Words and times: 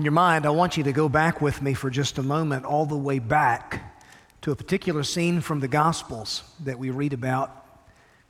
In 0.00 0.04
your 0.04 0.12
mind, 0.12 0.46
I 0.46 0.48
want 0.48 0.78
you 0.78 0.84
to 0.84 0.92
go 0.92 1.10
back 1.10 1.42
with 1.42 1.60
me 1.60 1.74
for 1.74 1.90
just 1.90 2.16
a 2.16 2.22
moment, 2.22 2.64
all 2.64 2.86
the 2.86 2.96
way 2.96 3.18
back 3.18 4.00
to 4.40 4.50
a 4.50 4.56
particular 4.56 5.02
scene 5.02 5.42
from 5.42 5.60
the 5.60 5.68
Gospels 5.68 6.42
that 6.60 6.78
we 6.78 6.88
read 6.88 7.12
about 7.12 7.66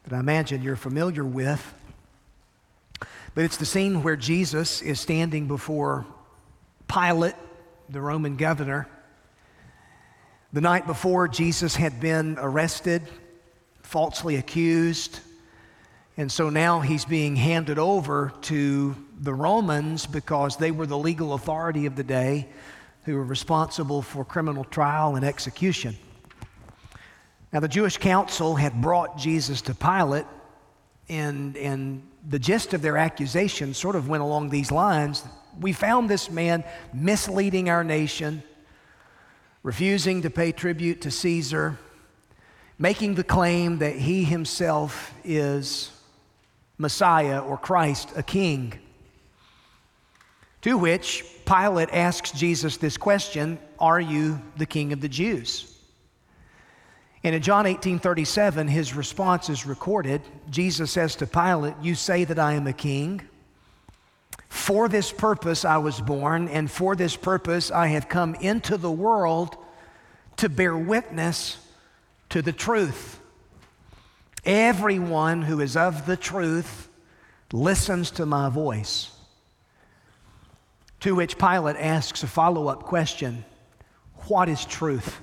that 0.02 0.12
I 0.12 0.18
imagine 0.18 0.64
you're 0.64 0.74
familiar 0.74 1.24
with. 1.24 1.62
But 3.36 3.44
it's 3.44 3.56
the 3.56 3.66
scene 3.66 4.02
where 4.02 4.16
Jesus 4.16 4.82
is 4.82 4.98
standing 4.98 5.46
before 5.46 6.06
Pilate, 6.88 7.36
the 7.88 8.00
Roman 8.00 8.34
governor. 8.34 8.88
The 10.52 10.62
night 10.62 10.88
before, 10.88 11.28
Jesus 11.28 11.76
had 11.76 12.00
been 12.00 12.36
arrested, 12.40 13.02
falsely 13.82 14.34
accused, 14.34 15.20
and 16.16 16.32
so 16.32 16.50
now 16.50 16.80
he's 16.80 17.04
being 17.04 17.36
handed 17.36 17.78
over 17.78 18.32
to 18.40 18.96
the 19.20 19.34
Romans 19.34 20.06
because 20.06 20.56
they 20.56 20.70
were 20.70 20.86
the 20.86 20.98
legal 20.98 21.34
authority 21.34 21.84
of 21.84 21.94
the 21.94 22.02
day 22.02 22.48
who 23.04 23.14
were 23.14 23.24
responsible 23.24 24.00
for 24.00 24.24
criminal 24.24 24.64
trial 24.64 25.14
and 25.14 25.24
execution. 25.24 25.96
Now, 27.52 27.60
the 27.60 27.68
Jewish 27.68 27.98
council 27.98 28.56
had 28.56 28.80
brought 28.80 29.18
Jesus 29.18 29.60
to 29.62 29.74
Pilate, 29.74 30.26
and, 31.08 31.56
and 31.56 32.02
the 32.26 32.38
gist 32.38 32.72
of 32.72 32.80
their 32.80 32.96
accusation 32.96 33.74
sort 33.74 33.96
of 33.96 34.08
went 34.08 34.22
along 34.22 34.50
these 34.50 34.70
lines. 34.70 35.24
We 35.60 35.72
found 35.72 36.08
this 36.08 36.30
man 36.30 36.64
misleading 36.94 37.68
our 37.68 37.84
nation, 37.84 38.42
refusing 39.62 40.22
to 40.22 40.30
pay 40.30 40.52
tribute 40.52 41.02
to 41.02 41.10
Caesar, 41.10 41.78
making 42.78 43.16
the 43.16 43.24
claim 43.24 43.78
that 43.78 43.96
he 43.96 44.24
himself 44.24 45.12
is 45.24 45.90
Messiah 46.78 47.40
or 47.40 47.58
Christ, 47.58 48.12
a 48.16 48.22
king. 48.22 48.78
To 50.62 50.76
which 50.76 51.24
Pilate 51.46 51.90
asks 51.92 52.32
Jesus 52.32 52.76
this 52.76 52.96
question 52.96 53.58
Are 53.78 54.00
you 54.00 54.40
the 54.56 54.66
king 54.66 54.92
of 54.92 55.00
the 55.00 55.08
Jews? 55.08 55.66
And 57.22 57.34
in 57.34 57.42
John 57.42 57.66
18 57.66 57.98
37, 57.98 58.68
his 58.68 58.94
response 58.94 59.50
is 59.50 59.66
recorded. 59.66 60.22
Jesus 60.48 60.90
says 60.90 61.16
to 61.16 61.26
Pilate, 61.26 61.74
You 61.82 61.94
say 61.94 62.24
that 62.24 62.38
I 62.38 62.54
am 62.54 62.66
a 62.66 62.72
king. 62.72 63.22
For 64.48 64.88
this 64.88 65.12
purpose 65.12 65.64
I 65.64 65.78
was 65.78 66.00
born, 66.00 66.48
and 66.48 66.70
for 66.70 66.96
this 66.96 67.16
purpose 67.16 67.70
I 67.70 67.88
have 67.88 68.08
come 68.08 68.34
into 68.36 68.76
the 68.76 68.90
world 68.90 69.56
to 70.38 70.48
bear 70.48 70.76
witness 70.76 71.58
to 72.30 72.42
the 72.42 72.52
truth. 72.52 73.20
Everyone 74.44 75.42
who 75.42 75.60
is 75.60 75.76
of 75.76 76.06
the 76.06 76.16
truth 76.16 76.88
listens 77.52 78.10
to 78.12 78.26
my 78.26 78.48
voice. 78.48 79.10
To 81.00 81.14
which 81.14 81.38
Pilate 81.38 81.76
asks 81.76 82.22
a 82.22 82.26
follow 82.26 82.68
up 82.68 82.82
question 82.84 83.44
What 84.28 84.48
is 84.48 84.64
truth? 84.64 85.18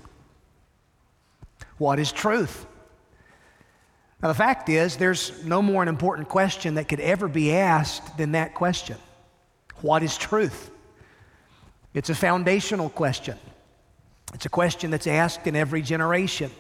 What 1.78 2.00
is 2.00 2.12
truth? 2.12 2.66
Now, 4.22 4.30
the 4.30 4.34
fact 4.34 4.68
is, 4.68 4.98
there's 4.98 5.44
no 5.46 5.62
more 5.62 5.84
an 5.84 5.88
important 5.88 6.28
question 6.28 6.76
that 6.76 6.88
could 6.88 7.00
ever 7.00 7.28
be 7.28 7.54
asked 7.54 8.18
than 8.18 8.32
that 8.32 8.56
question 8.56 8.98
What 9.82 10.02
is 10.02 10.18
truth? 10.18 10.72
It's 11.94 12.10
a 12.10 12.16
foundational 12.16 12.90
question. 12.90 13.38
It's 14.34 14.46
a 14.46 14.50
question 14.50 14.92
that's 14.92 15.08
asked 15.08 15.48
in 15.48 15.56
every 15.56 15.82
generation. 15.82 16.52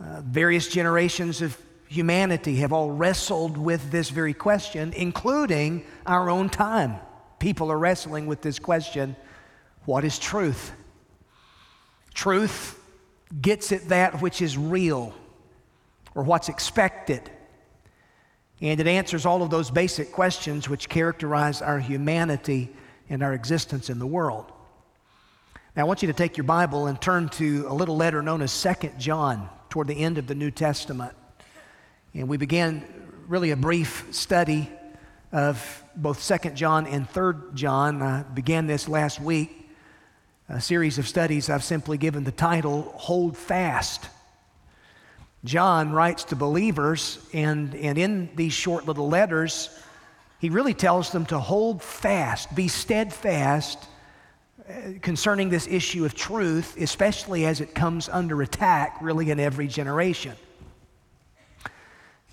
Uh, 0.00 0.22
various 0.22 0.68
generations 0.68 1.42
of 1.42 1.56
humanity 1.88 2.56
have 2.56 2.72
all 2.72 2.90
wrestled 2.90 3.56
with 3.56 3.90
this 3.90 4.10
very 4.10 4.34
question, 4.34 4.92
including 4.94 5.84
our 6.06 6.30
own 6.30 6.48
time. 6.48 6.96
People 7.44 7.70
are 7.70 7.76
wrestling 7.76 8.24
with 8.24 8.40
this 8.40 8.58
question 8.58 9.14
what 9.84 10.02
is 10.02 10.18
truth? 10.18 10.72
Truth 12.14 12.80
gets 13.38 13.70
at 13.70 13.90
that 13.90 14.22
which 14.22 14.40
is 14.40 14.56
real 14.56 15.12
or 16.14 16.22
what's 16.22 16.48
expected. 16.48 17.30
And 18.62 18.80
it 18.80 18.86
answers 18.86 19.26
all 19.26 19.42
of 19.42 19.50
those 19.50 19.70
basic 19.70 20.10
questions 20.10 20.70
which 20.70 20.88
characterize 20.88 21.60
our 21.60 21.78
humanity 21.78 22.70
and 23.10 23.22
our 23.22 23.34
existence 23.34 23.90
in 23.90 23.98
the 23.98 24.06
world. 24.06 24.50
Now, 25.76 25.82
I 25.82 25.84
want 25.84 26.00
you 26.00 26.06
to 26.08 26.14
take 26.14 26.38
your 26.38 26.44
Bible 26.44 26.86
and 26.86 26.98
turn 26.98 27.28
to 27.28 27.66
a 27.68 27.74
little 27.74 27.98
letter 27.98 28.22
known 28.22 28.40
as 28.40 28.52
Second 28.52 28.98
John 28.98 29.50
toward 29.68 29.88
the 29.88 30.02
end 30.02 30.16
of 30.16 30.26
the 30.26 30.34
New 30.34 30.50
Testament. 30.50 31.12
And 32.14 32.26
we 32.26 32.38
began 32.38 32.82
really 33.28 33.50
a 33.50 33.56
brief 33.56 34.06
study 34.12 34.70
of 35.34 35.82
both 35.96 36.22
Second 36.22 36.56
John 36.56 36.86
and 36.86 37.10
Third 37.10 37.56
John. 37.56 38.00
I 38.00 38.22
began 38.22 38.68
this 38.68 38.88
last 38.88 39.20
week, 39.20 39.68
a 40.48 40.60
series 40.60 40.96
of 40.98 41.08
studies 41.08 41.50
I've 41.50 41.64
simply 41.64 41.98
given 41.98 42.22
the 42.22 42.30
title 42.30 42.82
Hold 42.94 43.36
Fast. 43.36 44.08
John 45.44 45.90
writes 45.90 46.22
to 46.24 46.36
believers, 46.36 47.18
and, 47.32 47.74
and 47.74 47.98
in 47.98 48.30
these 48.36 48.52
short 48.52 48.86
little 48.86 49.08
letters, 49.08 49.76
he 50.38 50.50
really 50.50 50.72
tells 50.72 51.10
them 51.10 51.26
to 51.26 51.40
hold 51.40 51.82
fast, 51.82 52.54
be 52.54 52.68
steadfast 52.68 53.78
uh, 54.68 54.72
concerning 55.02 55.48
this 55.50 55.66
issue 55.66 56.04
of 56.04 56.14
truth, 56.14 56.76
especially 56.80 57.44
as 57.44 57.60
it 57.60 57.74
comes 57.74 58.08
under 58.08 58.40
attack 58.40 58.98
really 59.00 59.30
in 59.32 59.40
every 59.40 59.66
generation. 59.66 60.36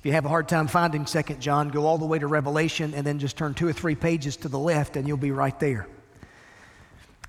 If 0.02 0.08
you 0.08 0.14
have 0.14 0.26
a 0.26 0.30
hard 0.30 0.50
time 0.50 0.66
finding 0.66 1.06
2 1.06 1.22
John, 1.36 1.70
go 1.70 1.86
all 1.86 2.00
the 2.00 2.08
way 2.08 2.18
to 2.18 2.26
Revelation 2.26 2.96
and 2.96 3.06
then 3.06 3.20
just 3.20 3.38
turn 3.38 3.54
two 3.54 3.68
or 3.68 3.74
three 3.74 3.94
pages 3.94 4.36
to 4.38 4.48
the 4.48 4.58
left 4.58 4.98
and 4.98 5.08
you'll 5.08 5.16
be 5.16 5.30
right 5.30 5.60
there. 5.60 5.88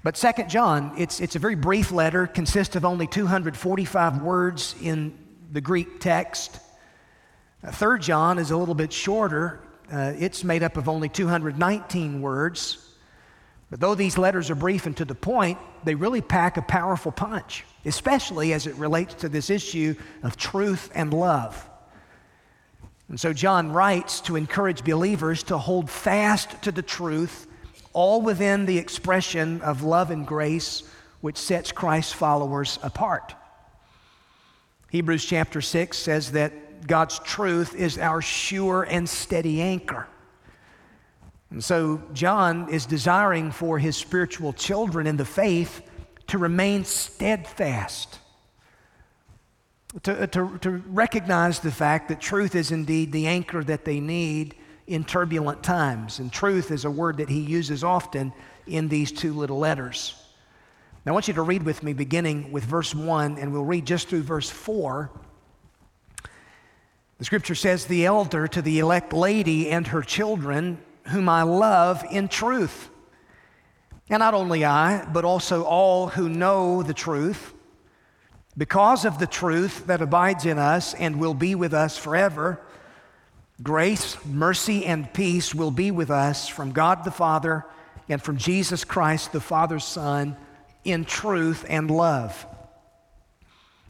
But 0.03 0.15
2 0.15 0.45
John, 0.49 0.95
it's, 0.97 1.21
it's 1.21 1.37
a 1.37 1.39
very 1.39 1.55
brief 1.55 1.93
letter, 1.93 2.27
consists 2.27 2.75
of 2.75 2.87
only 2.87 3.07
245 3.07 4.23
words 4.23 4.75
in 4.81 5.13
the 5.53 5.61
Greek 5.61 6.01
text. 6.01 6.61
Uh, 7.63 7.73
3 7.73 7.99
John 7.99 8.39
is 8.39 8.53
a 8.53 8.57
little 8.57 8.75
bit 8.75 8.91
shorter. 8.91 9.61
Uh, 9.93 10.15
it's 10.19 10.43
made 10.43 10.63
up 10.63 10.79
of 10.79 10.89
only 10.89 11.11
219 11.11 12.23
words. 12.23 12.89
But 13.69 13.81
though 13.81 13.95
these 13.95 14.17
letters 14.17 14.49
are 14.49 14.55
brief 14.55 14.87
and 14.87 14.97
to 14.97 15.05
the 15.05 15.15
point, 15.15 15.59
they 15.85 15.95
really 15.95 16.23
pack 16.23 16.57
a 16.57 16.63
powerful 16.63 17.13
punch, 17.13 17.67
especially 17.85 18.55
as 18.55 18.67
it 18.67 18.77
relates 18.77 19.13
to 19.17 19.29
this 19.29 19.51
issue 19.51 19.95
of 20.23 20.39
truth 20.39 20.91
and 20.95 21.13
love. 21.13 21.69
And 23.09 23.21
so 23.21 23.33
John 23.33 23.73
writes 23.73 24.21
to 24.23 24.37
encourage 24.37 24.85
believers 24.85 25.43
to 25.45 25.59
hold 25.59 25.91
fast 25.91 26.63
to 26.63 26.73
the 26.73 26.83
truth, 26.83 27.47
all 27.93 28.23
within 28.23 28.67
the 28.67 28.79
expression 28.79 29.61
of 29.63 29.83
love 29.83 30.11
and 30.11 30.27
grace 30.27 30.83
which 31.21 31.37
sets 31.37 31.73
Christ's 31.73 32.13
followers 32.13 32.79
apart. 32.83 33.35
Hebrews 34.91 35.25
chapter 35.25 35.61
6 35.61 35.97
says 35.97 36.33
that 36.33 36.87
God's 36.87 37.19
truth 37.21 37.75
is 37.75 37.97
our 37.99 38.21
sure 38.21 38.83
and 38.83 39.09
steady 39.09 39.63
anchor. 39.63 40.09
And 41.51 41.63
so 41.63 42.03
John 42.13 42.69
is 42.71 42.87
desiring 42.87 43.53
for 43.53 43.79
his 43.79 43.97
spiritual 43.97 44.53
children 44.53 45.07
in 45.07 45.17
the 45.17 45.25
faith 45.25 45.83
to 46.29 46.39
remain 46.39 46.85
steadfast, 46.85 48.19
to, 50.03 50.23
uh, 50.23 50.27
to, 50.29 50.59
to 50.59 50.83
recognize 50.89 51.61
the 51.61 51.71
fact 51.71 52.09
that 52.09 52.21
truth 52.21 52.55
is 52.55 52.71
indeed 52.71 53.13
the 53.13 53.27
anchor 53.27 53.63
that 53.65 53.85
they 53.85 54.01
need 54.01 54.55
in 54.87 55.05
turbulent 55.05 55.63
times. 55.63 56.19
And 56.19 56.33
truth 56.33 56.71
is 56.71 56.85
a 56.85 56.91
word 56.91 57.19
that 57.19 57.29
he 57.29 57.41
uses 57.41 57.85
often 57.85 58.33
in 58.67 58.89
these 58.89 59.13
two 59.13 59.35
little 59.35 59.59
letters. 59.59 60.15
Now, 61.05 61.13
I 61.13 61.15
want 61.15 61.29
you 61.29 61.35
to 61.35 61.43
read 61.43 61.65
with 61.65 61.83
me 61.83 61.93
beginning 61.93 62.53
with 62.53 62.65
verse 62.65 62.95
1, 62.95 63.39
and 63.39 63.53
we'll 63.53 63.65
read 63.65 63.87
just 63.87 64.09
through 64.09 64.23
verse 64.23 64.49
4. 64.49 65.11
The 67.19 67.25
scripture 67.25 67.55
says, 67.55 67.87
The 67.87 68.07
elder 68.07 68.47
to 68.49 68.63
the 68.63 68.79
elect 68.79 69.13
lady 69.13 69.71
and 69.71 69.87
her 69.89 70.03
children 70.03 70.79
whom 71.09 71.29
I 71.29 71.43
love 71.43 72.05
in 72.11 72.29
truth. 72.29 72.89
And 74.09 74.21
not 74.21 74.35
only 74.35 74.65
I, 74.65 75.05
but 75.13 75.25
also 75.25 75.65
all 75.65 76.09
who 76.09 76.29
know 76.29 76.83
the 76.83 76.95
truth, 76.95 77.53
because 78.57 79.05
of 79.05 79.19
the 79.19 79.27
truth 79.27 79.87
that 79.87 80.03
abides 80.03 80.45
in 80.45 80.59
us 80.59 80.95
and 80.95 81.19
will 81.19 81.35
be 81.35 81.55
with 81.55 81.73
us 81.73 81.97
forever. 81.97 82.61
Grace, 83.63 84.17
mercy, 84.27 84.85
and 84.85 85.13
peace 85.13 85.55
will 85.55 85.71
be 85.71 85.91
with 85.91 86.11
us 86.11 86.49
from 86.49 86.73
God 86.73 87.05
the 87.05 87.11
Father 87.11 87.65
and 88.09 88.23
from 88.23 88.37
Jesus 88.37 88.85
Christ, 88.85 89.33
the 89.33 89.41
Father's 89.41 89.85
Son, 89.85 90.37
in 90.85 91.05
truth 91.05 91.65
and 91.69 91.91
love. 91.91 92.47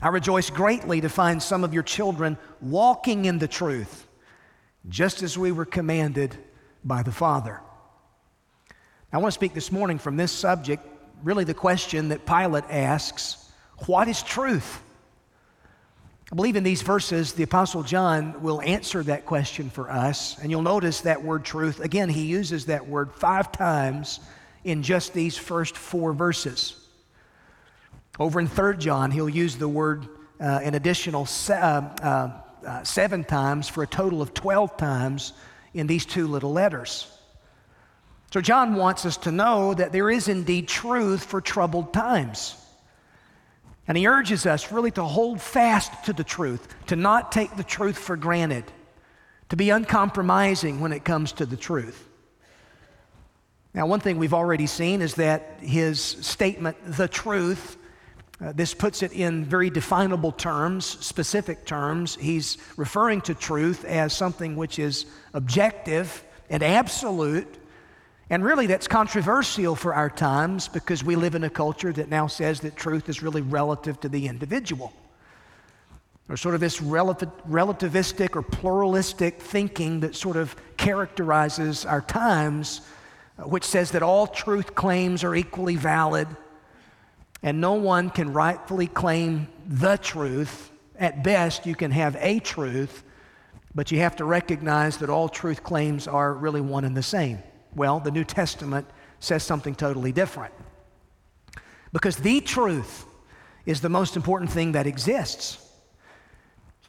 I 0.00 0.09
rejoice 0.09 0.50
greatly 0.50 1.00
to 1.00 1.09
find 1.09 1.43
some 1.43 1.64
of 1.64 1.75
your 1.75 1.82
children 1.82 2.37
walking 2.61 3.25
in 3.25 3.38
the 3.38 3.49
truth, 3.49 4.06
just 4.88 5.23
as 5.23 5.38
we 5.38 5.53
were 5.53 5.64
commanded 5.64 6.37
by 6.85 7.03
the 7.03 7.12
Father. 7.12 7.61
I 9.12 9.19
want 9.19 9.29
to 9.29 9.32
speak 9.32 9.55
this 9.55 9.70
morning 9.73 9.99
from 9.99 10.17
this 10.17 10.32
subject, 10.32 10.87
really 11.23 11.44
the 11.44 11.55
question 11.55 12.09
that 12.09 12.26
Pilate 12.26 12.64
asks 12.69 13.42
what 13.87 14.08
is 14.08 14.23
truth? 14.23 14.82
I 16.32 16.34
believe 16.34 16.56
in 16.56 16.64
these 16.64 16.81
verses, 16.81 17.34
the 17.34 17.43
Apostle 17.43 17.82
John 17.82 18.43
will 18.43 18.62
answer 18.62 19.02
that 19.02 19.26
question 19.26 19.69
for 19.69 19.90
us. 19.90 20.38
And 20.38 20.50
you'll 20.50 20.62
notice 20.62 21.02
that 21.02 21.23
word 21.23 21.44
truth, 21.44 21.81
again, 21.81 22.08
he 22.08 22.25
uses 22.25 22.67
that 22.67 22.88
word 22.88 23.12
five 23.12 23.52
times 23.52 24.20
in 24.64 24.82
just 24.82 25.12
these 25.12 25.37
first 25.37 25.76
four 25.76 26.14
verses. 26.14 26.75
Over 28.19 28.40
in 28.40 28.49
3 28.49 28.79
John, 28.79 29.11
he'll 29.11 29.29
use 29.29 29.56
the 29.56 29.69
word 29.69 30.06
uh, 30.40 30.61
an 30.62 30.75
additional 30.75 31.26
se- 31.26 31.55
uh, 31.55 31.82
uh, 32.02 32.31
uh, 32.67 32.82
seven 32.82 33.25
times 33.25 33.69
for 33.69 33.82
a 33.82 33.87
total 33.87 34.23
of 34.23 34.32
12 34.32 34.76
times 34.78 35.35
in 35.75 35.87
these 35.87 36.06
two 36.06 36.26
little 36.26 36.52
letters. 36.52 37.08
So, 38.32 38.40
John 38.40 38.76
wants 38.76 39.05
us 39.05 39.19
to 39.19 39.32
know 39.32 39.75
that 39.75 39.93
there 39.93 40.11
is 40.11 40.28
indeed 40.28 40.67
truth 40.67 41.25
for 41.25 41.43
troubled 41.43 41.93
times. 41.93 42.56
And 43.88 43.99
he 43.99 44.06
urges 44.06 44.46
us 44.46 44.70
really 44.70 44.93
to 44.93 45.02
hold 45.02 45.40
fast 45.40 46.05
to 46.05 46.12
the 46.12 46.25
truth, 46.25 46.69
to 46.87 46.96
not 46.96 47.32
take 47.32 47.56
the 47.56 47.64
truth 47.64 47.99
for 47.99 48.17
granted, 48.17 48.64
to 49.49 49.56
be 49.56 49.70
uncompromising 49.70 50.81
when 50.81 50.93
it 50.93 51.05
comes 51.05 51.32
to 51.32 51.46
the 51.46 51.56
truth. 51.56 52.08
Now, 53.75 53.87
one 53.87 54.00
thing 54.00 54.19
we've 54.19 54.34
already 54.34 54.67
seen 54.67 55.00
is 55.00 55.14
that 55.14 55.56
his 55.61 56.00
statement, 56.00 56.76
the 56.84 57.08
truth, 57.08 57.76
uh, 58.40 58.52
this 58.52 58.75
puts 58.75 59.02
it 59.02 59.12
in 59.12 59.44
very 59.44 59.70
definable 59.70 60.32
terms, 60.32 60.85
specific 60.85 61.64
terms. 61.64 62.17
He's 62.17 62.58
referring 62.76 63.20
to 63.23 63.35
truth 63.35 63.85
as 63.85 64.12
something 64.12 64.56
which 64.56 64.78
is 64.78 65.06
objective 65.32 66.25
and 66.50 66.62
absolute 66.62 67.46
and 68.31 68.45
really, 68.45 68.67
that's 68.67 68.89
controversial 68.89 69.75
for 69.75 69.95
our 69.95 70.09
times 70.09 70.69
because 70.69 71.05
we 71.05 71.17
live 71.17 71.35
in 71.35 71.45
a 71.45 71.51
culture 71.51 71.93
that 71.93 72.09
now 72.09 72.27
says 72.27 72.61
that 72.61 72.77
truth 72.77 73.09
is 73.09 73.23
really 73.23 73.43
relative 73.43 74.01
to 74.01 74.09
the 74.09 74.27
individual. 74.27 74.93
Or 76.29 76.37
sort 76.37 76.55
of 76.55 76.61
this 76.61 76.79
relativistic 76.81 78.37
or 78.37 78.43
pluralistic 78.43 79.41
thinking 79.41 80.01
that 80.01 80.15
sort 80.15 80.37
of 80.37 80.57
characterizes 80.77 81.85
our 81.85 82.01
times, 82.01 82.81
uh, 83.39 83.43
which 83.43 83.65
says 83.65 83.91
that 83.91 84.03
all 84.03 84.27
truth 84.27 84.75
claims 84.75 85.25
are 85.25 85.35
equally 85.35 85.77
valid 85.77 86.29
and 87.43 87.61
no 87.61 87.75
one 87.75 88.09
can 88.09 88.33
rightfully 88.33 88.87
claim 88.87 89.49
the 89.67 89.97
truth. 89.97 90.71
At 90.99 91.25
best, 91.25 91.67
you 91.67 91.75
can 91.75 91.91
have 91.91 92.17
a 92.21 92.39
truth, 92.39 93.03
but 93.75 93.91
you 93.91 93.99
have 93.99 94.17
to 94.17 94.25
recognize 94.25 94.99
that 94.99 95.11
all 95.11 95.29
truth 95.29 95.63
claims 95.63 96.07
are 96.07 96.33
really 96.33 96.61
one 96.61 96.85
and 96.85 96.97
the 96.97 97.03
same. 97.03 97.43
Well, 97.75 98.01
the 98.01 98.11
New 98.11 98.25
Testament 98.25 98.87
says 99.21 99.43
something 99.43 99.75
totally 99.75 100.13
different. 100.13 100.53
Because 101.93 102.17
the 102.17 102.41
truth 102.41 103.05
is 103.67 103.81
the 103.81 103.89
most 103.89 104.17
important 104.17 104.51
thing 104.51 104.73
that 104.73 104.87
exists. 104.87 105.59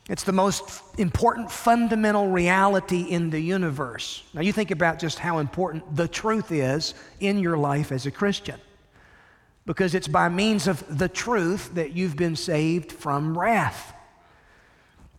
It's 0.09 0.23
the 0.23 0.33
most 0.33 0.81
important 0.97 1.49
fundamental 1.49 2.27
reality 2.27 3.03
in 3.03 3.29
the 3.29 3.39
universe. 3.39 4.23
Now, 4.33 4.41
you 4.41 4.51
think 4.51 4.71
about 4.71 4.99
just 4.99 5.19
how 5.19 5.37
important 5.37 5.95
the 5.95 6.07
truth 6.07 6.51
is 6.51 6.93
in 7.19 7.39
your 7.39 7.57
life 7.57 7.91
as 7.91 8.05
a 8.05 8.11
Christian. 8.11 8.59
Because 9.65 9.95
it's 9.95 10.09
by 10.09 10.27
means 10.27 10.67
of 10.67 10.83
the 10.97 11.07
truth 11.07 11.75
that 11.75 11.93
you've 11.93 12.17
been 12.17 12.35
saved 12.35 12.91
from 12.91 13.37
wrath. 13.37 13.93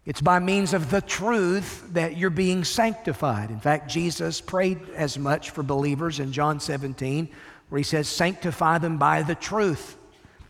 It's 0.07 0.21
by 0.21 0.39
means 0.39 0.75
of 0.75 0.91
the 0.91 1.01
truth 1.01 1.95
that 1.95 2.17
you're 2.17 2.29
being 2.29 2.65
sanctified. 2.65 3.51
In 3.51 3.61
fact, 3.61 3.89
Jesus 3.89 4.41
prayed 4.41 4.79
as 4.95 5.19
much 5.19 5.51
for 5.51 5.63
believers 5.63 6.21
in 6.21 6.31
John 6.31 6.61
17, 6.61 7.29
where 7.71 7.79
he 7.79 7.85
says, 7.85 8.07
Sanctify 8.07 8.79
them 8.79 8.99
by 8.99 9.23
the 9.23 9.35
truth. 9.35 9.97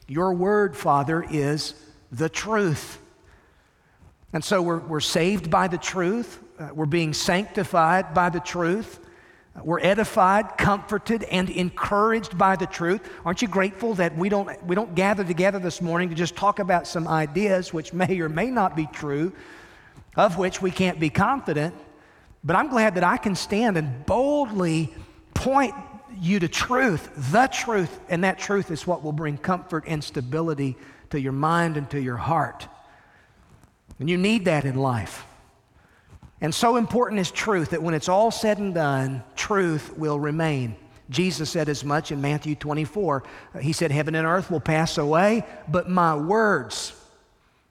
Your 0.08 0.34
word, 0.34 0.76
Father, 0.76 1.24
is 1.30 1.74
the 2.10 2.28
truth. 2.28 2.98
And 4.32 4.42
so 4.42 4.60
we're, 4.60 4.80
we're 4.80 5.00
saved 5.00 5.50
by 5.50 5.68
the 5.68 5.78
truth, 5.78 6.40
uh, 6.58 6.70
we're 6.74 6.86
being 6.86 7.14
sanctified 7.14 8.12
by 8.12 8.30
the 8.30 8.40
truth. 8.40 8.98
We're 9.62 9.80
edified, 9.80 10.58
comforted, 10.58 11.22
and 11.24 11.48
encouraged 11.48 12.36
by 12.36 12.56
the 12.56 12.66
truth. 12.66 13.08
Aren't 13.24 13.40
you 13.40 13.48
grateful 13.48 13.94
that 13.94 14.16
we 14.16 14.28
don't, 14.28 14.62
we 14.64 14.74
don't 14.74 14.94
gather 14.94 15.22
together 15.22 15.60
this 15.60 15.80
morning 15.80 16.08
to 16.08 16.14
just 16.14 16.34
talk 16.34 16.58
about 16.58 16.88
some 16.88 17.06
ideas 17.06 17.72
which 17.72 17.92
may 17.92 18.18
or 18.20 18.28
may 18.28 18.50
not 18.50 18.74
be 18.74 18.86
true, 18.92 19.32
of 20.16 20.38
which 20.38 20.60
we 20.60 20.72
can't 20.72 20.98
be 20.98 21.08
confident? 21.08 21.74
But 22.42 22.56
I'm 22.56 22.68
glad 22.68 22.96
that 22.96 23.04
I 23.04 23.16
can 23.16 23.36
stand 23.36 23.76
and 23.76 24.04
boldly 24.06 24.92
point 25.34 25.74
you 26.20 26.40
to 26.40 26.48
truth, 26.48 27.10
the 27.32 27.46
truth, 27.46 28.00
and 28.08 28.24
that 28.24 28.38
truth 28.38 28.70
is 28.70 28.86
what 28.86 29.02
will 29.02 29.12
bring 29.12 29.38
comfort 29.38 29.84
and 29.86 30.02
stability 30.02 30.76
to 31.10 31.20
your 31.20 31.32
mind 31.32 31.76
and 31.76 31.88
to 31.90 32.00
your 32.00 32.16
heart. 32.16 32.66
And 33.98 34.10
you 34.10 34.18
need 34.18 34.46
that 34.46 34.64
in 34.64 34.74
life. 34.74 35.24
And 36.44 36.54
so 36.54 36.76
important 36.76 37.22
is 37.22 37.30
truth 37.30 37.70
that 37.70 37.82
when 37.82 37.94
it's 37.94 38.10
all 38.10 38.30
said 38.30 38.58
and 38.58 38.74
done, 38.74 39.24
truth 39.34 39.96
will 39.96 40.20
remain. 40.20 40.76
Jesus 41.08 41.48
said 41.48 41.70
as 41.70 41.82
much 41.86 42.12
in 42.12 42.20
Matthew 42.20 42.54
24. 42.54 43.24
He 43.62 43.72
said, 43.72 43.90
Heaven 43.90 44.14
and 44.14 44.26
earth 44.26 44.50
will 44.50 44.60
pass 44.60 44.98
away, 44.98 45.46
but 45.68 45.88
my 45.88 46.14
words, 46.14 46.92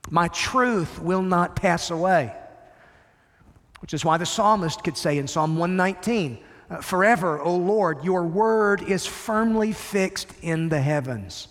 my 0.09 0.27
truth 0.29 0.99
will 0.99 1.21
not 1.21 1.55
pass 1.55 1.91
away. 1.91 2.33
Which 3.79 3.93
is 3.93 4.03
why 4.03 4.17
the 4.17 4.25
psalmist 4.25 4.83
could 4.83 4.97
say 4.97 5.19
in 5.19 5.27
Psalm 5.27 5.55
119, 5.55 6.39
uh, 6.71 6.77
Forever, 6.77 7.39
O 7.39 7.55
Lord, 7.55 8.03
your 8.03 8.23
word 8.23 8.81
is 8.81 9.05
firmly 9.05 9.71
fixed 9.71 10.33
in 10.41 10.69
the 10.69 10.81
heavens. 10.81 11.47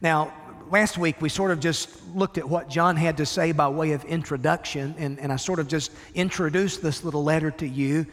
Now, 0.00 0.34
last 0.74 0.98
week 0.98 1.22
we 1.22 1.28
sort 1.28 1.52
of 1.52 1.60
just 1.60 1.88
looked 2.16 2.36
at 2.36 2.48
what 2.48 2.68
John 2.68 2.96
had 2.96 3.18
to 3.18 3.26
say 3.26 3.52
by 3.52 3.68
way 3.68 3.92
of 3.92 4.04
introduction, 4.06 4.92
and, 4.98 5.20
and 5.20 5.32
I 5.32 5.36
sort 5.36 5.60
of 5.60 5.68
just 5.68 5.92
introduced 6.16 6.82
this 6.82 7.04
little 7.04 7.22
letter 7.22 7.52
to 7.52 7.68
you. 7.68 8.06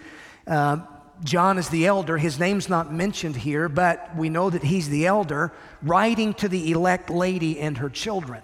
Uh, 0.45 0.77
John 1.23 1.57
is 1.57 1.69
the 1.69 1.87
elder. 1.87 2.19
His 2.19 2.37
name's 2.37 2.69
not 2.69 2.93
mentioned 2.93 3.35
here, 3.35 3.67
but 3.67 4.15
we 4.15 4.29
know 4.29 4.51
that 4.51 4.61
he's 4.61 4.87
the 4.89 5.07
elder, 5.07 5.51
writing 5.81 6.35
to 6.35 6.47
the 6.47 6.71
elect 6.71 7.09
lady 7.09 7.59
and 7.59 7.75
her 7.79 7.89
children. 7.89 8.43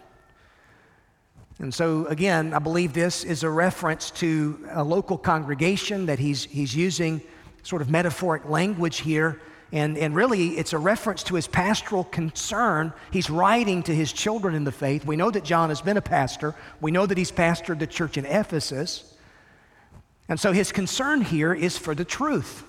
And 1.59 1.71
so, 1.71 2.07
again, 2.07 2.55
I 2.55 2.59
believe 2.59 2.93
this 2.93 3.23
is 3.23 3.43
a 3.43 3.49
reference 3.51 4.09
to 4.11 4.67
a 4.71 4.83
local 4.83 5.19
congregation 5.19 6.07
that 6.07 6.17
he's, 6.17 6.45
he's 6.45 6.75
using 6.75 7.21
sort 7.61 7.83
of 7.83 7.91
metaphoric 7.91 8.49
language 8.49 8.97
here 8.97 9.39
and, 9.71 9.97
and 9.97 10.15
really, 10.15 10.57
it's 10.57 10.71
a 10.71 10.77
reference 10.77 11.23
to 11.23 11.35
his 11.35 11.47
pastoral 11.47 12.05
concern. 12.05 12.93
He's 13.11 13.29
writing 13.29 13.83
to 13.83 13.93
his 13.93 14.13
children 14.13 14.55
in 14.55 14.63
the 14.63 14.71
faith. 14.71 15.05
We 15.05 15.17
know 15.17 15.29
that 15.29 15.43
John 15.43 15.69
has 15.69 15.81
been 15.81 15.97
a 15.97 16.01
pastor, 16.01 16.55
we 16.79 16.91
know 16.91 17.05
that 17.05 17.17
he's 17.17 17.31
pastored 17.31 17.79
the 17.79 17.87
church 17.87 18.17
in 18.17 18.25
Ephesus. 18.25 19.13
And 20.29 20.39
so 20.39 20.51
his 20.51 20.71
concern 20.71 21.21
here 21.21 21.53
is 21.53 21.77
for 21.77 21.95
the 21.95 22.05
truth. 22.05 22.63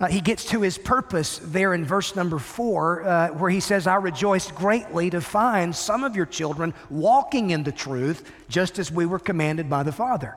Uh, 0.00 0.08
he 0.08 0.20
gets 0.20 0.44
to 0.46 0.60
his 0.60 0.76
purpose 0.76 1.38
there 1.42 1.72
in 1.72 1.84
verse 1.84 2.16
number 2.16 2.38
four, 2.38 3.04
uh, 3.04 3.28
where 3.28 3.50
he 3.50 3.60
says, 3.60 3.86
I 3.86 3.94
rejoiced 3.96 4.54
greatly 4.54 5.08
to 5.10 5.20
find 5.20 5.74
some 5.74 6.02
of 6.02 6.16
your 6.16 6.26
children 6.26 6.74
walking 6.90 7.50
in 7.50 7.62
the 7.62 7.72
truth, 7.72 8.30
just 8.48 8.78
as 8.78 8.90
we 8.90 9.06
were 9.06 9.20
commanded 9.20 9.70
by 9.70 9.84
the 9.84 9.92
Father. 9.92 10.36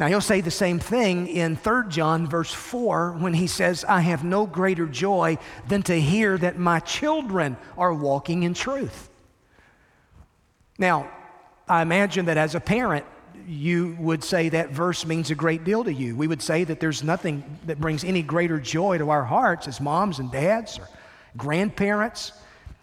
Now, 0.00 0.06
he'll 0.06 0.22
say 0.22 0.40
the 0.40 0.50
same 0.50 0.78
thing 0.78 1.26
in 1.26 1.56
3 1.56 1.90
John, 1.90 2.26
verse 2.26 2.54
4, 2.54 3.18
when 3.18 3.34
he 3.34 3.46
says, 3.46 3.84
I 3.84 4.00
have 4.00 4.24
no 4.24 4.46
greater 4.46 4.86
joy 4.86 5.36
than 5.68 5.82
to 5.82 6.00
hear 6.00 6.38
that 6.38 6.58
my 6.58 6.80
children 6.80 7.58
are 7.76 7.92
walking 7.92 8.44
in 8.44 8.54
truth. 8.54 9.10
Now, 10.78 11.10
I 11.68 11.82
imagine 11.82 12.24
that 12.24 12.38
as 12.38 12.54
a 12.54 12.60
parent, 12.60 13.04
you 13.46 13.94
would 14.00 14.24
say 14.24 14.48
that 14.48 14.70
verse 14.70 15.04
means 15.04 15.30
a 15.30 15.34
great 15.34 15.64
deal 15.64 15.84
to 15.84 15.92
you. 15.92 16.16
We 16.16 16.28
would 16.28 16.40
say 16.40 16.64
that 16.64 16.80
there's 16.80 17.04
nothing 17.04 17.58
that 17.66 17.78
brings 17.78 18.02
any 18.02 18.22
greater 18.22 18.58
joy 18.58 18.96
to 18.96 19.10
our 19.10 19.24
hearts 19.24 19.68
as 19.68 19.82
moms 19.82 20.18
and 20.18 20.32
dads 20.32 20.78
or 20.78 20.88
grandparents 21.36 22.32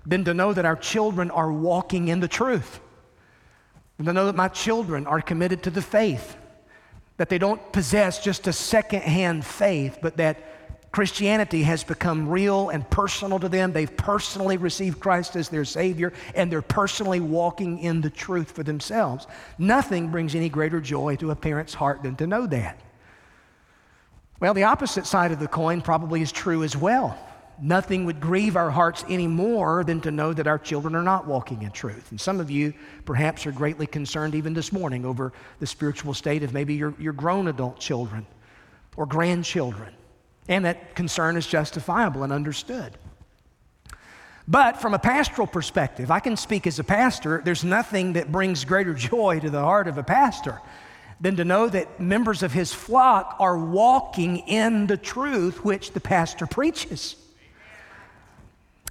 than 0.06 0.24
to 0.26 0.36
know 0.36 0.54
that 0.54 0.66
our 0.66 0.76
children 0.76 1.32
are 1.32 1.52
walking 1.52 2.10
in 2.10 2.20
the 2.20 2.28
truth. 2.28 2.80
And 3.98 4.06
to 4.06 4.14
know 4.14 4.28
that 4.28 4.36
my 4.36 4.50
children 4.50 5.08
are 5.08 5.20
committed 5.20 5.64
to 5.64 5.72
the 5.72 5.82
faith 5.82 6.38
that 7.18 7.30
they 7.30 7.38
don't 7.38 7.72
possess 7.72 8.24
just 8.24 8.48
a 8.48 8.54
second-hand 8.54 9.46
faith, 9.46 10.00
but 10.02 10.18
that 10.18 10.38
Christianity 10.92 11.64
has 11.64 11.84
become 11.84 12.30
real 12.30 12.70
and 12.70 12.90
personal 12.90 13.40
to 13.40 13.50
them. 13.50 13.74
They've 13.74 13.98
personally 13.98 14.58
received 14.58 15.00
Christ 15.00 15.36
as 15.36 15.50
their 15.50 15.66
Savior, 15.66 16.14
and 16.34 16.52
they're 16.52 16.62
personally 16.62 17.20
walking 17.20 17.80
in 17.80 18.02
the 18.02 18.10
truth 18.10 18.52
for 18.52 18.64
themselves. 18.64 19.28
Nothing 19.58 20.10
brings 20.10 20.34
any 20.34 20.50
greater 20.50 20.80
joy 20.80 21.16
to 21.18 21.32
a 21.32 21.36
parent's 21.36 21.74
heart 21.74 22.04
than 22.04 22.16
to 22.16 22.28
know 22.28 22.48
that. 22.48 22.80
Well, 24.40 24.54
the 24.54 24.64
opposite 24.64 25.06
side 25.06 25.32
of 25.32 25.40
the 25.40 25.48
coin 25.48 25.82
probably 25.82 26.22
is 26.22 26.32
true 26.32 26.64
as 26.64 26.78
well 26.78 27.18
nothing 27.62 28.06
would 28.06 28.20
grieve 28.20 28.56
our 28.56 28.70
hearts 28.70 29.04
any 29.10 29.28
more 29.28 29.84
than 29.84 30.02
to 30.02 30.12
know 30.12 30.34
that 30.34 30.48
our 30.48 30.60
children 30.60 30.96
are 30.96 31.04
not 31.04 31.28
walking 31.28 31.62
in 31.64 31.72
truth. 31.72 32.12
And 32.12 32.20
some 32.20 32.40
of 32.40 32.52
you 32.52 32.74
perhaps 33.06 33.46
are 33.46 33.52
greatly 33.52 33.88
concerned 33.88 34.36
even 34.36 34.54
this 34.54 34.72
morning 34.72 35.06
over 35.06 35.34
the 35.60 35.68
spiritual 35.68 36.14
state 36.14 36.44
of 36.44 36.54
maybe 36.54 36.76
your, 36.76 36.94
your 37.00 37.14
grown 37.14 37.48
adult 37.48 37.80
children 37.80 38.26
or 38.96 39.06
grandchildren. 39.06 39.94
And 40.48 40.66
that 40.66 40.96
concern 40.96 41.38
is 41.38 41.46
justifiable 41.46 42.24
and 42.24 42.32
understood. 42.32 42.98
But 44.48 44.80
from 44.80 44.94
a 44.94 45.00
pastoral 45.00 45.48
perspective, 45.48 46.10
I 46.10 46.22
can 46.22 46.38
speak 46.38 46.68
as 46.68 46.80
a 46.80 46.84
pastor, 46.84 47.42
there's 47.44 47.66
nothing 47.66 48.14
that 48.14 48.32
brings 48.32 48.64
greater 48.64 48.94
joy 48.96 49.40
to 49.40 49.50
the 49.50 49.62
heart 49.62 49.88
of 49.88 49.98
a 49.98 50.04
pastor 50.04 50.62
than 51.20 51.36
to 51.36 51.44
know 51.44 51.68
that 51.68 52.00
members 52.00 52.44
of 52.44 52.54
his 52.54 52.72
flock 52.72 53.36
are 53.40 53.58
walking 53.58 54.38
in 54.48 54.88
the 54.88 54.98
truth 54.98 55.66
which 55.66 55.92
the 55.92 56.00
pastor 56.00 56.46
preaches. 56.46 57.16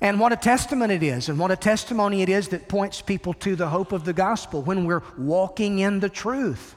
And 0.01 0.21
what 0.21 0.33
a 0.33 0.37
testament 0.37 0.93
it 0.93 1.03
is, 1.03 1.29
and 1.29 1.39
what 1.39 1.51
a 1.51 1.57
testimony 1.57 2.23
it 2.23 2.29
is 2.29 2.49
that 2.49 2.69
points 2.69 3.01
people 3.01 3.33
to 3.35 3.57
the 3.57 3.69
hope 3.69 3.93
of 3.93 4.05
the 4.05 4.13
gospel 4.13 4.63
when 4.63 4.85
we're 4.85 5.03
walking 5.17 5.79
in 5.79 6.01
the 6.01 6.11
truth. 6.11 6.75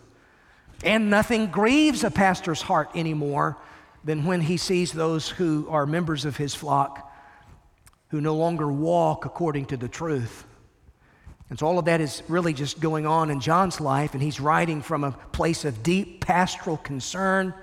And 0.83 1.09
nothing 1.09 1.47
grieves 1.47 2.03
a 2.05 2.11
pastor's 2.11 2.61
heart 2.61 2.91
anymore 2.95 3.57
than 4.05 4.25
when 4.25 4.39
he 4.39 4.55
sees 4.55 4.93
those 4.93 5.27
who 5.27 5.67
are 5.69 5.85
members 5.85 6.23
of 6.23 6.37
his 6.37 6.55
flock 6.55 7.11
who 8.09 8.21
no 8.21 8.35
longer 8.35 8.71
walk 8.71 9.25
according 9.25 9.65
to 9.65 9.77
the 9.77 9.87
truth. 9.87 10.45
And 11.49 11.57
so 11.57 11.65
all 11.65 11.79
of 11.79 11.85
that 11.85 11.99
is 11.99 12.21
really 12.27 12.53
just 12.53 12.79
going 12.79 13.05
on 13.05 13.29
in 13.29 13.39
John's 13.39 13.81
life, 13.81 14.13
and 14.13 14.21
he's 14.21 14.39
writing 14.39 14.81
from 14.81 15.03
a 15.03 15.11
place 15.11 15.65
of 15.65 15.83
deep 15.83 16.25
pastoral 16.25 16.77
concern. 16.77 17.53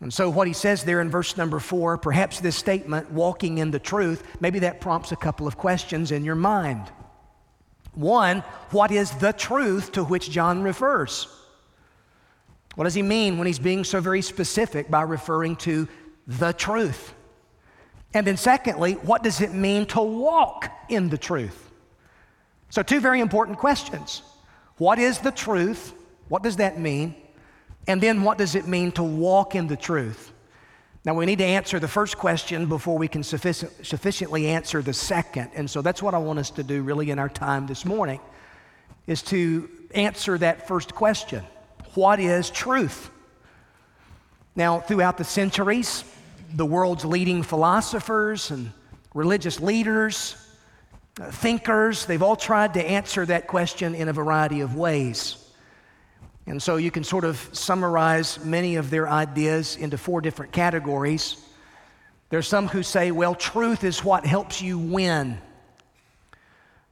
And 0.00 0.12
so, 0.12 0.30
what 0.30 0.46
he 0.46 0.54
says 0.54 0.84
there 0.84 1.00
in 1.00 1.10
verse 1.10 1.36
number 1.36 1.58
four, 1.58 1.98
perhaps 1.98 2.40
this 2.40 2.56
statement, 2.56 3.10
walking 3.10 3.58
in 3.58 3.70
the 3.70 3.78
truth, 3.78 4.24
maybe 4.40 4.60
that 4.60 4.80
prompts 4.80 5.12
a 5.12 5.16
couple 5.16 5.46
of 5.46 5.58
questions 5.58 6.10
in 6.10 6.24
your 6.24 6.34
mind. 6.34 6.90
One, 7.92 8.40
what 8.70 8.90
is 8.90 9.10
the 9.12 9.32
truth 9.32 9.92
to 9.92 10.04
which 10.04 10.30
John 10.30 10.62
refers? 10.62 11.28
What 12.76 12.84
does 12.84 12.94
he 12.94 13.02
mean 13.02 13.36
when 13.36 13.46
he's 13.46 13.58
being 13.58 13.84
so 13.84 14.00
very 14.00 14.22
specific 14.22 14.90
by 14.90 15.02
referring 15.02 15.56
to 15.56 15.86
the 16.26 16.52
truth? 16.52 17.12
And 18.14 18.26
then, 18.26 18.38
secondly, 18.38 18.94
what 18.94 19.22
does 19.22 19.40
it 19.40 19.52
mean 19.52 19.86
to 19.86 20.00
walk 20.00 20.70
in 20.88 21.10
the 21.10 21.18
truth? 21.18 21.70
So, 22.70 22.82
two 22.82 23.00
very 23.00 23.20
important 23.20 23.58
questions. 23.58 24.22
What 24.78 24.98
is 24.98 25.18
the 25.18 25.30
truth? 25.30 25.92
What 26.28 26.42
does 26.42 26.56
that 26.56 26.78
mean? 26.78 27.14
And 27.86 28.00
then, 28.00 28.22
what 28.22 28.38
does 28.38 28.54
it 28.54 28.66
mean 28.66 28.92
to 28.92 29.02
walk 29.02 29.54
in 29.54 29.66
the 29.66 29.76
truth? 29.76 30.32
Now, 31.04 31.14
we 31.14 31.24
need 31.26 31.38
to 31.38 31.44
answer 31.44 31.78
the 31.78 31.88
first 31.88 32.18
question 32.18 32.66
before 32.66 32.98
we 32.98 33.08
can 33.08 33.22
sufficient, 33.22 33.86
sufficiently 33.86 34.48
answer 34.48 34.82
the 34.82 34.92
second. 34.92 35.50
And 35.54 35.68
so, 35.68 35.82
that's 35.82 36.02
what 36.02 36.14
I 36.14 36.18
want 36.18 36.38
us 36.38 36.50
to 36.52 36.62
do 36.62 36.82
really 36.82 37.10
in 37.10 37.18
our 37.18 37.28
time 37.28 37.66
this 37.66 37.84
morning, 37.84 38.20
is 39.06 39.22
to 39.24 39.68
answer 39.94 40.38
that 40.38 40.68
first 40.68 40.94
question 40.94 41.44
What 41.94 42.20
is 42.20 42.50
truth? 42.50 43.10
Now, 44.54 44.80
throughout 44.80 45.16
the 45.16 45.24
centuries, 45.24 46.04
the 46.54 46.66
world's 46.66 47.04
leading 47.04 47.42
philosophers 47.42 48.50
and 48.50 48.72
religious 49.14 49.60
leaders 49.60 50.36
uh, 51.20 51.30
thinkers, 51.30 52.06
they've 52.06 52.22
all 52.22 52.36
tried 52.36 52.74
to 52.74 52.84
answer 52.84 53.26
that 53.26 53.46
question 53.46 53.94
in 53.94 54.08
a 54.08 54.12
variety 54.12 54.60
of 54.60 54.74
ways. 54.74 55.49
And 56.50 56.60
so 56.60 56.78
you 56.78 56.90
can 56.90 57.04
sort 57.04 57.24
of 57.24 57.48
summarize 57.52 58.44
many 58.44 58.74
of 58.74 58.90
their 58.90 59.08
ideas 59.08 59.76
into 59.76 59.96
four 59.96 60.20
different 60.20 60.50
categories. 60.50 61.36
There's 62.28 62.48
some 62.48 62.66
who 62.66 62.82
say, 62.82 63.12
well, 63.12 63.36
truth 63.36 63.84
is 63.84 64.04
what 64.04 64.26
helps 64.26 64.60
you 64.60 64.76
win. 64.76 65.38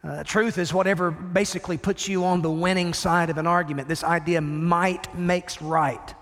Uh, 0.04 0.22
truth 0.22 0.58
is 0.58 0.72
whatever 0.72 1.10
basically 1.10 1.76
puts 1.76 2.06
you 2.06 2.24
on 2.24 2.40
the 2.40 2.50
winning 2.50 2.94
side 2.94 3.30
of 3.30 3.36
an 3.36 3.48
argument. 3.48 3.88
This 3.88 4.04
idea 4.04 4.40
might 4.40 5.12
makes 5.18 5.60
right. 5.60 6.14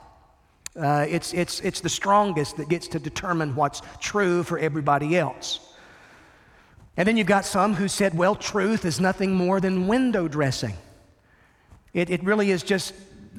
Uh, 0.74 1.04
it's, 1.06 1.34
it's, 1.34 1.60
it's 1.60 1.80
the 1.80 1.90
strongest 1.90 2.56
that 2.56 2.70
gets 2.70 2.88
to 2.88 2.98
determine 2.98 3.54
what's 3.54 3.82
true 4.00 4.44
for 4.44 4.58
everybody 4.58 5.14
else. 5.14 5.60
And 6.96 7.06
then 7.06 7.18
you've 7.18 7.26
got 7.26 7.44
some 7.44 7.74
who 7.74 7.86
said, 7.86 8.16
well, 8.16 8.34
truth 8.34 8.86
is 8.86 8.98
nothing 8.98 9.34
more 9.34 9.60
than 9.60 9.88
window 9.88 10.26
dressing. 10.26 10.74
It, 11.92 12.08
it 12.08 12.24
really 12.24 12.50
is 12.50 12.62
just 12.62 12.94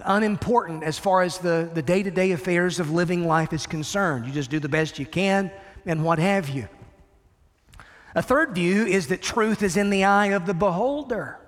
unimportant 0.06 0.84
as 0.84 0.98
far 0.98 1.22
as 1.22 1.38
the, 1.40 1.70
the 1.74 1.82
day-to-day 1.82 2.32
affairs 2.32 2.80
of 2.80 2.92
living 2.92 3.28
life 3.28 3.54
is 3.54 3.66
concerned. 3.66 4.26
You 4.26 4.32
just 4.32 4.50
do 4.50 4.60
the 4.60 4.70
best 4.70 5.00
you 5.00 5.06
can 5.06 5.52
and 5.86 6.04
what 6.04 6.20
have 6.20 6.50
you. 6.50 6.68
A 8.16 8.22
third 8.22 8.56
view 8.56 8.86
is 8.86 9.08
that 9.08 9.22
truth 9.22 9.62
is 9.62 9.78
in 9.78 9.90
the 9.90 10.04
eye 10.04 10.28
of 10.28 10.46
the 10.46 10.54
beholder, 10.54 11.40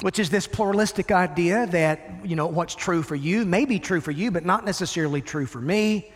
which 0.00 0.18
is 0.18 0.30
this 0.30 0.46
pluralistic 0.46 1.12
idea 1.12 1.66
that, 1.66 2.24
you 2.24 2.36
know, 2.36 2.46
what's 2.46 2.74
true 2.74 3.02
for 3.02 3.14
you 3.14 3.44
may 3.44 3.64
be 3.64 3.78
true 3.78 4.00
for 4.00 4.10
you, 4.10 4.30
but 4.30 4.44
not 4.44 4.64
necessarily 4.64 5.20
true 5.20 5.46
for 5.46 5.60
me. 5.60 6.12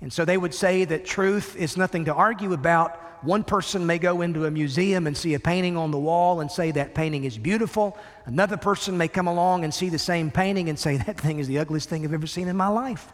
And 0.00 0.12
so 0.12 0.24
they 0.24 0.36
would 0.36 0.52
say 0.52 0.84
that 0.84 1.04
truth 1.04 1.54
is 1.56 1.76
nothing 1.76 2.06
to 2.06 2.14
argue 2.14 2.52
about. 2.52 2.98
One 3.22 3.44
person 3.44 3.86
may 3.86 3.98
go 3.98 4.20
into 4.20 4.46
a 4.46 4.50
museum 4.50 5.06
and 5.06 5.16
see 5.16 5.34
a 5.34 5.40
painting 5.40 5.76
on 5.76 5.92
the 5.92 5.98
wall 5.98 6.40
and 6.40 6.50
say 6.50 6.72
that 6.72 6.94
painting 6.94 7.24
is 7.24 7.38
beautiful. 7.38 7.96
Another 8.26 8.56
person 8.56 8.98
may 8.98 9.08
come 9.08 9.28
along 9.28 9.64
and 9.64 9.72
see 9.72 9.88
the 9.88 9.98
same 9.98 10.30
painting 10.30 10.68
and 10.68 10.78
say 10.78 10.96
that 10.96 11.20
thing 11.20 11.38
is 11.38 11.46
the 11.46 11.58
ugliest 11.58 11.88
thing 11.88 12.04
I've 12.04 12.12
ever 12.12 12.26
seen 12.26 12.48
in 12.48 12.56
my 12.56 12.68
life. 12.68 13.12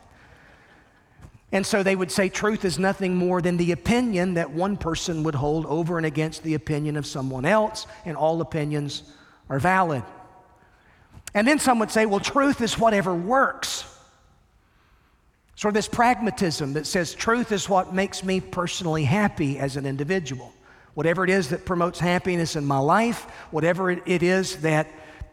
And 1.50 1.66
so 1.66 1.82
they 1.82 1.96
would 1.96 2.10
say 2.10 2.28
truth 2.28 2.64
is 2.64 2.78
nothing 2.78 3.14
more 3.14 3.40
than 3.40 3.56
the 3.56 3.72
opinion 3.72 4.34
that 4.34 4.50
one 4.50 4.76
person 4.76 5.22
would 5.24 5.34
hold 5.34 5.64
over 5.66 5.96
and 5.96 6.04
against 6.04 6.42
the 6.42 6.54
opinion 6.54 6.96
of 6.96 7.06
someone 7.06 7.46
else, 7.46 7.86
and 8.04 8.16
all 8.16 8.40
opinions 8.42 9.02
are 9.48 9.58
valid. 9.58 10.02
And 11.34 11.48
then 11.48 11.58
some 11.58 11.78
would 11.78 11.90
say, 11.90 12.04
well, 12.04 12.20
truth 12.20 12.60
is 12.60 12.78
whatever 12.78 13.14
works. 13.14 13.84
Sort 15.58 15.70
of 15.70 15.74
this 15.74 15.88
pragmatism 15.88 16.74
that 16.74 16.86
says 16.86 17.16
truth 17.16 17.50
is 17.50 17.68
what 17.68 17.92
makes 17.92 18.22
me 18.22 18.40
personally 18.40 19.02
happy 19.02 19.58
as 19.58 19.74
an 19.74 19.86
individual. 19.86 20.52
Whatever 20.94 21.24
it 21.24 21.30
is 21.30 21.48
that 21.48 21.64
promotes 21.64 21.98
happiness 21.98 22.54
in 22.54 22.64
my 22.64 22.78
life, 22.78 23.24
whatever 23.50 23.90
it 23.90 24.22
is 24.22 24.58
that, 24.58 24.86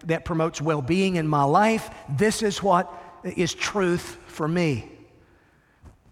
that 0.05 0.25
promotes 0.25 0.59
well 0.59 0.81
being 0.81 1.17
in 1.17 1.27
my 1.27 1.43
life, 1.43 1.91
this 2.09 2.41
is 2.41 2.63
what 2.63 2.91
is 3.23 3.53
truth 3.53 4.17
for 4.25 4.47
me. 4.47 4.89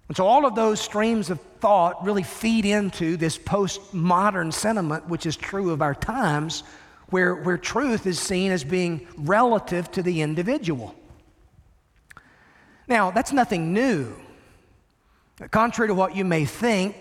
And 0.09 0.15
so 0.15 0.27
all 0.27 0.45
of 0.45 0.53
those 0.53 0.79
streams 0.79 1.31
of 1.31 1.41
thought 1.59 2.05
really 2.05 2.21
feed 2.21 2.65
into 2.65 3.17
this 3.17 3.39
postmodern 3.39 4.53
sentiment, 4.53 5.09
which 5.09 5.25
is 5.25 5.35
true 5.35 5.71
of 5.71 5.81
our 5.81 5.95
times, 5.95 6.61
where, 7.09 7.33
where 7.33 7.57
truth 7.57 8.05
is 8.05 8.19
seen 8.19 8.51
as 8.51 8.63
being 8.63 9.07
relative 9.17 9.89
to 9.93 10.03
the 10.03 10.21
individual. 10.21 10.93
Now, 12.87 13.11
that's 13.11 13.31
nothing 13.31 13.73
new. 13.73 14.15
Contrary 15.51 15.87
to 15.87 15.93
what 15.93 16.15
you 16.15 16.25
may 16.25 16.45
think, 16.45 16.95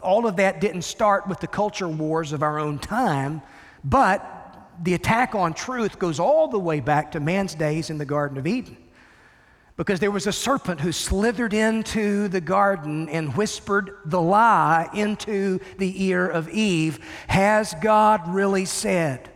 all 0.00 0.26
of 0.26 0.36
that 0.36 0.60
didn't 0.60 0.82
start 0.82 1.26
with 1.28 1.40
the 1.40 1.46
culture 1.46 1.88
wars 1.88 2.32
of 2.32 2.42
our 2.42 2.58
own 2.58 2.78
time, 2.78 3.40
but 3.84 4.28
the 4.82 4.94
attack 4.94 5.34
on 5.34 5.54
truth 5.54 5.98
goes 5.98 6.18
all 6.18 6.48
the 6.48 6.58
way 6.58 6.80
back 6.80 7.12
to 7.12 7.20
man's 7.20 7.54
days 7.54 7.88
in 7.88 7.98
the 7.98 8.04
Garden 8.04 8.36
of 8.36 8.46
Eden. 8.46 8.76
Because 9.76 10.00
there 10.00 10.10
was 10.10 10.26
a 10.26 10.32
serpent 10.32 10.80
who 10.80 10.92
slithered 10.92 11.54
into 11.54 12.28
the 12.28 12.40
garden 12.40 13.08
and 13.08 13.34
whispered 13.36 13.96
the 14.04 14.20
lie 14.20 14.88
into 14.92 15.60
the 15.78 16.04
ear 16.04 16.28
of 16.28 16.48
Eve 16.50 16.98
Has 17.28 17.74
God 17.80 18.34
really 18.34 18.64
said? 18.64 19.31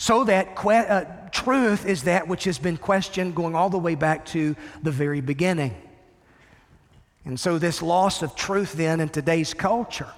So 0.00 0.24
that 0.24 0.56
que- 0.56 0.70
uh, 0.70 1.04
truth 1.30 1.84
is 1.84 2.04
that 2.04 2.26
which 2.26 2.44
has 2.44 2.58
been 2.58 2.78
questioned 2.78 3.34
going 3.34 3.54
all 3.54 3.68
the 3.68 3.78
way 3.78 3.94
back 3.94 4.24
to 4.26 4.56
the 4.82 4.90
very 4.90 5.20
beginning. 5.20 5.74
And 7.26 7.38
so, 7.38 7.58
this 7.58 7.82
loss 7.82 8.22
of 8.22 8.34
truth 8.34 8.72
then 8.72 9.00
in 9.00 9.10
today's 9.10 9.52
culture, 9.52 10.08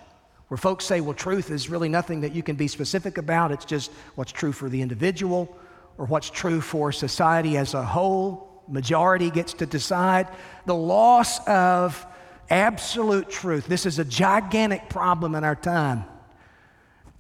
where 0.46 0.56
folks 0.56 0.84
say, 0.84 1.00
well, 1.00 1.14
truth 1.14 1.50
is 1.50 1.68
really 1.68 1.88
nothing 1.88 2.20
that 2.20 2.32
you 2.32 2.44
can 2.44 2.54
be 2.54 2.68
specific 2.68 3.18
about, 3.18 3.50
it's 3.50 3.64
just 3.64 3.90
what's 4.14 4.30
true 4.30 4.52
for 4.52 4.68
the 4.68 4.80
individual 4.80 5.52
or 5.98 6.06
what's 6.06 6.30
true 6.30 6.60
for 6.60 6.92
society 6.92 7.56
as 7.56 7.74
a 7.74 7.82
whole. 7.82 8.62
Majority 8.68 9.30
gets 9.30 9.52
to 9.54 9.66
decide. 9.66 10.28
The 10.64 10.76
loss 10.76 11.44
of 11.48 12.06
absolute 12.50 13.28
truth. 13.28 13.66
This 13.66 13.84
is 13.84 13.98
a 13.98 14.04
gigantic 14.04 14.88
problem 14.88 15.34
in 15.34 15.42
our 15.42 15.56
time. 15.56 16.04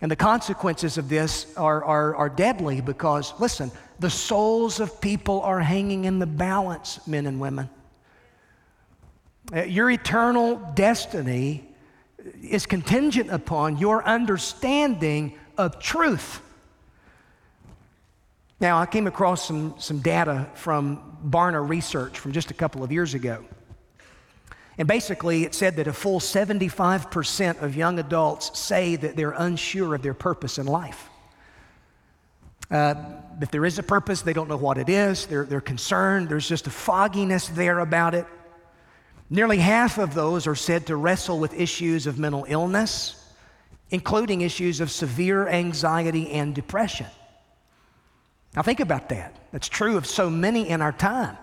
And 0.02 0.10
the 0.10 0.16
consequences 0.16 0.98
of 0.98 1.08
this 1.08 1.46
are, 1.56 1.82
are, 1.84 2.16
are 2.16 2.28
deadly 2.28 2.80
because, 2.80 3.32
listen, 3.38 3.70
the 4.00 4.10
souls 4.10 4.80
of 4.80 5.00
people 5.00 5.40
are 5.42 5.60
hanging 5.60 6.06
in 6.06 6.18
the 6.18 6.26
balance, 6.26 7.06
men 7.06 7.24
and 7.24 7.40
women. 7.40 7.70
Uh, 9.54 9.62
your 9.62 9.88
eternal 9.90 10.56
destiny 10.74 11.64
is 12.42 12.66
contingent 12.66 13.30
upon 13.30 13.78
your 13.78 14.04
understanding 14.04 15.38
of 15.56 15.78
truth. 15.78 16.40
Now, 18.60 18.78
I 18.78 18.86
came 18.86 19.06
across 19.06 19.46
some, 19.46 19.74
some 19.78 20.00
data 20.00 20.48
from 20.54 21.16
Barna 21.24 21.66
Research 21.66 22.18
from 22.18 22.32
just 22.32 22.50
a 22.50 22.54
couple 22.54 22.82
of 22.82 22.90
years 22.90 23.14
ago. 23.14 23.44
And 24.78 24.88
basically, 24.88 25.44
it 25.44 25.54
said 25.54 25.76
that 25.76 25.86
a 25.86 25.92
full 25.92 26.18
75% 26.18 27.62
of 27.62 27.76
young 27.76 27.98
adults 27.98 28.58
say 28.58 28.96
that 28.96 29.16
they're 29.16 29.32
unsure 29.36 29.94
of 29.94 30.02
their 30.02 30.14
purpose 30.14 30.58
in 30.58 30.66
life. 30.66 31.10
Uh, 32.70 32.94
if 33.40 33.50
there 33.50 33.66
is 33.66 33.78
a 33.78 33.82
purpose, 33.82 34.22
they 34.22 34.32
don't 34.32 34.48
know 34.48 34.56
what 34.56 34.78
it 34.78 34.88
is. 34.88 35.26
They're, 35.26 35.44
they're 35.44 35.60
concerned. 35.60 36.30
There's 36.30 36.48
just 36.48 36.66
a 36.66 36.70
fogginess 36.70 37.48
there 37.48 37.80
about 37.80 38.14
it. 38.14 38.26
Nearly 39.28 39.58
half 39.58 39.98
of 39.98 40.14
those 40.14 40.46
are 40.46 40.54
said 40.54 40.86
to 40.86 40.96
wrestle 40.96 41.38
with 41.38 41.52
issues 41.52 42.06
of 42.06 42.18
mental 42.18 42.46
illness, 42.48 43.16
including 43.90 44.40
issues 44.40 44.80
of 44.80 44.90
severe 44.90 45.48
anxiety 45.48 46.30
and 46.30 46.54
depression. 46.54 47.06
Now, 48.56 48.62
think 48.62 48.80
about 48.80 49.10
that. 49.10 49.36
That's 49.52 49.68
true 49.68 49.96
of 49.96 50.06
so 50.06 50.30
many 50.30 50.68
in 50.68 50.80
our 50.80 50.92
time. 50.92 51.36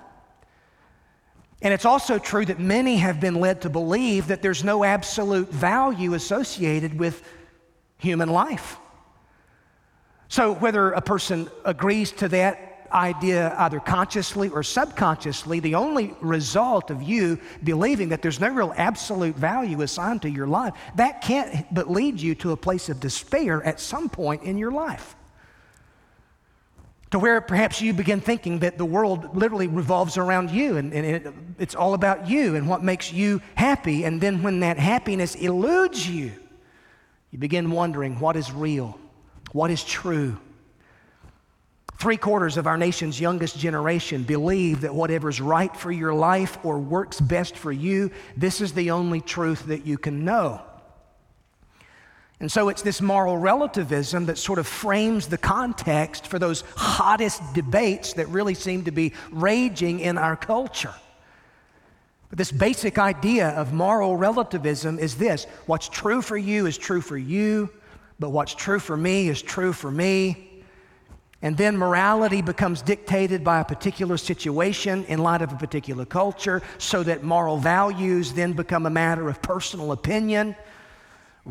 And 1.61 1.73
it's 1.73 1.85
also 1.85 2.19
true 2.19 2.45
that 2.45 2.59
many 2.59 2.97
have 2.97 3.19
been 3.19 3.35
led 3.35 3.61
to 3.61 3.69
believe 3.69 4.27
that 4.27 4.41
there's 4.41 4.63
no 4.63 4.83
absolute 4.83 5.49
value 5.49 6.13
associated 6.13 6.97
with 6.97 7.21
human 7.97 8.29
life. 8.29 8.77
So, 10.29 10.53
whether 10.53 10.91
a 10.91 11.01
person 11.01 11.49
agrees 11.65 12.11
to 12.13 12.29
that 12.29 12.87
idea 12.91 13.53
either 13.57 13.79
consciously 13.79 14.49
or 14.49 14.63
subconsciously, 14.63 15.59
the 15.59 15.75
only 15.75 16.15
result 16.21 16.91
of 16.91 17.01
you 17.01 17.39
believing 17.63 18.09
that 18.09 18.21
there's 18.21 18.39
no 18.39 18.49
real 18.49 18.73
absolute 18.77 19.35
value 19.35 19.81
assigned 19.81 20.21
to 20.23 20.29
your 20.29 20.47
life, 20.47 20.73
that 20.95 21.21
can't 21.21 21.71
but 21.73 21.89
lead 21.89 22.19
you 22.19 22.35
to 22.35 22.51
a 22.51 22.57
place 22.57 22.89
of 22.89 22.99
despair 22.99 23.61
at 23.63 23.79
some 23.79 24.09
point 24.09 24.43
in 24.43 24.57
your 24.57 24.71
life. 24.71 25.15
To 27.11 27.17
where 27.17 27.41
perhaps 27.41 27.81
you 27.81 27.93
begin 27.93 28.21
thinking 28.21 28.59
that 28.59 28.77
the 28.77 28.85
world 28.85 29.35
literally 29.35 29.67
revolves 29.67 30.15
around 30.17 30.51
you 30.51 30.77
and, 30.77 30.93
and 30.93 31.05
it, 31.05 31.33
it's 31.57 31.73
all 31.73 31.95
about 31.95 32.29
you 32.29 32.55
and 32.55 32.69
what 32.69 32.83
makes 32.83 33.11
you 33.11 33.41
happy. 33.55 34.03
And 34.03 34.21
then 34.21 34.43
when 34.43 34.59
that 34.59 34.77
happiness 34.77 35.33
eludes 35.33 36.07
you, 36.07 36.31
you 37.31 37.39
begin 37.39 37.71
wondering 37.71 38.19
what 38.19 38.35
is 38.35 38.51
real, 38.51 38.99
what 39.53 39.71
is 39.71 39.83
true. 39.83 40.37
Three 41.97 42.17
quarters 42.17 42.57
of 42.57 42.67
our 42.67 42.77
nation's 42.77 43.19
youngest 43.19 43.57
generation 43.57 44.23
believe 44.23 44.81
that 44.81 44.93
whatever's 44.93 45.41
right 45.41 45.75
for 45.75 45.91
your 45.91 46.13
life 46.13 46.57
or 46.63 46.79
works 46.79 47.19
best 47.19 47.57
for 47.57 47.71
you, 47.71 48.11
this 48.37 48.61
is 48.61 48.73
the 48.73 48.91
only 48.91 49.19
truth 49.19 49.65
that 49.65 49.85
you 49.85 49.97
can 49.97 50.23
know. 50.23 50.61
And 52.39 52.49
so 52.49 52.69
it's 52.69 52.81
this 52.81 53.01
moral 53.01 53.37
relativism 53.37 54.27
that 54.27 54.37
sort 54.37 54.59
of 54.59 54.67
frames 54.67 55.27
the 55.27 55.37
context 55.37 56.27
for 56.27 56.39
those 56.39 56.63
hottest 56.75 57.41
debates 57.53 58.13
that 58.13 58.29
really 58.29 58.53
seem 58.53 58.85
to 58.85 58.91
be 58.91 59.13
raging 59.29 59.99
in 59.99 60.17
our 60.17 60.37
culture. 60.37 60.93
But 62.29 62.37
this 62.37 62.51
basic 62.51 62.97
idea 62.97 63.49
of 63.49 63.73
moral 63.73 64.15
relativism 64.15 64.99
is 64.99 65.17
this 65.17 65.45
what's 65.65 65.89
true 65.89 66.21
for 66.21 66.37
you 66.37 66.65
is 66.65 66.77
true 66.77 67.01
for 67.01 67.17
you, 67.17 67.69
but 68.19 68.29
what's 68.29 68.55
true 68.55 68.79
for 68.79 68.95
me 68.95 69.27
is 69.27 69.41
true 69.41 69.73
for 69.73 69.91
me. 69.91 70.45
And 71.41 71.57
then 71.57 71.77
morality 71.77 72.41
becomes 72.41 72.81
dictated 72.81 73.43
by 73.43 73.61
a 73.61 73.65
particular 73.65 74.17
situation 74.17 75.05
in 75.05 75.19
light 75.19 75.41
of 75.41 75.51
a 75.51 75.55
particular 75.55 76.05
culture, 76.05 76.61
so 76.77 77.01
that 77.03 77.23
moral 77.23 77.57
values 77.57 78.33
then 78.33 78.53
become 78.53 78.85
a 78.85 78.89
matter 78.89 79.27
of 79.27 79.41
personal 79.41 79.91
opinion 79.91 80.55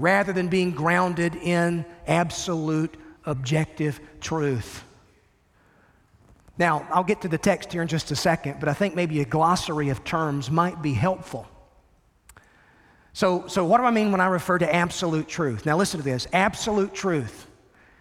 rather 0.00 0.33
than 0.33 0.49
being 0.49 0.71
grounded 0.71 1.37
in 1.37 1.85
absolute 2.07 2.97
objective 3.25 4.00
truth. 4.21 4.85
Now, 6.57 6.87
I'll 6.90 7.05
get 7.05 7.21
to 7.23 7.28
the 7.28 7.38
text 7.38 7.73
here 7.73 7.83
in 7.83 7.88
just 7.88 8.11
a 8.11 8.17
second, 8.17 8.59
but 8.59 8.69
I 8.69 8.75
think 8.75 8.97
maybe 8.97 9.21
a 9.21 9.25
glossary 9.25 9.90
of 9.90 10.02
terms 10.02 10.50
might 10.50 10.83
be 10.83 10.93
helpful. 10.93 11.47
So, 13.12 13.47
so 13.47 13.64
what 13.64 13.78
do 13.78 13.85
I 13.85 13.90
mean 13.90 14.11
when 14.11 14.21
I 14.21 14.26
refer 14.26 14.59
to 14.59 14.75
absolute 14.75 15.28
truth? 15.28 15.67
Now, 15.67 15.76
listen 15.76 15.99
to 15.99 16.05
this 16.05 16.26
absolute 16.33 16.95
truth, 16.95 17.49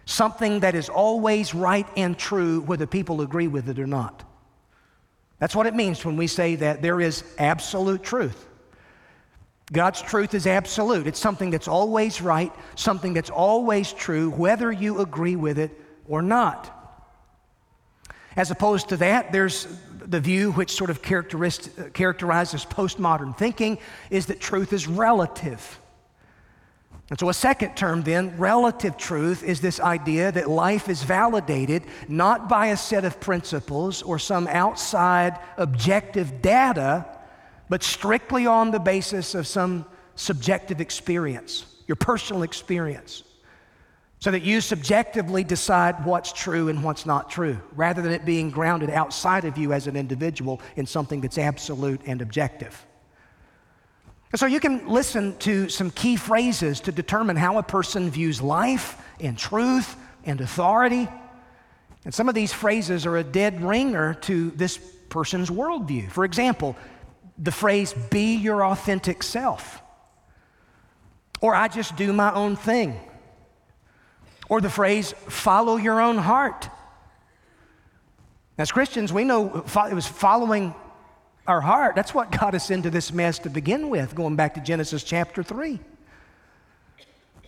something 0.06 0.60
that 0.60 0.74
is 0.74 0.88
always 0.88 1.54
right 1.54 1.86
and 1.96 2.18
true 2.18 2.60
whether 2.62 2.86
people 2.86 3.20
agree 3.20 3.48
with 3.48 3.68
it 3.68 3.78
or 3.78 3.86
not. 3.86 4.24
That's 5.38 5.54
what 5.54 5.66
it 5.66 5.74
means 5.74 6.04
when 6.04 6.16
we 6.16 6.26
say 6.26 6.56
that 6.56 6.82
there 6.82 7.00
is 7.00 7.22
absolute 7.38 8.02
truth. 8.02 8.47
God's 9.72 10.00
truth 10.00 10.32
is 10.34 10.46
absolute. 10.46 11.06
It's 11.06 11.18
something 11.18 11.50
that's 11.50 11.68
always 11.68 12.22
right, 12.22 12.52
something 12.74 13.12
that's 13.12 13.30
always 13.30 13.92
true, 13.92 14.30
whether 14.30 14.72
you 14.72 15.00
agree 15.00 15.36
with 15.36 15.58
it 15.58 15.70
or 16.06 16.22
not. 16.22 16.74
As 18.34 18.50
opposed 18.50 18.88
to 18.90 18.96
that, 18.98 19.30
there's 19.32 19.66
the 19.98 20.20
view 20.20 20.52
which 20.52 20.70
sort 20.70 20.90
of 20.90 20.98
uh, 20.98 21.88
characterizes 21.92 22.64
postmodern 22.64 23.36
thinking 23.36 23.78
is 24.10 24.26
that 24.26 24.40
truth 24.40 24.72
is 24.72 24.86
relative. 24.86 25.80
And 27.10 27.18
so, 27.18 27.28
a 27.28 27.34
second 27.34 27.74
term 27.74 28.02
then, 28.02 28.36
relative 28.38 28.96
truth, 28.96 29.42
is 29.42 29.60
this 29.60 29.80
idea 29.80 30.30
that 30.32 30.48
life 30.48 30.88
is 30.88 31.02
validated 31.02 31.82
not 32.06 32.48
by 32.48 32.66
a 32.66 32.76
set 32.76 33.04
of 33.04 33.18
principles 33.18 34.02
or 34.02 34.18
some 34.18 34.46
outside 34.46 35.38
objective 35.56 36.40
data 36.40 37.17
but 37.68 37.82
strictly 37.82 38.46
on 38.46 38.70
the 38.70 38.78
basis 38.78 39.34
of 39.34 39.46
some 39.46 39.84
subjective 40.14 40.80
experience, 40.80 41.66
your 41.86 41.96
personal 41.96 42.42
experience, 42.42 43.22
so 44.20 44.30
that 44.32 44.42
you 44.42 44.60
subjectively 44.60 45.44
decide 45.44 46.04
what's 46.04 46.32
true 46.32 46.68
and 46.68 46.82
what's 46.82 47.06
not 47.06 47.30
true, 47.30 47.56
rather 47.76 48.02
than 48.02 48.12
it 48.12 48.24
being 48.24 48.50
grounded 48.50 48.90
outside 48.90 49.44
of 49.44 49.56
you 49.56 49.72
as 49.72 49.86
an 49.86 49.96
individual 49.96 50.60
in 50.76 50.86
something 50.86 51.20
that's 51.20 51.38
absolute 51.38 52.00
and 52.04 52.20
objective. 52.20 52.84
And 54.32 54.38
so 54.38 54.46
you 54.46 54.60
can 54.60 54.88
listen 54.88 55.36
to 55.38 55.68
some 55.68 55.90
key 55.90 56.16
phrases 56.16 56.80
to 56.80 56.92
determine 56.92 57.36
how 57.36 57.58
a 57.58 57.62
person 57.62 58.10
views 58.10 58.42
life 58.42 59.00
and 59.20 59.38
truth 59.38 59.96
and 60.24 60.40
authority. 60.40 61.08
And 62.04 62.12
some 62.12 62.28
of 62.28 62.34
these 62.34 62.52
phrases 62.52 63.06
are 63.06 63.16
a 63.16 63.24
dead 63.24 63.62
ringer 63.62 64.14
to 64.14 64.50
this 64.50 64.78
person's 65.08 65.48
worldview. 65.48 66.10
For 66.10 66.24
example, 66.24 66.76
the 67.38 67.52
phrase, 67.52 67.94
be 68.10 68.34
your 68.34 68.64
authentic 68.64 69.22
self. 69.22 69.80
Or 71.40 71.54
I 71.54 71.68
just 71.68 71.96
do 71.96 72.12
my 72.12 72.32
own 72.34 72.56
thing. 72.56 72.98
Or 74.48 74.60
the 74.60 74.70
phrase, 74.70 75.12
follow 75.28 75.76
your 75.76 76.00
own 76.00 76.18
heart. 76.18 76.68
As 78.56 78.72
Christians, 78.72 79.12
we 79.12 79.22
know 79.22 79.64
it 79.64 79.94
was 79.94 80.06
following 80.06 80.74
our 81.46 81.60
heart. 81.60 81.94
That's 81.94 82.12
what 82.12 82.32
got 82.32 82.54
us 82.54 82.70
into 82.70 82.90
this 82.90 83.12
mess 83.12 83.38
to 83.40 83.50
begin 83.50 83.88
with, 83.88 84.14
going 84.14 84.36
back 84.36 84.54
to 84.54 84.60
Genesis 84.60 85.04
chapter 85.04 85.42
3. 85.42 85.78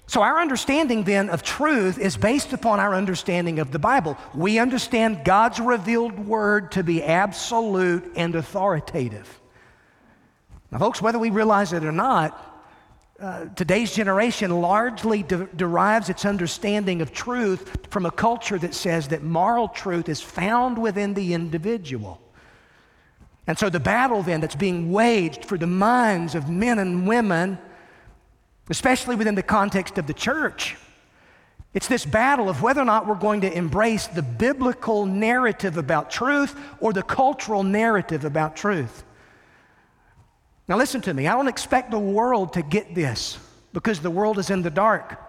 So, 0.06 0.22
our 0.22 0.40
understanding 0.40 1.04
then 1.04 1.30
of 1.30 1.42
truth 1.42 1.98
is 1.98 2.16
based 2.16 2.52
upon 2.52 2.80
our 2.80 2.94
understanding 2.94 3.60
of 3.60 3.70
the 3.70 3.78
Bible. 3.78 4.16
We 4.34 4.58
understand 4.58 5.24
God's 5.24 5.60
revealed 5.60 6.18
word 6.18 6.72
to 6.72 6.82
be 6.82 7.02
absolute 7.02 8.10
and 8.16 8.34
authoritative. 8.34 9.39
Now, 10.70 10.78
folks, 10.78 11.02
whether 11.02 11.18
we 11.18 11.30
realize 11.30 11.72
it 11.72 11.84
or 11.84 11.92
not, 11.92 12.46
uh, 13.18 13.46
today's 13.54 13.92
generation 13.94 14.62
largely 14.62 15.22
de- 15.22 15.46
derives 15.56 16.08
its 16.08 16.24
understanding 16.24 17.02
of 17.02 17.12
truth 17.12 17.86
from 17.90 18.06
a 18.06 18.10
culture 18.10 18.58
that 18.58 18.74
says 18.74 19.08
that 19.08 19.22
moral 19.22 19.68
truth 19.68 20.08
is 20.08 20.20
found 20.20 20.78
within 20.78 21.12
the 21.14 21.34
individual. 21.34 22.20
And 23.46 23.58
so, 23.58 23.68
the 23.68 23.80
battle 23.80 24.22
then 24.22 24.40
that's 24.40 24.54
being 24.54 24.92
waged 24.92 25.44
for 25.44 25.58
the 25.58 25.66
minds 25.66 26.34
of 26.34 26.48
men 26.48 26.78
and 26.78 27.06
women, 27.06 27.58
especially 28.70 29.16
within 29.16 29.34
the 29.34 29.42
context 29.42 29.98
of 29.98 30.06
the 30.06 30.14
church, 30.14 30.76
it's 31.72 31.88
this 31.88 32.04
battle 32.04 32.48
of 32.48 32.62
whether 32.62 32.80
or 32.80 32.84
not 32.84 33.06
we're 33.06 33.14
going 33.14 33.42
to 33.42 33.52
embrace 33.52 34.06
the 34.08 34.22
biblical 34.22 35.06
narrative 35.06 35.76
about 35.76 36.10
truth 36.10 36.58
or 36.80 36.92
the 36.92 37.02
cultural 37.02 37.62
narrative 37.62 38.24
about 38.24 38.56
truth. 38.56 39.04
Now, 40.70 40.76
listen 40.76 41.00
to 41.00 41.12
me. 41.12 41.26
I 41.26 41.32
don't 41.32 41.48
expect 41.48 41.90
the 41.90 41.98
world 41.98 42.52
to 42.52 42.62
get 42.62 42.94
this 42.94 43.40
because 43.72 43.98
the 43.98 44.10
world 44.10 44.38
is 44.38 44.50
in 44.50 44.62
the 44.62 44.70
dark. 44.70 45.20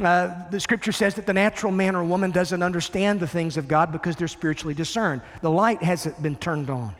Uh, 0.00 0.48
the 0.50 0.60
scripture 0.60 0.92
says 0.92 1.16
that 1.16 1.26
the 1.26 1.32
natural 1.32 1.72
man 1.72 1.96
or 1.96 2.04
woman 2.04 2.30
doesn't 2.30 2.62
understand 2.62 3.18
the 3.18 3.26
things 3.26 3.56
of 3.56 3.66
God 3.66 3.90
because 3.90 4.14
they're 4.14 4.28
spiritually 4.28 4.72
discerned. 4.72 5.20
The 5.42 5.50
light 5.50 5.82
hasn't 5.82 6.22
been 6.22 6.36
turned 6.36 6.70
on. 6.70 6.94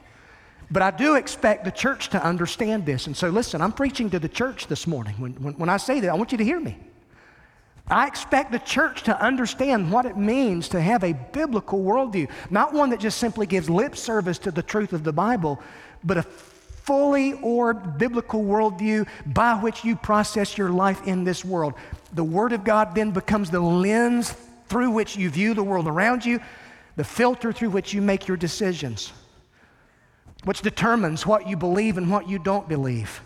But 0.73 0.83
I 0.83 0.91
do 0.91 1.15
expect 1.15 1.65
the 1.65 1.71
church 1.71 2.09
to 2.09 2.21
understand 2.23 2.85
this. 2.85 3.07
And 3.07 3.17
so, 3.17 3.29
listen, 3.29 3.61
I'm 3.61 3.71
preaching 3.71 4.11
to 4.11 4.19
the 4.19 4.29
church 4.29 4.67
this 4.67 4.89
morning. 4.89 5.15
When, 5.19 5.35
when, 5.35 5.55
when 5.55 5.69
I 5.69 5.77
say 5.77 6.01
that, 6.01 6.11
I 6.11 6.15
want 6.15 6.33
you 6.33 6.39
to 6.39 6.45
hear 6.45 6.59
me. 6.59 6.77
I 7.87 8.09
expect 8.09 8.51
the 8.51 8.59
church 8.59 9.05
to 9.05 9.23
understand 9.23 9.93
what 9.93 10.05
it 10.05 10.17
means 10.17 10.69
to 10.71 10.81
have 10.81 11.05
a 11.05 11.13
biblical 11.13 11.81
worldview, 11.81 12.29
not 12.51 12.73
one 12.73 12.91
that 12.91 12.99
just 12.99 13.19
simply 13.19 13.47
gives 13.47 13.71
lip 13.71 13.95
service 13.95 14.39
to 14.41 14.51
the 14.51 14.65
truth 14.65 14.93
of 14.93 15.05
the 15.05 15.13
Bible, 15.13 15.63
but 16.03 16.19
a 16.19 16.27
fully 16.89 17.35
orbed 17.43 17.99
biblical 17.99 18.43
worldview 18.43 19.07
by 19.27 19.53
which 19.57 19.85
you 19.85 19.95
process 19.95 20.57
your 20.57 20.71
life 20.71 21.07
in 21.07 21.23
this 21.23 21.45
world. 21.45 21.75
The 22.15 22.25
Word 22.25 22.55
of 22.55 22.65
God 22.65 22.95
then 22.95 23.11
becomes 23.11 23.51
the 23.51 23.61
lens 23.61 24.35
through 24.69 24.93
which 24.93 25.15
you 25.15 25.29
view 25.29 25.53
the 25.53 25.63
world 25.63 25.87
around 25.87 26.25
you, 26.25 26.41
the 26.97 27.05
filter 27.05 27.53
through 27.53 27.69
which 27.69 27.93
you 27.93 28.01
make 28.01 28.27
your 28.27 28.39
decisions, 28.39 29.13
which 30.45 30.63
determines 30.63 31.27
what 31.27 31.47
you 31.47 31.59
believe 31.59 31.99
and 31.99 32.11
what 32.11 32.27
you 32.27 32.39
don't 32.39 32.71
believe. 32.71 33.21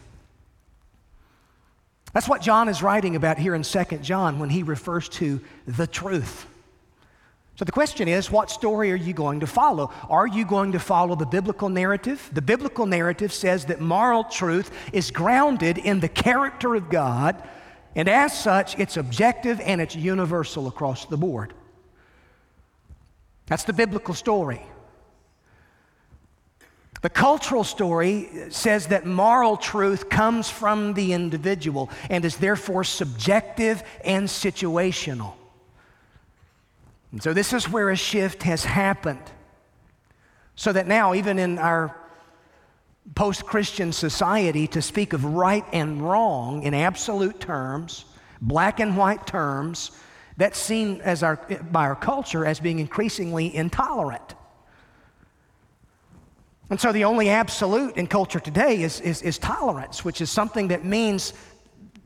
That's 2.12 2.28
what 2.28 2.42
John 2.42 2.68
is 2.68 2.82
writing 2.82 3.14
about 3.14 3.38
here 3.38 3.54
in 3.54 3.62
2 3.62 3.84
John 4.02 4.40
when 4.40 4.50
he 4.50 4.64
refers 4.64 5.08
to 5.10 5.40
the 5.68 5.86
truth. 5.86 6.46
So 7.62 7.64
the 7.64 7.70
question 7.70 8.08
is, 8.08 8.28
what 8.28 8.50
story 8.50 8.90
are 8.90 8.96
you 8.96 9.12
going 9.12 9.38
to 9.38 9.46
follow? 9.46 9.92
Are 10.10 10.26
you 10.26 10.44
going 10.44 10.72
to 10.72 10.80
follow 10.80 11.14
the 11.14 11.26
biblical 11.26 11.68
narrative? 11.68 12.28
The 12.32 12.42
biblical 12.42 12.86
narrative 12.86 13.32
says 13.32 13.66
that 13.66 13.80
moral 13.80 14.24
truth 14.24 14.72
is 14.92 15.12
grounded 15.12 15.78
in 15.78 16.00
the 16.00 16.08
character 16.08 16.74
of 16.74 16.90
God, 16.90 17.40
and 17.94 18.08
as 18.08 18.36
such, 18.36 18.76
it's 18.80 18.96
objective 18.96 19.60
and 19.60 19.80
it's 19.80 19.94
universal 19.94 20.66
across 20.66 21.06
the 21.06 21.16
board. 21.16 21.54
That's 23.46 23.62
the 23.62 23.72
biblical 23.72 24.14
story. 24.14 24.62
The 27.00 27.10
cultural 27.10 27.62
story 27.62 28.28
says 28.48 28.88
that 28.88 29.06
moral 29.06 29.56
truth 29.56 30.08
comes 30.08 30.50
from 30.50 30.94
the 30.94 31.12
individual 31.12 31.90
and 32.10 32.24
is 32.24 32.38
therefore 32.38 32.82
subjective 32.82 33.84
and 34.04 34.26
situational. 34.26 35.34
And 37.12 37.22
so, 37.22 37.32
this 37.32 37.52
is 37.52 37.68
where 37.68 37.90
a 37.90 37.96
shift 37.96 38.42
has 38.42 38.64
happened. 38.64 39.22
So 40.56 40.72
that 40.72 40.86
now, 40.86 41.14
even 41.14 41.38
in 41.38 41.58
our 41.58 41.96
post 43.14 43.44
Christian 43.44 43.92
society, 43.92 44.66
to 44.68 44.82
speak 44.82 45.12
of 45.12 45.24
right 45.24 45.64
and 45.72 46.02
wrong 46.02 46.62
in 46.62 46.74
absolute 46.74 47.40
terms, 47.40 48.04
black 48.40 48.80
and 48.80 48.96
white 48.96 49.26
terms, 49.26 49.90
that's 50.36 50.58
seen 50.58 51.00
as 51.02 51.22
our, 51.22 51.36
by 51.70 51.86
our 51.86 51.96
culture 51.96 52.46
as 52.46 52.60
being 52.60 52.78
increasingly 52.78 53.54
intolerant. 53.54 54.34
And 56.70 56.80
so 56.80 56.90
the 56.90 57.04
only 57.04 57.28
absolute 57.28 57.96
in 57.96 58.06
culture 58.06 58.40
today 58.40 58.82
is, 58.82 59.00
is, 59.00 59.20
is, 59.20 59.36
tolerance, 59.36 60.06
which 60.06 60.22
is 60.22 60.30
something 60.30 60.68
that 60.68 60.86
means 60.86 61.34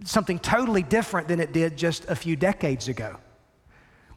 something 0.05 0.41
totally 0.41 0.83
different 0.83 1.29
than 1.29 1.39
it 1.39 1.53
did 1.53 1.77
just 1.77 2.05
a 2.09 2.17
few 2.17 2.35
decades 2.35 2.89
ago. 2.89 3.17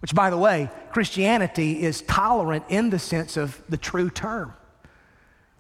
Which, 0.02 0.16
by 0.16 0.30
the 0.30 0.38
way, 0.38 0.70
Christianity 0.92 1.82
is 1.82 2.02
tolerant 2.02 2.66
in 2.70 2.90
the 2.90 3.00
sense 3.00 3.36
of 3.38 3.62
the 3.68 3.78
true 3.78 4.10
term, 4.10 4.54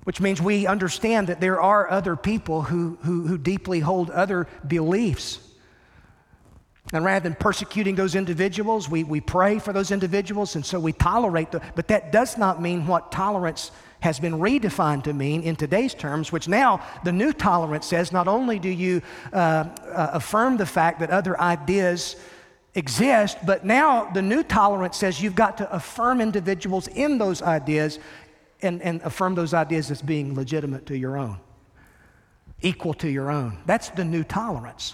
which 0.04 0.21
means 0.21 0.41
we 0.41 0.65
understand 0.65 1.28
that 1.28 1.41
there 1.41 1.62
are 1.62 1.89
other 1.89 2.15
people 2.15 2.62
who, 2.62 2.97
who, 3.02 3.28
who 3.28 3.38
deeply 3.38 3.82
hold 3.82 4.10
other 4.10 4.47
beliefs. 4.65 5.39
And 6.91 7.06
rather 7.06 7.23
than 7.23 7.36
persecuting 7.36 7.95
those 7.95 8.15
individuals, 8.15 8.89
we, 8.89 9.04
we 9.04 9.21
pray 9.21 9.60
for 9.60 9.73
those 9.73 9.91
individuals, 9.91 10.56
and 10.56 10.65
so 10.65 10.80
we 10.80 10.93
tolerate 10.93 11.52
them. 11.52 11.62
But 11.75 11.88
that 11.89 12.12
does 12.12 12.38
not 12.38 12.62
mean 12.62 12.88
what 12.88 13.12
tolerance 13.12 13.71
has 13.99 14.19
been 14.19 14.34
redefined 14.34 15.04
to 15.04 15.13
mean 15.13 15.43
in 15.43 15.56
today's 15.56 15.93
terms, 15.93 16.32
which 16.32 16.47
now 16.47 16.82
the 17.04 17.12
new 17.12 17.34
tolerance 17.34 17.86
says 17.86 18.12
not 18.12 18.28
only 18.28 18.58
do 18.58 18.69
you 18.69 19.02
uh, 19.34 19.36
uh, 19.36 20.10
affirm 20.13 20.58
the 20.58 20.65
fact 20.65 21.02
that 21.02 21.12
other 21.12 21.39
ideas 21.39 22.15
exist, 22.75 23.38
but 23.45 23.65
now 23.65 24.10
the 24.12 24.21
new 24.21 24.43
tolerance 24.43 24.97
says 24.97 25.21
you've 25.21 25.36
got 25.36 25.58
to 25.58 25.71
affirm 25.73 26.21
individuals 26.21 26.88
in 26.88 27.17
those 27.17 27.41
ideas 27.41 27.99
and, 28.62 28.82
and 28.82 29.01
affirm 29.01 29.36
those 29.36 29.53
ideas 29.53 29.89
as 29.89 30.01
being 30.01 30.36
legitimate 30.36 30.86
to 30.88 30.97
your 30.97 31.17
own, 31.17 31.39
equal 32.62 32.93
to 32.95 33.10
your 33.10 33.32
own. 33.32 33.58
That's 33.65 33.89
the 33.89 34.05
new 34.05 34.23
tolerance. 34.23 34.93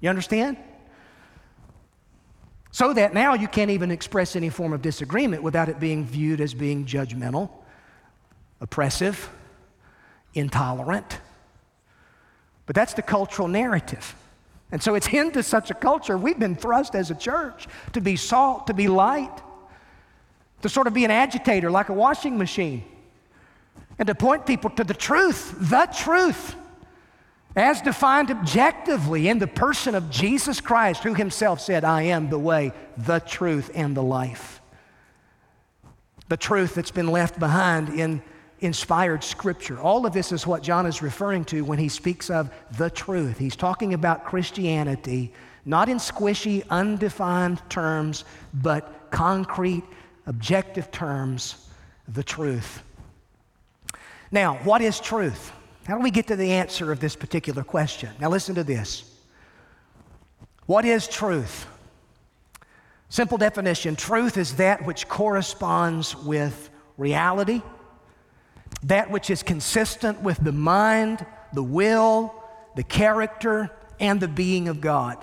You 0.00 0.10
understand? 0.10 0.56
So 2.70 2.92
that 2.92 3.14
now 3.14 3.32
you 3.34 3.48
can't 3.48 3.70
even 3.70 3.90
express 3.90 4.36
any 4.36 4.50
form 4.50 4.74
of 4.74 4.82
disagreement 4.82 5.42
without 5.42 5.68
it 5.70 5.80
being 5.80 6.04
viewed 6.04 6.42
as 6.42 6.52
being 6.52 6.84
judgmental, 6.84 7.48
oppressive, 8.60 9.30
intolerant. 10.34 11.20
But 12.66 12.76
that's 12.76 12.92
the 12.92 13.02
cultural 13.02 13.48
narrative. 13.48 14.14
And 14.76 14.82
so 14.82 14.94
it's 14.94 15.08
into 15.08 15.42
such 15.42 15.70
a 15.70 15.74
culture, 15.74 16.18
we've 16.18 16.38
been 16.38 16.54
thrust 16.54 16.94
as 16.94 17.10
a 17.10 17.14
church 17.14 17.66
to 17.94 18.02
be 18.02 18.14
salt, 18.14 18.66
to 18.66 18.74
be 18.74 18.88
light, 18.88 19.34
to 20.60 20.68
sort 20.68 20.86
of 20.86 20.92
be 20.92 21.06
an 21.06 21.10
agitator 21.10 21.70
like 21.70 21.88
a 21.88 21.94
washing 21.94 22.36
machine, 22.36 22.84
and 23.98 24.06
to 24.06 24.14
point 24.14 24.44
people 24.44 24.68
to 24.68 24.84
the 24.84 24.92
truth, 24.92 25.54
the 25.58 25.88
truth, 25.96 26.56
as 27.56 27.80
defined 27.80 28.30
objectively 28.30 29.28
in 29.28 29.38
the 29.38 29.46
person 29.46 29.94
of 29.94 30.10
Jesus 30.10 30.60
Christ, 30.60 31.02
who 31.04 31.14
himself 31.14 31.58
said, 31.58 31.82
I 31.82 32.02
am 32.02 32.28
the 32.28 32.38
way, 32.38 32.70
the 32.98 33.20
truth, 33.20 33.70
and 33.74 33.96
the 33.96 34.02
life. 34.02 34.60
The 36.28 36.36
truth 36.36 36.74
that's 36.74 36.90
been 36.90 37.08
left 37.08 37.38
behind 37.38 37.98
in 37.98 38.20
inspired 38.66 39.24
scripture. 39.24 39.78
All 39.78 40.04
of 40.04 40.12
this 40.12 40.32
is 40.32 40.46
what 40.46 40.62
John 40.62 40.84
is 40.84 41.00
referring 41.00 41.44
to 41.46 41.64
when 41.64 41.78
he 41.78 41.88
speaks 41.88 42.28
of 42.28 42.50
the 42.76 42.90
truth. 42.90 43.38
He's 43.38 43.56
talking 43.56 43.94
about 43.94 44.24
Christianity, 44.24 45.32
not 45.64 45.88
in 45.88 45.96
squishy, 45.96 46.62
undefined 46.68 47.62
terms, 47.70 48.24
but 48.52 49.10
concrete, 49.10 49.84
objective 50.26 50.90
terms, 50.90 51.68
the 52.08 52.22
truth. 52.22 52.82
Now, 54.30 54.56
what 54.64 54.82
is 54.82 55.00
truth? 55.00 55.52
How 55.86 55.96
do 55.96 56.02
we 56.02 56.10
get 56.10 56.26
to 56.26 56.36
the 56.36 56.52
answer 56.52 56.92
of 56.92 57.00
this 57.00 57.16
particular 57.16 57.62
question? 57.62 58.10
Now, 58.20 58.28
listen 58.28 58.54
to 58.56 58.64
this. 58.64 59.18
What 60.66 60.84
is 60.84 61.06
truth? 61.06 61.66
Simple 63.08 63.38
definition 63.38 63.94
truth 63.94 64.36
is 64.36 64.56
that 64.56 64.84
which 64.84 65.08
corresponds 65.08 66.16
with 66.16 66.70
reality 66.96 67.62
that 68.86 69.10
which 69.10 69.30
is 69.30 69.42
consistent 69.42 70.22
with 70.22 70.38
the 70.38 70.52
mind, 70.52 71.24
the 71.52 71.62
will, 71.62 72.34
the 72.76 72.82
character, 72.82 73.70
and 73.98 74.20
the 74.20 74.28
being 74.28 74.68
of 74.68 74.80
God. 74.80 75.18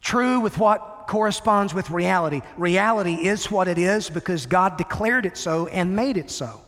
True 0.00 0.40
with 0.40 0.58
what 0.58 1.04
corresponds 1.06 1.74
with 1.74 1.90
reality. 1.90 2.40
Reality 2.56 3.14
is 3.14 3.50
what 3.50 3.68
it 3.68 3.78
is 3.78 4.08
because 4.08 4.46
God 4.46 4.76
declared 4.76 5.26
it 5.26 5.36
so 5.36 5.66
and 5.66 5.94
made 5.94 6.16
it 6.16 6.30
so. 6.30 6.62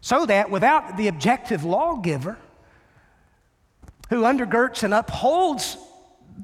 So 0.00 0.24
that 0.26 0.50
without 0.50 0.96
the 0.96 1.08
objective 1.08 1.62
lawgiver 1.62 2.38
who 4.08 4.22
undergirds 4.22 4.82
and 4.82 4.94
upholds 4.94 5.76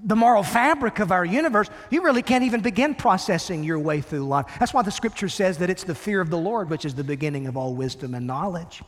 the 0.04 0.16
moral 0.16 0.42
fabric 0.42 0.98
of 0.98 1.12
our 1.12 1.24
universe, 1.24 1.68
you 1.90 2.02
really 2.02 2.22
can't 2.22 2.44
even 2.44 2.61
begin 2.61 2.94
processing 2.94 3.64
your 3.64 3.78
way 3.78 4.00
through 4.00 4.26
life. 4.26 4.46
That's 4.59 4.74
why 4.74 4.82
the 4.82 4.90
scripture 4.90 5.28
says 5.28 5.59
that 5.59 5.70
it's 5.70 5.85
the 5.85 5.94
fear 5.94 6.20
of 6.20 6.30
the 6.30 6.38
Lord 6.38 6.70
which 6.70 6.85
is 6.85 6.94
the 6.94 7.04
beginning 7.04 7.46
of 7.46 7.56
all 7.56 7.74
wisdom 7.74 8.14
and 8.14 8.26
knowledge. 8.26 8.82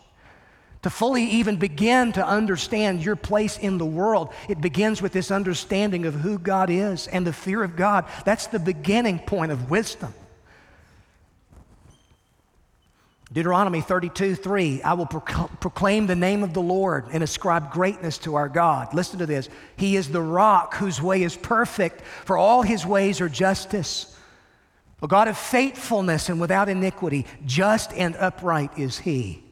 To 0.82 0.90
fully 0.90 1.24
even 1.24 1.56
begin 1.56 2.12
to 2.12 2.24
understand 2.24 3.04
your 3.04 3.16
place 3.16 3.58
in 3.58 3.78
the 3.78 3.86
world, 3.86 4.32
it 4.48 4.60
begins 4.60 5.02
with 5.02 5.12
this 5.12 5.30
understanding 5.30 6.06
of 6.06 6.14
who 6.14 6.38
God 6.38 6.70
is 6.70 7.08
and 7.08 7.26
the 7.26 7.32
fear 7.32 7.64
of 7.64 7.74
God. 7.74 8.04
That's 8.24 8.46
the 8.46 8.60
beginning 8.60 9.18
point 9.18 9.50
of 9.50 9.70
wisdom. 9.70 10.14
Deuteronomy 13.30 13.82
32 13.82 14.36
3, 14.36 14.82
I 14.82 14.94
will 14.94 15.06
proclaim 15.06 16.06
the 16.06 16.16
name 16.16 16.42
of 16.42 16.54
the 16.54 16.62
Lord 16.62 17.06
and 17.12 17.22
ascribe 17.22 17.70
greatness 17.70 18.16
to 18.18 18.36
our 18.36 18.48
God. 18.48 18.94
Listen 18.94 19.18
to 19.18 19.26
this. 19.26 19.50
He 19.76 19.96
is 19.96 20.08
the 20.08 20.22
rock 20.22 20.74
whose 20.76 21.02
way 21.02 21.22
is 21.22 21.36
perfect, 21.36 22.00
for 22.24 22.38
all 22.38 22.62
his 22.62 22.86
ways 22.86 23.20
are 23.20 23.28
justice. 23.28 24.16
A 25.02 25.06
God 25.06 25.28
of 25.28 25.36
faithfulness 25.36 26.28
and 26.28 26.40
without 26.40 26.68
iniquity, 26.68 27.26
just 27.44 27.92
and 27.92 28.16
upright 28.16 28.78
is 28.78 28.98
he. 28.98 29.44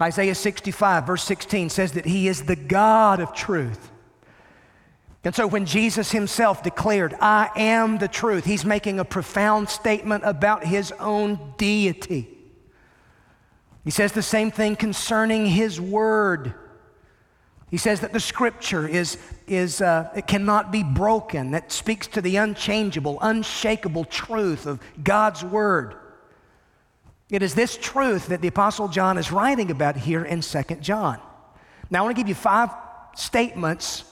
Isaiah 0.00 0.34
65, 0.34 1.06
verse 1.06 1.24
16 1.24 1.70
says 1.70 1.92
that 1.92 2.04
he 2.04 2.28
is 2.28 2.42
the 2.42 2.56
God 2.56 3.20
of 3.20 3.32
truth. 3.32 3.90
And 5.24 5.34
so 5.34 5.46
when 5.46 5.66
Jesus 5.66 6.12
himself 6.12 6.62
declared, 6.62 7.14
I 7.20 7.50
am 7.56 7.98
the 7.98 8.08
truth, 8.08 8.44
he's 8.44 8.64
making 8.64 9.00
a 9.00 9.04
profound 9.04 9.68
statement 9.68 10.24
about 10.24 10.64
his 10.64 10.92
own 10.92 11.54
deity. 11.56 12.28
He 13.84 13.90
says 13.90 14.12
the 14.12 14.22
same 14.22 14.50
thing 14.50 14.76
concerning 14.76 15.46
his 15.46 15.80
word. 15.80 16.54
He 17.70 17.76
says 17.76 18.00
that 18.00 18.12
the 18.12 18.20
scripture 18.20 18.86
is, 18.86 19.18
is 19.46 19.80
uh, 19.82 20.10
it 20.16 20.26
cannot 20.26 20.70
be 20.70 20.82
broken. 20.82 21.50
That 21.50 21.72
speaks 21.72 22.06
to 22.08 22.22
the 22.22 22.36
unchangeable, 22.36 23.18
unshakable 23.20 24.04
truth 24.06 24.66
of 24.66 24.80
God's 25.02 25.44
word. 25.44 25.94
It 27.30 27.42
is 27.42 27.54
this 27.54 27.76
truth 27.76 28.28
that 28.28 28.40
the 28.40 28.48
Apostle 28.48 28.88
John 28.88 29.18
is 29.18 29.30
writing 29.30 29.70
about 29.70 29.96
here 29.96 30.24
in 30.24 30.40
2 30.40 30.62
John. 30.80 31.20
Now, 31.90 32.00
I 32.00 32.02
want 32.02 32.16
to 32.16 32.20
give 32.22 32.28
you 32.28 32.34
five 32.34 32.70
statements 33.16 34.04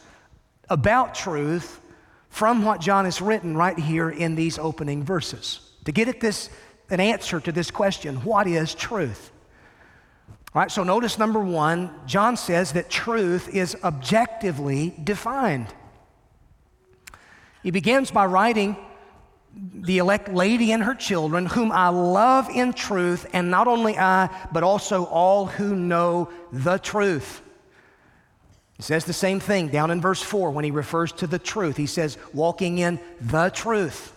about 0.68 1.14
truth 1.14 1.80
from 2.28 2.64
what 2.64 2.80
John 2.80 3.04
has 3.04 3.20
written 3.20 3.56
right 3.56 3.78
here 3.78 4.10
in 4.10 4.34
these 4.34 4.58
opening 4.58 5.02
verses. 5.02 5.60
To 5.84 5.92
get 5.92 6.08
at 6.08 6.20
this, 6.20 6.50
an 6.90 7.00
answer 7.00 7.40
to 7.40 7.52
this 7.52 7.70
question, 7.70 8.16
what 8.16 8.46
is 8.46 8.74
truth? 8.74 9.30
All 10.54 10.62
right, 10.62 10.70
so 10.70 10.84
notice 10.84 11.18
number 11.18 11.40
one, 11.40 11.90
John 12.06 12.36
says 12.36 12.72
that 12.72 12.90
truth 12.90 13.54
is 13.54 13.76
objectively 13.84 14.94
defined. 15.02 15.66
He 17.62 17.70
begins 17.70 18.10
by 18.10 18.26
writing, 18.26 18.76
the 19.74 19.98
elect 19.98 20.28
lady 20.28 20.72
and 20.72 20.82
her 20.82 20.94
children, 20.94 21.46
whom 21.46 21.72
I 21.72 21.88
love 21.88 22.50
in 22.50 22.74
truth, 22.74 23.26
and 23.32 23.50
not 23.50 23.66
only 23.68 23.96
I, 23.96 24.28
but 24.52 24.62
also 24.62 25.04
all 25.04 25.46
who 25.46 25.74
know 25.74 26.30
the 26.52 26.78
truth. 26.78 27.40
He 28.76 28.82
says 28.82 29.04
the 29.04 29.12
same 29.12 29.40
thing 29.40 29.68
down 29.68 29.90
in 29.90 30.00
verse 30.00 30.22
4 30.22 30.50
when 30.50 30.64
he 30.64 30.70
refers 30.70 31.12
to 31.12 31.26
the 31.26 31.38
truth. 31.38 31.76
He 31.76 31.86
says, 31.86 32.18
walking 32.34 32.78
in 32.78 33.00
the 33.20 33.48
truth. 33.50 34.12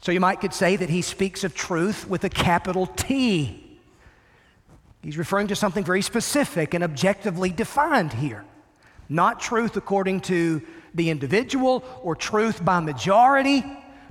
So 0.00 0.12
you 0.12 0.20
might 0.20 0.40
could 0.40 0.54
say 0.54 0.76
that 0.76 0.88
he 0.88 1.02
speaks 1.02 1.44
of 1.44 1.54
truth 1.54 2.08
with 2.08 2.24
a 2.24 2.30
capital 2.30 2.86
T. 2.86 3.78
He's 5.02 5.18
referring 5.18 5.48
to 5.48 5.56
something 5.56 5.84
very 5.84 6.00
specific 6.00 6.72
and 6.72 6.82
objectively 6.82 7.50
defined 7.50 8.14
here. 8.14 8.44
Not 9.08 9.40
truth 9.40 9.76
according 9.76 10.20
to 10.22 10.62
the 10.94 11.10
individual 11.10 11.84
or 12.02 12.16
truth 12.16 12.64
by 12.64 12.80
majority, 12.80 13.62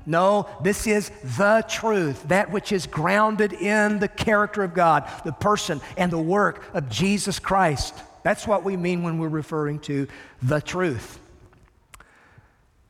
No, 0.05 0.47
this 0.61 0.85
is 0.85 1.11
the 1.37 1.63
truth, 1.67 2.27
that 2.27 2.51
which 2.51 2.71
is 2.71 2.87
grounded 2.87 3.53
in 3.53 3.99
the 3.99 4.07
character 4.07 4.63
of 4.63 4.73
God, 4.73 5.09
the 5.23 5.31
person 5.31 5.81
and 5.97 6.11
the 6.11 6.19
work 6.19 6.65
of 6.73 6.89
Jesus 6.89 7.39
Christ. 7.39 7.95
That's 8.23 8.47
what 8.47 8.63
we 8.63 8.77
mean 8.77 9.03
when 9.03 9.19
we're 9.19 9.27
referring 9.27 9.79
to 9.81 10.07
the 10.41 10.59
truth. 10.61 11.19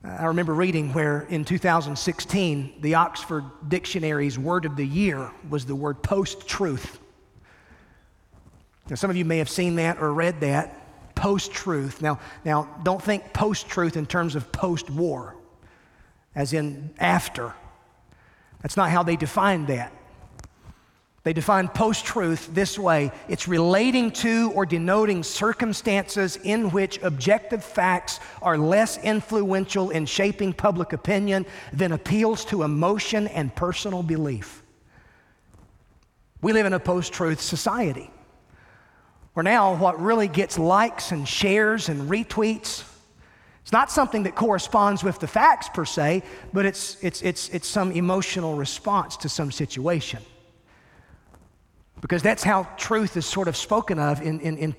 I 0.04 0.26
remember 0.26 0.54
reading 0.54 0.94
where 0.94 1.22
in 1.30 1.46
2016, 1.46 2.82
the 2.82 2.96
Oxford 2.96 3.46
Dictionary's 3.68 4.38
word 4.38 4.66
of 4.66 4.76
the 4.76 4.86
year 4.86 5.32
was 5.50 5.66
the 5.66 5.76
word 5.76 6.04
post 6.04 6.48
truth. 6.48 7.00
Now, 8.90 8.96
some 8.96 9.10
of 9.10 9.16
you 9.16 9.24
may 9.24 9.38
have 9.38 9.50
seen 9.50 9.76
that 9.76 9.98
or 10.00 10.14
read 10.14 10.42
that 10.42 11.16
post 11.16 11.54
truth. 11.54 12.02
Now, 12.02 12.20
now, 12.44 12.68
don't 12.84 13.02
think 13.02 13.32
post 13.32 13.70
truth 13.70 13.96
in 13.96 14.06
terms 14.06 14.36
of 14.36 14.52
post 14.52 14.90
war, 14.90 15.38
as 16.36 16.52
in 16.52 16.94
after. 17.00 17.54
That's 18.62 18.76
not 18.76 18.90
how 18.90 19.04
they 19.04 19.16
define 19.16 19.68
that. 19.68 19.94
They 21.24 21.32
define 21.32 21.70
post 21.70 22.04
truth 22.04 22.50
this 22.54 22.78
way 22.78 23.12
it's 23.30 23.48
relating 23.48 24.12
to 24.12 24.52
or 24.54 24.66
denoting 24.66 25.24
circumstances 25.24 26.38
in 26.44 26.70
which 26.72 27.02
objective 27.02 27.64
facts 27.64 28.20
are 28.42 28.58
less 28.58 28.98
influential 28.98 29.90
in 29.90 30.06
shaping 30.06 30.52
public 30.52 30.92
opinion 30.92 31.46
than 31.72 31.94
appeals 31.94 32.44
to 32.46 32.64
emotion 32.64 33.28
and 33.28 33.56
personal 33.56 34.04
belief. 34.04 34.64
We 36.42 36.52
live 36.52 36.66
in 36.66 36.74
a 36.74 36.80
post 36.80 37.14
truth 37.14 37.40
society 37.40 38.12
where 39.32 39.44
now 39.44 39.76
what 39.76 40.00
really 40.02 40.28
gets 40.28 40.60
likes 40.60 41.12
and 41.14 41.28
shares 41.28 41.88
and 41.88 42.10
retweets. 42.10 42.84
It's 43.62 43.72
not 43.72 43.90
something 43.90 44.24
that 44.24 44.36
corresponds 44.36 45.06
with 45.06 45.20
the 45.20 45.28
facts 45.28 45.70
per 45.70 45.86
se, 45.86 46.24
but 46.52 46.66
it's, 46.66 47.02
it's, 47.02 47.22
it's, 47.22 47.48
it's 47.50 47.68
some 47.68 47.94
emotional 47.94 48.56
response 48.56 49.16
to 49.18 49.30
some 49.30 49.54
situation 49.54 50.22
because 52.04 52.22
that's 52.22 52.44
how 52.44 52.68
truth 52.76 53.16
is 53.16 53.26
sort 53.26 53.48
of 53.48 53.56
spoken 53.56 53.98
of 53.98 54.22
in, 54.22 54.42
in, 54.42 54.58
in 54.58 54.76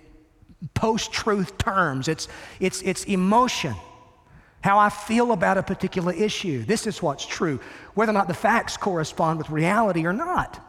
post 0.75 1.11
truth 1.11 1.57
terms. 1.57 2.07
It's, 2.07 2.29
it's, 2.61 2.83
it's 2.83 3.05
emotion, 3.05 3.75
how 4.61 4.79
I 4.79 4.91
feel 4.91 5.33
about 5.33 5.57
a 5.57 5.63
particular 5.63 6.13
issue. 6.13 6.65
This 6.65 6.87
is 6.87 7.01
what's 7.01 7.25
true, 7.25 7.61
whether 7.95 8.11
or 8.11 8.13
not 8.13 8.29
the 8.29 8.35
facts 8.35 8.77
correspond 8.77 9.39
with 9.39 9.49
reality 9.49 10.05
or 10.05 10.13
not. 10.13 10.61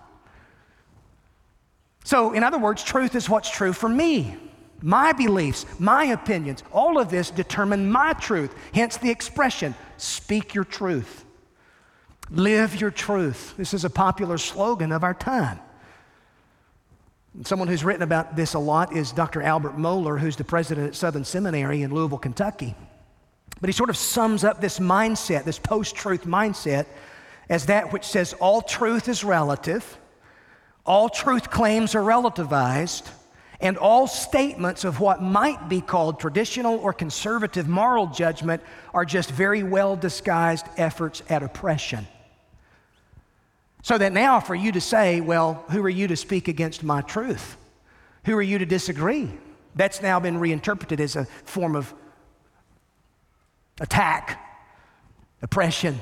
So, 2.05 2.31
in 2.31 2.41
other 2.41 2.57
words, 2.57 2.85
truth 2.85 3.15
is 3.15 3.29
what's 3.29 3.49
true 3.49 3.73
for 3.73 3.89
me. 3.89 4.37
My 4.81 5.11
beliefs, 5.11 5.65
my 5.77 6.05
opinions, 6.05 6.63
all 6.71 6.99
of 6.99 7.09
this 7.09 7.31
determine 7.31 7.91
my 7.91 8.13
truth. 8.13 8.55
Hence 8.73 8.95
the 8.95 9.11
expression 9.11 9.75
speak 9.97 10.53
your 10.53 10.63
truth, 10.63 11.25
live 12.29 12.79
your 12.79 12.91
truth. 12.91 13.55
This 13.57 13.73
is 13.73 13.83
a 13.83 13.89
popular 13.89 14.37
slogan 14.37 14.93
of 14.93 15.03
our 15.03 15.13
time. 15.13 15.59
Someone 17.43 17.67
who's 17.67 17.83
written 17.83 18.03
about 18.03 18.35
this 18.35 18.53
a 18.53 18.59
lot 18.59 18.95
is 18.95 19.11
Dr. 19.11 19.41
Albert 19.41 19.77
Mohler, 19.77 20.19
who's 20.19 20.37
the 20.37 20.43
president 20.43 20.87
at 20.87 20.95
Southern 20.95 21.25
Seminary 21.25 21.81
in 21.81 21.93
Louisville, 21.93 22.17
Kentucky. 22.17 22.75
But 23.59 23.67
he 23.67 23.73
sort 23.73 23.89
of 23.89 23.97
sums 23.97 24.43
up 24.43 24.61
this 24.61 24.79
mindset, 24.79 25.43
this 25.43 25.59
post 25.59 25.95
truth 25.95 26.25
mindset, 26.25 26.85
as 27.49 27.65
that 27.65 27.91
which 27.91 28.05
says 28.05 28.33
all 28.33 28.61
truth 28.61 29.09
is 29.09 29.23
relative, 29.23 29.97
all 30.85 31.09
truth 31.09 31.49
claims 31.49 31.93
are 31.95 32.01
relativized, 32.01 33.09
and 33.59 33.77
all 33.77 34.07
statements 34.07 34.83
of 34.83 34.99
what 34.99 35.21
might 35.21 35.67
be 35.67 35.81
called 35.81 36.19
traditional 36.19 36.77
or 36.79 36.93
conservative 36.93 37.67
moral 37.67 38.07
judgment 38.07 38.61
are 38.93 39.05
just 39.05 39.31
very 39.31 39.63
well 39.63 39.95
disguised 39.95 40.65
efforts 40.77 41.21
at 41.29 41.43
oppression. 41.43 42.07
So 43.85 43.99
that 43.99 44.13
now, 44.13 44.39
for 44.39 44.55
you 44.55 44.71
to 44.71 44.81
say, 44.81 45.21
well, 45.21 45.63
who 45.69 45.85
are 45.85 45.89
you 45.89 46.07
to 46.07 46.15
speak 46.15 46.47
against 46.47 46.81
my 46.81 47.01
truth? 47.01 47.55
Who 48.23 48.35
are 48.35 48.41
you 48.41 48.57
to 48.57 48.65
disagree? 48.65 49.29
That's 49.75 50.01
now 50.01 50.19
been 50.19 50.39
reinterpreted 50.39 50.99
as 50.99 51.15
a 51.15 51.25
form 51.43 51.75
of 51.75 51.93
attack, 53.79 54.43
oppression. 55.43 56.01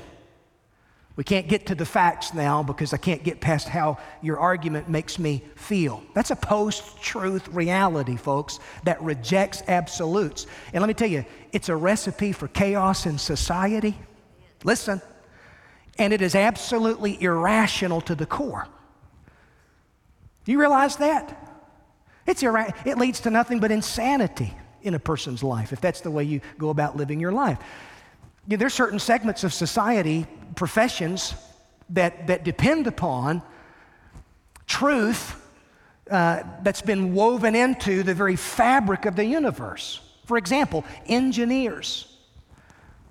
We 1.17 1.25
can't 1.25 1.49
get 1.49 1.65
to 1.65 1.75
the 1.75 1.85
facts 1.85 2.33
now 2.33 2.63
because 2.63 2.93
I 2.93 2.97
can't 2.97 3.21
get 3.21 3.41
past 3.41 3.67
how 3.67 3.97
your 4.21 4.39
argument 4.39 4.87
makes 4.87 5.19
me 5.19 5.43
feel. 5.55 6.01
That's 6.13 6.31
a 6.31 6.37
post 6.37 7.01
truth 7.01 7.49
reality, 7.49 8.15
folks, 8.15 8.59
that 8.85 9.01
rejects 9.01 9.61
absolutes. 9.67 10.47
And 10.71 10.81
let 10.81 10.87
me 10.87 10.93
tell 10.93 11.09
you, 11.09 11.25
it's 11.51 11.67
a 11.67 11.75
recipe 11.75 12.31
for 12.31 12.47
chaos 12.47 13.05
in 13.05 13.17
society. 13.17 13.97
Listen, 14.63 15.01
and 15.97 16.13
it 16.13 16.21
is 16.21 16.35
absolutely 16.35 17.21
irrational 17.21 18.01
to 18.01 18.15
the 18.15 18.25
core. 18.25 18.67
Do 20.45 20.51
you 20.51 20.59
realize 20.59 20.97
that? 20.97 21.39
It's 22.25 22.43
ira- 22.43 22.73
it 22.85 22.97
leads 22.97 23.19
to 23.21 23.29
nothing 23.29 23.59
but 23.59 23.71
insanity 23.71 24.53
in 24.81 24.93
a 24.93 24.99
person's 24.99 25.43
life 25.43 25.71
if 25.71 25.79
that's 25.81 26.01
the 26.01 26.11
way 26.11 26.23
you 26.23 26.41
go 26.57 26.69
about 26.69 26.97
living 26.97 27.19
your 27.19 27.31
life. 27.31 27.57
You 28.47 28.57
know, 28.57 28.67
certain 28.67 28.99
segments 28.99 29.43
of 29.43 29.53
society, 29.53 30.25
professions, 30.55 31.33
that, 31.89 32.27
that 32.27 32.43
depend 32.43 32.87
upon 32.87 33.41
truth 34.67 35.39
uh, 36.09 36.43
that's 36.61 36.81
been 36.81 37.13
woven 37.13 37.55
into 37.55 38.03
the 38.03 38.13
very 38.13 38.35
fabric 38.35 39.05
of 39.05 39.15
the 39.15 39.25
universe. 39.25 40.01
For 40.25 40.37
example, 40.37 40.83
engineers. 41.07 42.12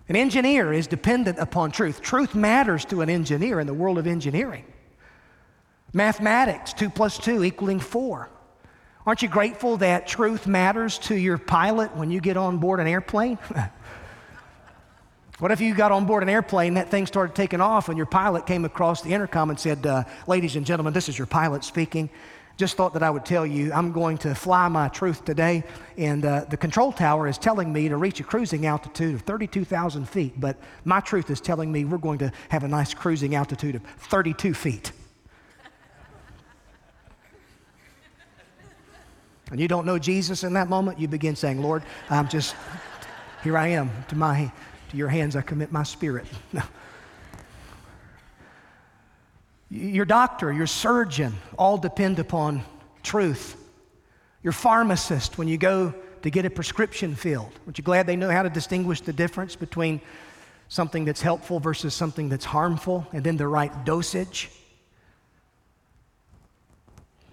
An 0.09 0.17
engineer 0.17 0.73
is 0.73 0.87
dependent 0.87 1.39
upon 1.39 1.71
truth. 1.71 2.01
Truth 2.01 2.35
matters 2.35 2.85
to 2.87 3.01
an 3.03 3.11
engineer 3.11 3.61
in 3.61 3.67
the 3.67 3.75
world 3.75 3.99
of 3.99 4.07
engineering. 4.07 4.65
Mathematics, 5.93 6.73
2 6.73 6.91
plus 6.91 7.19
2 7.19 7.45
equaling 7.45 7.79
4. 7.79 8.29
Aren't 9.05 9.23
you 9.23 9.29
grateful 9.29 9.77
that 9.79 10.07
truth 10.07 10.47
matters 10.47 10.99
to 11.01 11.15
your 11.15 11.39
pilot 11.39 11.97
when 11.97 12.11
you 12.11 12.21
get 12.21 12.37
on 12.37 12.59
board 12.59 12.81
an 12.81 12.87
airplane? 12.87 13.37
what 15.39 15.51
if 15.51 15.61
you 15.61 15.75
got 15.75 15.93
on 15.93 16.07
board 16.07 16.23
an 16.23 16.29
airplane, 16.29 16.75
that 16.75 16.89
thing 16.89 17.07
started 17.07 17.35
taking 17.35 17.61
off, 17.61 17.89
and 17.89 17.97
your 17.97 18.07
pilot 18.07 18.47
came 18.47 18.65
across 18.65 19.03
the 19.03 19.13
intercom 19.13 19.51
and 19.51 19.59
said, 19.59 19.85
uh, 19.87 20.05
Ladies 20.27 20.57
and 20.57 20.65
gentlemen, 20.65 20.93
this 20.93 21.09
is 21.09 21.19
your 21.19 21.27
pilot 21.27 21.65
speaking 21.65 22.11
just 22.57 22.77
thought 22.77 22.95
that 22.95 23.03
I 23.03 23.11
would 23.11 23.25
tell 23.25 23.47
you 23.47 23.73
I'm 23.73 23.93
going 23.93 24.19
to 24.19 24.35
fly 24.35 24.69
my 24.69 24.89
truth 24.89 25.25
today, 25.25 25.65
and 25.97 26.25
uh, 26.25 26.45
the 26.49 26.57
control 26.57 26.93
tower 26.93 27.27
is 27.27 27.39
telling 27.39 27.73
me 27.73 27.89
to 27.89 27.97
reach 27.97 28.21
a 28.21 28.25
cruising 28.25 28.67
altitude 28.67 29.15
of 29.15 29.23
32,000 29.23 30.09
feet, 30.09 30.41
but 30.41 30.57
my 30.85 31.01
truth 31.01 31.31
is 31.31 31.41
telling 31.41 31.73
me 31.73 31.85
we're 31.85 31.99
going 31.99 32.19
to 32.19 32.33
have 32.51 32.65
a 32.65 32.69
nice 32.69 32.95
cruising 32.95 33.35
altitude 33.35 33.75
of 33.77 33.83
32 33.99 34.55
feet. 34.55 34.93
and 39.51 39.61
you 39.61 39.69
don't 39.69 39.85
know 39.85 39.99
Jesus 39.99 40.45
in 40.45 40.55
that 40.55 40.69
moment, 40.69 40.99
you 40.99 41.09
begin 41.09 41.37
saying, 41.37 41.61
Lord, 41.61 41.83
I'm 42.09 42.29
just, 42.29 42.55
here 43.45 43.59
I 43.59 43.69
am, 43.69 43.91
to, 44.09 44.17
my, 44.17 44.51
to 44.91 44.97
your 44.97 45.09
hands 45.09 45.37
I 45.37 45.43
commit 45.43 45.71
my 45.71 45.83
spirit. 45.83 46.27
Your 49.73 50.05
doctor, 50.05 50.53
your 50.53 50.67
surgeon, 50.67 51.33
all 51.59 51.79
depend 51.79 52.19
upon 52.19 52.63
truth. 53.03 53.57
Your 54.43 54.53
pharmacist, 54.53 55.39
when 55.39 55.49
you 55.49 55.57
go 55.57 55.95
to 56.21 56.31
get 56.31 56.45
a 56.45 56.51
prescription 56.51 57.15
filled, 57.15 57.59
aren't 57.65 57.79
you 57.79 57.85
glad 57.85 58.07
they 58.07 58.15
know 58.15 58.31
how 58.31 58.43
to 58.43 58.51
distinguish 58.51 59.01
the 59.01 59.15
difference 59.15 59.57
between 59.57 60.03
something 60.69 61.07
that's 61.07 61.23
helpful 61.23 61.59
versus 61.59 61.95
something 61.95 62.29
that's 62.29 62.45
harmful 62.45 63.07
and 63.15 63.25
then 63.25 63.39
the 63.39 63.49
right 63.49 63.73
dosage? 63.87 64.51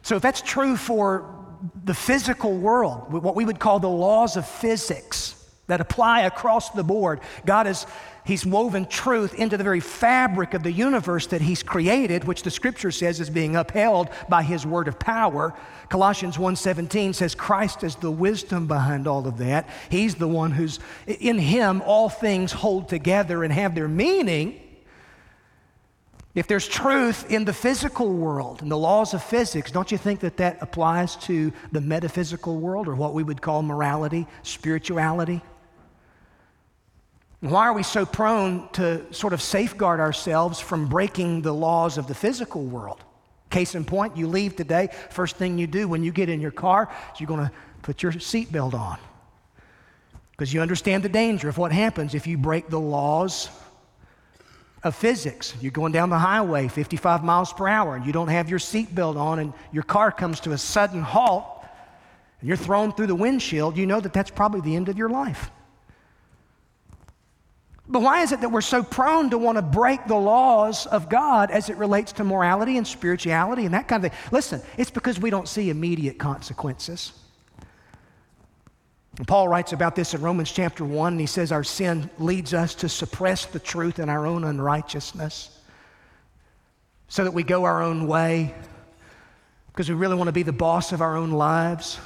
So, 0.01 0.15
if 0.15 0.21
that's 0.21 0.41
true 0.41 0.77
for 0.77 1.45
the 1.83 1.93
physical 1.93 2.55
world, 2.55 3.11
what 3.11 3.35
we 3.35 3.43
would 3.43 3.59
call 3.59 3.81
the 3.81 3.89
laws 3.89 4.37
of 4.37 4.47
physics 4.47 5.38
that 5.69 5.81
apply 5.81 6.21
across 6.21 6.69
the 6.71 6.83
board, 6.83 7.21
God 7.45 7.65
is 7.65 7.85
He's 8.25 8.45
woven 8.45 8.85
truth 8.85 9.33
into 9.33 9.57
the 9.57 9.63
very 9.63 9.79
fabric 9.79 10.53
of 10.53 10.61
the 10.61 10.71
universe 10.71 11.25
that 11.27 11.41
He's 11.41 11.63
created, 11.63 12.25
which 12.25 12.43
the 12.43 12.51
scripture 12.51 12.91
says 12.91 13.19
is 13.19 13.29
being 13.29 13.55
upheld 13.55 14.09
by 14.27 14.43
His 14.43 14.67
word 14.67 14.87
of 14.87 14.99
power. 14.99 15.55
Colossians 15.89 16.37
1:17 16.37 17.15
says 17.15 17.33
Christ 17.33 17.83
is 17.83 17.95
the 17.95 18.11
wisdom 18.11 18.67
behind 18.67 19.07
all 19.07 19.27
of 19.27 19.39
that. 19.39 19.67
He's 19.89 20.15
the 20.15 20.27
one 20.27 20.51
who's 20.51 20.79
in 21.07 21.39
him 21.39 21.81
all 21.83 22.09
things 22.09 22.51
hold 22.51 22.87
together 22.87 23.43
and 23.43 23.51
have 23.51 23.73
their 23.73 23.87
meaning. 23.87 24.61
If 26.35 26.45
there's 26.45 26.67
truth 26.67 27.31
in 27.31 27.45
the 27.45 27.53
physical 27.53 28.13
world 28.13 28.61
and 28.61 28.71
the 28.71 28.77
laws 28.77 29.15
of 29.15 29.23
physics, 29.23 29.71
don't 29.71 29.91
you 29.91 29.97
think 29.97 30.19
that 30.19 30.37
that 30.37 30.59
applies 30.61 31.15
to 31.27 31.51
the 31.71 31.81
metaphysical 31.81 32.57
world 32.57 32.87
or 32.87 32.93
what 32.93 33.15
we 33.15 33.23
would 33.23 33.41
call 33.41 33.63
morality, 33.63 34.27
spirituality? 34.43 35.41
Why 37.41 37.67
are 37.67 37.73
we 37.73 37.83
so 37.83 38.05
prone 38.05 38.67
to 38.73 39.11
sort 39.13 39.31
of 39.31 39.41
safeguard 39.41 40.01
ourselves 40.01 40.59
from 40.59 40.87
breaking 40.87 41.41
the 41.41 41.53
laws 41.53 41.97
of 41.97 42.07
the 42.07 42.15
physical 42.15 42.63
world? 42.65 43.01
Case 43.49 43.75
in 43.75 43.85
point, 43.85 44.17
you 44.17 44.27
leave 44.27 44.55
today, 44.55 44.89
first 45.09 45.37
thing 45.37 45.57
you 45.57 45.65
do 45.65 45.87
when 45.87 46.03
you 46.03 46.11
get 46.11 46.29
in 46.29 46.41
your 46.41 46.51
car 46.51 46.89
is 47.13 47.19
you're 47.19 47.27
going 47.27 47.47
to 47.47 47.51
put 47.81 48.03
your 48.03 48.11
seatbelt 48.11 48.73
on. 48.73 48.99
Because 50.31 50.53
you 50.53 50.61
understand 50.61 51.03
the 51.03 51.09
danger 51.09 51.49
of 51.49 51.57
what 51.57 51.71
happens 51.71 52.13
if 52.13 52.27
you 52.27 52.37
break 52.37 52.69
the 52.69 52.79
laws 52.79 53.49
of 54.83 54.95
physics. 54.95 55.53
You're 55.61 55.71
going 55.71 55.91
down 55.91 56.09
the 56.09 56.19
highway 56.19 56.67
55 56.67 57.23
miles 57.23 57.53
per 57.53 57.67
hour 57.67 57.95
and 57.95 58.05
you 58.05 58.11
don't 58.11 58.27
have 58.27 58.49
your 58.49 58.59
seatbelt 58.59 59.15
on 59.15 59.39
and 59.39 59.53
your 59.71 59.83
car 59.83 60.11
comes 60.11 60.41
to 60.41 60.51
a 60.51 60.57
sudden 60.57 61.01
halt 61.01 61.45
and 62.39 62.47
you're 62.47 62.57
thrown 62.57 62.93
through 62.93 63.07
the 63.07 63.15
windshield, 63.15 63.77
you 63.77 63.85
know 63.85 63.99
that 63.99 64.13
that's 64.13 64.31
probably 64.31 64.61
the 64.61 64.75
end 64.75 64.89
of 64.89 64.97
your 64.97 65.09
life. 65.09 65.51
But 67.91 68.03
why 68.03 68.21
is 68.21 68.31
it 68.31 68.41
that 68.41 68.51
we're 68.51 68.61
so 68.61 68.83
prone 68.83 69.31
to 69.31 69.37
want 69.39 69.57
to 69.57 69.63
break 69.63 70.05
the 70.05 70.15
laws 70.15 70.85
of 70.85 71.09
God 71.09 71.49
as 71.49 71.69
it 71.69 71.77
relates 71.77 72.11
to 72.13 72.23
morality 72.23 72.77
and 72.77 72.87
spirituality 72.87 73.65
and 73.65 73.73
that 73.73 73.87
kind 73.87 74.05
of 74.05 74.11
thing? 74.11 74.19
Listen, 74.31 74.61
it's 74.77 74.91
because 74.91 75.19
we 75.19 75.31
don't 75.31 75.47
see 75.47 75.71
immediate 75.71 76.19
consequences. 76.19 77.13
And 79.17 79.27
Paul 79.27 79.47
writes 79.47 79.73
about 79.73 79.95
this 79.95 80.13
in 80.13 80.21
Romans 80.21 80.51
chapter 80.51 80.85
1, 80.85 81.13
and 81.13 81.19
he 81.19 81.25
says 81.25 81.51
our 81.51 81.63
sin 81.63 82.11
leads 82.19 82.53
us 82.53 82.75
to 82.75 82.89
suppress 82.89 83.45
the 83.47 83.59
truth 83.59 83.97
in 83.97 84.07
our 84.07 84.27
own 84.27 84.43
unrighteousness 84.43 85.59
so 87.07 87.23
that 87.23 87.31
we 87.31 87.41
go 87.41 87.65
our 87.65 87.81
own 87.81 88.05
way 88.05 88.53
because 89.67 89.89
we 89.89 89.95
really 89.95 90.15
want 90.15 90.27
to 90.27 90.33
be 90.33 90.43
the 90.43 90.53
boss 90.53 90.91
of 90.91 91.01
our 91.01 91.17
own 91.17 91.31
lives. 91.31 91.99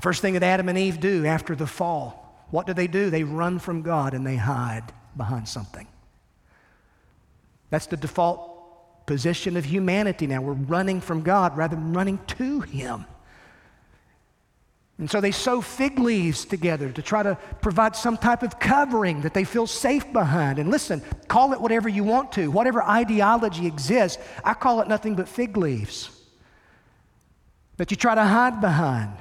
First 0.00 0.22
thing 0.22 0.32
that 0.34 0.42
Adam 0.42 0.70
and 0.70 0.78
Eve 0.78 1.00
do 1.00 1.26
after 1.26 1.54
the 1.54 1.66
fall, 1.66 2.27
what 2.50 2.66
do 2.66 2.74
they 2.74 2.86
do? 2.86 3.10
They 3.10 3.24
run 3.24 3.58
from 3.58 3.82
God 3.82 4.14
and 4.14 4.26
they 4.26 4.36
hide 4.36 4.92
behind 5.16 5.48
something. 5.48 5.86
That's 7.70 7.86
the 7.86 7.96
default 7.96 9.06
position 9.06 9.56
of 9.56 9.64
humanity 9.64 10.26
now. 10.26 10.40
We're 10.40 10.52
running 10.52 11.00
from 11.00 11.22
God 11.22 11.56
rather 11.56 11.76
than 11.76 11.92
running 11.92 12.18
to 12.38 12.60
Him. 12.60 13.04
And 14.98 15.08
so 15.08 15.20
they 15.20 15.30
sew 15.30 15.60
fig 15.60 15.98
leaves 15.98 16.44
together 16.44 16.90
to 16.90 17.02
try 17.02 17.22
to 17.22 17.38
provide 17.60 17.94
some 17.94 18.16
type 18.16 18.42
of 18.42 18.58
covering 18.58 19.20
that 19.20 19.32
they 19.32 19.44
feel 19.44 19.66
safe 19.66 20.12
behind. 20.12 20.58
And 20.58 20.70
listen, 20.70 21.02
call 21.28 21.52
it 21.52 21.60
whatever 21.60 21.88
you 21.88 22.02
want 22.02 22.32
to, 22.32 22.50
whatever 22.50 22.82
ideology 22.82 23.66
exists. 23.66 24.18
I 24.44 24.54
call 24.54 24.80
it 24.80 24.88
nothing 24.88 25.14
but 25.14 25.28
fig 25.28 25.56
leaves 25.56 26.10
that 27.76 27.92
you 27.92 27.96
try 27.96 28.16
to 28.16 28.24
hide 28.24 28.60
behind. 28.60 29.12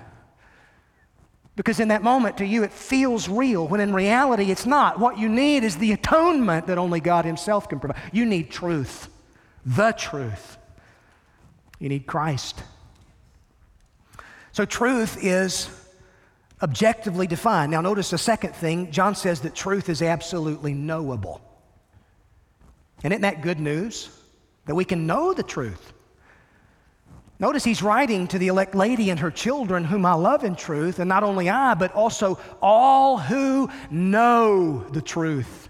Because 1.57 1.79
in 1.79 1.87
that 1.87 2.03
moment, 2.03 2.37
to 2.37 2.45
you, 2.45 2.63
it 2.63 2.71
feels 2.71 3.27
real, 3.27 3.67
when 3.67 3.81
in 3.81 3.91
reality, 3.91 4.51
it's 4.51 4.67
not. 4.67 4.99
What 4.99 5.17
you 5.17 5.27
need 5.27 5.63
is 5.63 5.75
the 5.77 5.91
atonement 5.91 6.67
that 6.67 6.77
only 6.77 6.99
God 6.99 7.25
Himself 7.25 7.67
can 7.67 7.79
provide. 7.79 7.99
You 8.13 8.27
need 8.27 8.51
truth, 8.51 9.09
the 9.65 9.91
truth. 9.91 10.57
You 11.79 11.89
need 11.89 12.05
Christ. 12.05 12.61
So, 14.51 14.65
truth 14.65 15.17
is 15.23 15.67
objectively 16.61 17.25
defined. 17.25 17.71
Now, 17.71 17.81
notice 17.81 18.11
the 18.11 18.19
second 18.19 18.53
thing 18.53 18.91
John 18.91 19.15
says 19.15 19.41
that 19.41 19.55
truth 19.55 19.89
is 19.89 20.03
absolutely 20.03 20.75
knowable. 20.75 21.41
And 23.03 23.13
isn't 23.13 23.21
that 23.23 23.41
good 23.41 23.59
news? 23.59 24.09
That 24.67 24.75
we 24.75 24.85
can 24.85 25.07
know 25.07 25.33
the 25.33 25.43
truth. 25.43 25.93
Notice 27.39 27.63
he's 27.63 27.83
writing 27.83 28.27
to 28.27 28.39
the 28.39 28.47
elect 28.47 28.73
lady 28.73 29.11
and 29.11 29.19
her 29.19 29.29
children, 29.29 29.83
whom 29.83 30.05
I 30.05 30.13
love 30.13 30.43
in 30.43 30.55
truth, 30.55 30.97
and 30.99 31.07
not 31.07 31.23
only 31.23 31.49
I, 31.49 31.75
but 31.75 31.91
also 31.93 32.39
all 32.61 33.17
who 33.17 33.69
know 33.91 34.79
the 34.89 35.01
truth. 35.01 35.69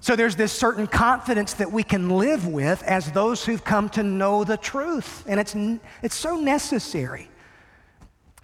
So 0.00 0.14
there's 0.14 0.36
this 0.36 0.52
certain 0.52 0.86
confidence 0.86 1.54
that 1.54 1.72
we 1.72 1.82
can 1.82 2.10
live 2.10 2.46
with 2.46 2.82
as 2.82 3.10
those 3.12 3.46
who've 3.46 3.64
come 3.64 3.88
to 3.90 4.02
know 4.02 4.44
the 4.44 4.58
truth. 4.58 5.24
And 5.26 5.40
it's, 5.40 5.56
it's 6.02 6.14
so 6.14 6.36
necessary 6.36 7.30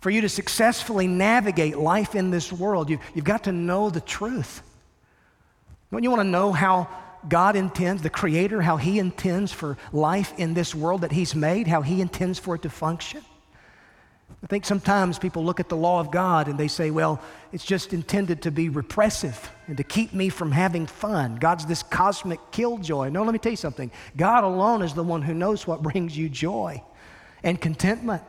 for 0.00 0.08
you 0.08 0.22
to 0.22 0.28
successfully 0.30 1.06
navigate 1.06 1.76
life 1.76 2.14
in 2.14 2.30
this 2.30 2.50
world. 2.50 2.88
You've, 2.88 3.00
you've 3.14 3.26
got 3.26 3.44
to 3.44 3.52
know 3.52 3.90
the 3.90 4.00
truth. 4.00 4.62
Don't 5.92 6.02
you 6.02 6.10
want 6.10 6.20
to 6.20 6.28
know 6.28 6.52
how 6.52 6.88
God 7.28 7.56
intends, 7.56 8.02
the 8.02 8.10
Creator, 8.10 8.62
how 8.62 8.76
He 8.76 8.98
intends 8.98 9.52
for 9.52 9.76
life 9.92 10.32
in 10.38 10.54
this 10.54 10.74
world 10.74 11.02
that 11.02 11.12
He's 11.12 11.34
made, 11.34 11.66
how 11.66 11.82
He 11.82 12.00
intends 12.00 12.38
for 12.38 12.54
it 12.54 12.62
to 12.62 12.70
function? 12.70 13.22
I 14.42 14.46
think 14.46 14.64
sometimes 14.64 15.18
people 15.18 15.44
look 15.44 15.60
at 15.60 15.68
the 15.68 15.76
law 15.76 16.00
of 16.00 16.10
God 16.10 16.48
and 16.48 16.58
they 16.58 16.68
say, 16.68 16.90
well, 16.90 17.20
it's 17.52 17.64
just 17.64 17.92
intended 17.92 18.42
to 18.42 18.50
be 18.50 18.70
repressive 18.70 19.50
and 19.66 19.76
to 19.76 19.84
keep 19.84 20.14
me 20.14 20.30
from 20.30 20.50
having 20.50 20.86
fun. 20.86 21.36
God's 21.36 21.66
this 21.66 21.82
cosmic 21.82 22.40
killjoy. 22.50 23.10
No, 23.10 23.22
let 23.22 23.32
me 23.32 23.38
tell 23.38 23.52
you 23.52 23.56
something. 23.56 23.90
God 24.16 24.44
alone 24.44 24.80
is 24.80 24.94
the 24.94 25.02
one 25.02 25.20
who 25.20 25.34
knows 25.34 25.66
what 25.66 25.82
brings 25.82 26.16
you 26.16 26.30
joy 26.30 26.82
and 27.42 27.60
contentment. 27.60 28.22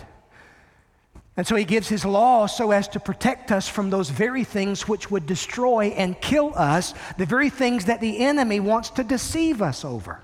And 1.41 1.47
so 1.47 1.55
he 1.55 1.65
gives 1.65 1.89
his 1.89 2.05
law 2.05 2.45
so 2.45 2.69
as 2.69 2.87
to 2.89 2.99
protect 2.99 3.51
us 3.51 3.67
from 3.67 3.89
those 3.89 4.11
very 4.11 4.43
things 4.43 4.87
which 4.87 5.09
would 5.09 5.25
destroy 5.25 5.85
and 5.87 6.21
kill 6.21 6.53
us, 6.55 6.93
the 7.17 7.25
very 7.25 7.49
things 7.49 7.85
that 7.85 7.99
the 7.99 8.19
enemy 8.19 8.59
wants 8.59 8.91
to 8.91 9.03
deceive 9.03 9.59
us 9.59 9.83
over. 9.83 10.19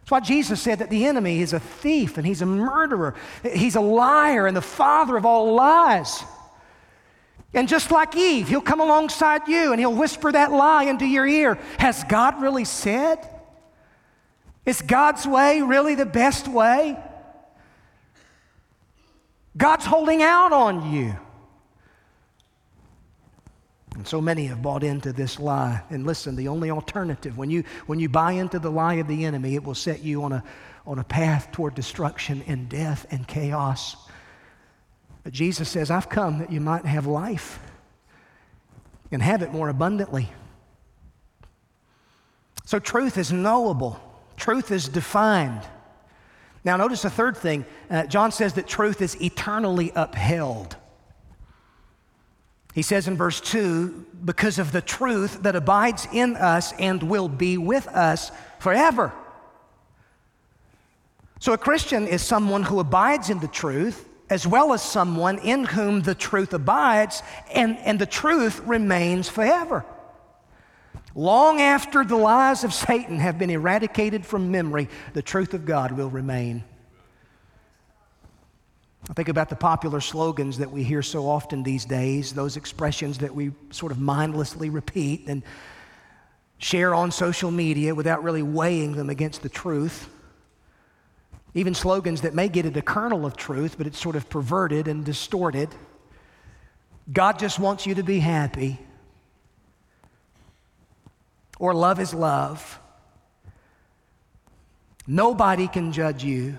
That's 0.00 0.10
why 0.10 0.20
Jesus 0.20 0.60
said 0.60 0.80
that 0.80 0.90
the 0.90 1.06
enemy 1.06 1.40
is 1.40 1.54
a 1.54 1.58
thief 1.58 2.18
and 2.18 2.26
he's 2.26 2.42
a 2.42 2.46
murderer. 2.46 3.14
He's 3.42 3.74
a 3.74 3.80
liar 3.80 4.46
and 4.46 4.54
the 4.54 4.60
father 4.60 5.16
of 5.16 5.24
all 5.24 5.54
lies. 5.54 6.22
And 7.54 7.66
just 7.66 7.90
like 7.90 8.14
Eve, 8.14 8.48
he'll 8.48 8.60
come 8.60 8.82
alongside 8.82 9.48
you 9.48 9.72
and 9.72 9.80
he'll 9.80 9.94
whisper 9.94 10.30
that 10.30 10.52
lie 10.52 10.84
into 10.84 11.06
your 11.06 11.26
ear. 11.26 11.54
Has 11.78 12.04
God 12.04 12.42
really 12.42 12.66
said? 12.66 13.16
Is 14.66 14.82
God's 14.82 15.26
way 15.26 15.62
really 15.62 15.94
the 15.94 16.04
best 16.04 16.46
way? 16.48 16.98
God's 19.58 19.84
holding 19.84 20.22
out 20.22 20.52
on 20.52 20.92
you. 20.92 21.14
And 23.94 24.06
so 24.06 24.20
many 24.20 24.46
have 24.46 24.62
bought 24.62 24.84
into 24.84 25.12
this 25.12 25.40
lie. 25.40 25.82
And 25.90 26.06
listen, 26.06 26.36
the 26.36 26.46
only 26.46 26.70
alternative, 26.70 27.36
when 27.36 27.50
you, 27.50 27.64
when 27.86 27.98
you 27.98 28.08
buy 28.08 28.32
into 28.32 28.60
the 28.60 28.70
lie 28.70 28.94
of 28.94 29.08
the 29.08 29.24
enemy, 29.24 29.56
it 29.56 29.64
will 29.64 29.74
set 29.74 30.04
you 30.04 30.22
on 30.22 30.32
a, 30.32 30.44
on 30.86 31.00
a 31.00 31.04
path 31.04 31.50
toward 31.50 31.74
destruction 31.74 32.44
and 32.46 32.68
death 32.68 33.06
and 33.10 33.26
chaos. 33.26 33.96
But 35.24 35.32
Jesus 35.32 35.68
says, 35.68 35.90
I've 35.90 36.08
come 36.08 36.38
that 36.38 36.52
you 36.52 36.60
might 36.60 36.86
have 36.86 37.06
life 37.06 37.58
and 39.10 39.20
have 39.20 39.42
it 39.42 39.52
more 39.52 39.68
abundantly. 39.68 40.30
So 42.64 42.78
truth 42.78 43.18
is 43.18 43.32
knowable, 43.32 44.00
truth 44.36 44.70
is 44.70 44.88
defined. 44.88 45.66
Now, 46.64 46.76
notice 46.76 47.02
the 47.02 47.10
third 47.10 47.36
thing. 47.36 47.64
Uh, 47.88 48.06
John 48.06 48.32
says 48.32 48.54
that 48.54 48.66
truth 48.66 49.00
is 49.00 49.20
eternally 49.20 49.92
upheld. 49.94 50.76
He 52.74 52.82
says 52.82 53.08
in 53.08 53.16
verse 53.16 53.40
2 53.40 54.06
because 54.24 54.58
of 54.58 54.72
the 54.72 54.80
truth 54.80 55.42
that 55.42 55.56
abides 55.56 56.06
in 56.12 56.36
us 56.36 56.72
and 56.78 57.02
will 57.02 57.28
be 57.28 57.58
with 57.58 57.86
us 57.88 58.30
forever. 58.58 59.12
So, 61.40 61.52
a 61.52 61.58
Christian 61.58 62.06
is 62.06 62.22
someone 62.22 62.64
who 62.64 62.80
abides 62.80 63.30
in 63.30 63.38
the 63.38 63.48
truth 63.48 64.08
as 64.30 64.46
well 64.46 64.72
as 64.72 64.82
someone 64.82 65.38
in 65.38 65.64
whom 65.64 66.02
the 66.02 66.14
truth 66.14 66.52
abides 66.52 67.22
and, 67.52 67.78
and 67.78 67.98
the 67.98 68.06
truth 68.06 68.60
remains 68.60 69.28
forever. 69.28 69.84
Long 71.18 71.60
after 71.60 72.04
the 72.04 72.14
lies 72.14 72.62
of 72.62 72.72
Satan 72.72 73.18
have 73.18 73.40
been 73.40 73.50
eradicated 73.50 74.24
from 74.24 74.52
memory, 74.52 74.88
the 75.14 75.20
truth 75.20 75.52
of 75.52 75.66
God 75.66 75.90
will 75.90 76.08
remain. 76.08 76.62
I 79.10 79.14
think 79.14 79.28
about 79.28 79.48
the 79.48 79.56
popular 79.56 80.00
slogans 80.00 80.58
that 80.58 80.70
we 80.70 80.84
hear 80.84 81.02
so 81.02 81.28
often 81.28 81.64
these 81.64 81.84
days, 81.84 82.34
those 82.34 82.56
expressions 82.56 83.18
that 83.18 83.34
we 83.34 83.50
sort 83.70 83.90
of 83.90 83.98
mindlessly 83.98 84.70
repeat 84.70 85.24
and 85.26 85.42
share 86.58 86.94
on 86.94 87.10
social 87.10 87.50
media 87.50 87.96
without 87.96 88.22
really 88.22 88.44
weighing 88.44 88.92
them 88.92 89.10
against 89.10 89.42
the 89.42 89.48
truth. 89.48 90.08
Even 91.52 91.74
slogans 91.74 92.20
that 92.20 92.32
may 92.32 92.48
get 92.48 92.64
at 92.64 92.76
a 92.76 92.82
kernel 92.82 93.26
of 93.26 93.36
truth, 93.36 93.76
but 93.76 93.88
it's 93.88 93.98
sort 93.98 94.14
of 94.14 94.30
perverted 94.30 94.86
and 94.86 95.04
distorted. 95.04 95.68
God 97.12 97.40
just 97.40 97.58
wants 97.58 97.86
you 97.86 97.96
to 97.96 98.04
be 98.04 98.20
happy. 98.20 98.78
Or 101.58 101.74
love 101.74 102.00
is 102.00 102.14
love. 102.14 102.78
Nobody 105.06 105.68
can 105.68 105.92
judge 105.92 106.22
you. 106.22 106.58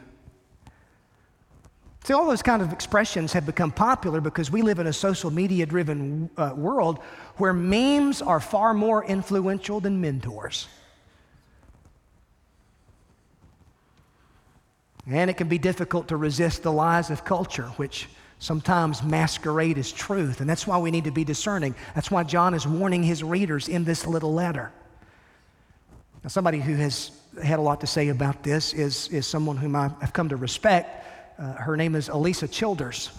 See, 2.04 2.14
all 2.14 2.26
those 2.26 2.42
kind 2.42 2.62
of 2.62 2.74
expressions 2.74 3.34
have 3.34 3.46
become 3.46 3.72
popular 3.72 4.20
because 4.20 4.50
we 4.50 4.64
live 4.64 4.80
in 4.80 4.88
a 4.88 4.94
social 4.94 5.30
media 5.30 5.66
driven 5.66 6.30
uh, 6.38 6.54
world 6.56 7.00
where 7.38 7.54
memes 7.54 8.22
are 8.22 8.40
far 8.40 8.74
more 8.74 9.06
influential 9.06 9.80
than 9.80 10.02
mentors. 10.02 10.68
And 15.06 15.30
it 15.30 15.38
can 15.38 15.48
be 15.48 15.58
difficult 15.58 16.08
to 16.08 16.18
resist 16.18 16.64
the 16.64 16.72
lies 16.72 17.10
of 17.10 17.24
culture, 17.24 17.68
which 17.78 18.08
sometimes 18.40 19.04
masquerade 19.04 19.78
as 19.78 19.92
truth. 19.92 20.42
And 20.42 20.50
that's 20.50 20.66
why 20.66 20.78
we 20.78 20.92
need 20.92 21.04
to 21.04 21.12
be 21.12 21.24
discerning. 21.24 21.76
That's 21.94 22.10
why 22.10 22.24
John 22.24 22.54
is 22.54 22.66
warning 22.66 23.04
his 23.04 23.24
readers 23.24 23.68
in 23.68 23.84
this 23.84 24.08
little 24.08 24.34
letter. 24.34 24.72
Now, 26.24 26.30
somebody 26.30 26.60
who 26.60 26.76
has 26.76 27.12
had 27.44 27.60
a 27.60 27.62
lot 27.62 27.82
to 27.82 27.88
say 27.88 28.10
about 28.10 28.44
this 28.44 28.74
is, 28.74 29.08
is 29.10 29.26
someone 29.26 29.58
whom 29.58 29.76
I've 29.76 30.14
come 30.14 30.30
to 30.30 30.36
respect. 30.36 31.06
Uh, 31.38 31.54
her 31.54 31.78
name 31.78 31.96
is 31.96 32.10
Alisa 32.10 32.52
Childers. 32.52 33.12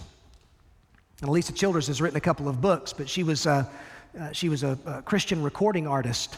And 1.21 1.29
Alisa 1.29 1.55
Childers 1.55 1.87
has 1.87 2.01
written 2.01 2.17
a 2.17 2.21
couple 2.21 2.47
of 2.47 2.61
books, 2.61 2.93
but 2.93 3.09
she 3.09 3.23
was 3.23 3.47
uh, 3.47 3.65
uh, 4.19 4.31
she 4.31 4.49
was 4.49 4.63
a, 4.63 4.77
a 4.85 5.01
Christian 5.01 5.41
recording 5.41 5.87
artist. 5.87 6.37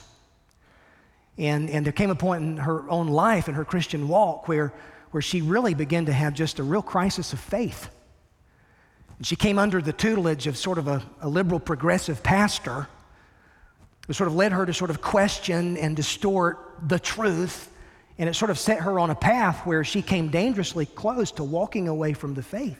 And, 1.37 1.69
and 1.69 1.85
there 1.85 1.93
came 1.93 2.11
a 2.11 2.15
point 2.15 2.43
in 2.43 2.57
her 2.57 2.87
own 2.89 3.07
life, 3.07 3.47
in 3.47 3.55
her 3.55 3.65
Christian 3.65 4.07
walk, 4.07 4.47
where, 4.47 4.71
where 5.11 5.21
she 5.21 5.41
really 5.41 5.73
began 5.73 6.05
to 6.05 6.13
have 6.13 6.35
just 6.35 6.59
a 6.59 6.63
real 6.63 6.83
crisis 6.83 7.33
of 7.33 7.39
faith. 7.39 7.89
And 9.17 9.25
she 9.25 9.35
came 9.35 9.57
under 9.57 9.81
the 9.81 9.93
tutelage 9.93 10.45
of 10.45 10.57
sort 10.57 10.77
of 10.77 10.87
a, 10.87 11.01
a 11.21 11.27
liberal 11.27 11.59
progressive 11.59 12.21
pastor 12.21 12.87
who 14.07 14.13
sort 14.13 14.27
of 14.27 14.35
led 14.35 14.51
her 14.51 14.65
to 14.65 14.73
sort 14.73 14.89
of 14.89 15.01
question 15.01 15.77
and 15.77 15.95
distort 15.95 16.59
the 16.87 16.99
truth. 16.99 17.69
And 18.17 18.29
it 18.29 18.35
sort 18.35 18.51
of 18.51 18.59
set 18.59 18.81
her 18.81 18.99
on 18.99 19.09
a 19.09 19.15
path 19.15 19.65
where 19.65 19.83
she 19.83 20.01
came 20.01 20.29
dangerously 20.29 20.85
close 20.85 21.31
to 21.33 21.43
walking 21.43 21.87
away 21.87 22.13
from 22.13 22.33
the 22.33 22.43
faith. 22.43 22.77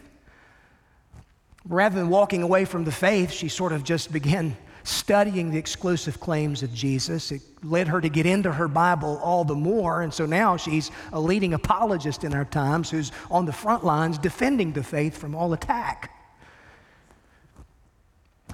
Rather 1.65 1.95
than 1.95 2.09
walking 2.09 2.43
away 2.43 2.65
from 2.65 2.84
the 2.84 2.91
faith, 2.91 3.32
she 3.32 3.47
sort 3.47 3.71
of 3.71 3.84
just 3.84 4.11
began 4.11 4.55
studying 4.84 5.49
the 5.49 5.57
exclusive 5.57 6.19
claims 6.19 6.61
of 6.61 6.74
Jesus. 6.74 7.32
It 7.32 7.41
led 7.63 7.88
her 7.88 8.01
to 8.01 8.09
get 8.09 8.26
into 8.26 8.51
her 8.51 8.67
Bible 8.67 9.17
all 9.24 9.45
the 9.45 9.55
more. 9.55 10.01
And 10.01 10.13
so 10.13 10.26
now 10.26 10.57
she's 10.57 10.91
a 11.13 11.19
leading 11.19 11.53
apologist 11.53 12.26
in 12.26 12.34
our 12.34 12.45
times 12.45 12.89
who's 12.89 13.11
on 13.32 13.45
the 13.45 13.53
front 13.53 13.86
lines 13.86 14.17
defending 14.17 14.74
the 14.74 14.84
faith 14.84 15.17
from 15.17 15.36
all 15.36 15.53
attack. 15.53 16.11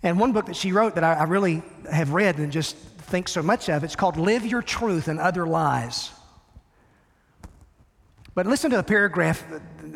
And 0.04 0.20
one 0.20 0.32
book 0.32 0.46
that 0.46 0.56
she 0.56 0.72
wrote 0.72 0.96
that 0.96 1.04
I, 1.04 1.14
I 1.16 1.24
really 1.24 1.62
have 1.92 2.12
read 2.12 2.38
and 2.38 2.52
just 2.52 2.76
think 2.76 3.28
so 3.28 3.42
much 3.42 3.70
of, 3.70 3.84
it's 3.84 3.96
called 3.96 4.18
Live 4.18 4.46
Your 4.46 4.62
Truth 4.62 5.08
and 5.08 5.20
Other 5.20 5.46
Lies. 5.46 6.12
But 8.36 8.48
listen 8.48 8.72
to 8.72 8.78
the 8.78 8.84
paragraph 8.84 9.44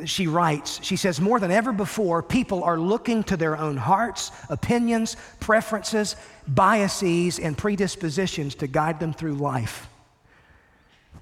she 0.06 0.28
writes. 0.28 0.84
She 0.84 0.95
says, 0.95 1.22
More 1.22 1.39
than 1.39 1.51
ever 1.51 1.72
before, 1.72 2.22
people 2.22 2.64
are 2.64 2.78
looking 2.78 3.24
to 3.26 3.38
their 3.38 3.58
own 3.58 3.78
hearts, 3.78 4.32
opinions, 4.49 5.16
preferences, 5.39 6.16
biases, 6.47 7.39
and 7.39 7.58
predispositions 7.58 8.56
to 8.56 8.68
guide 8.68 8.99
them 8.99 9.14
through 9.14 9.36
life. 9.36 9.88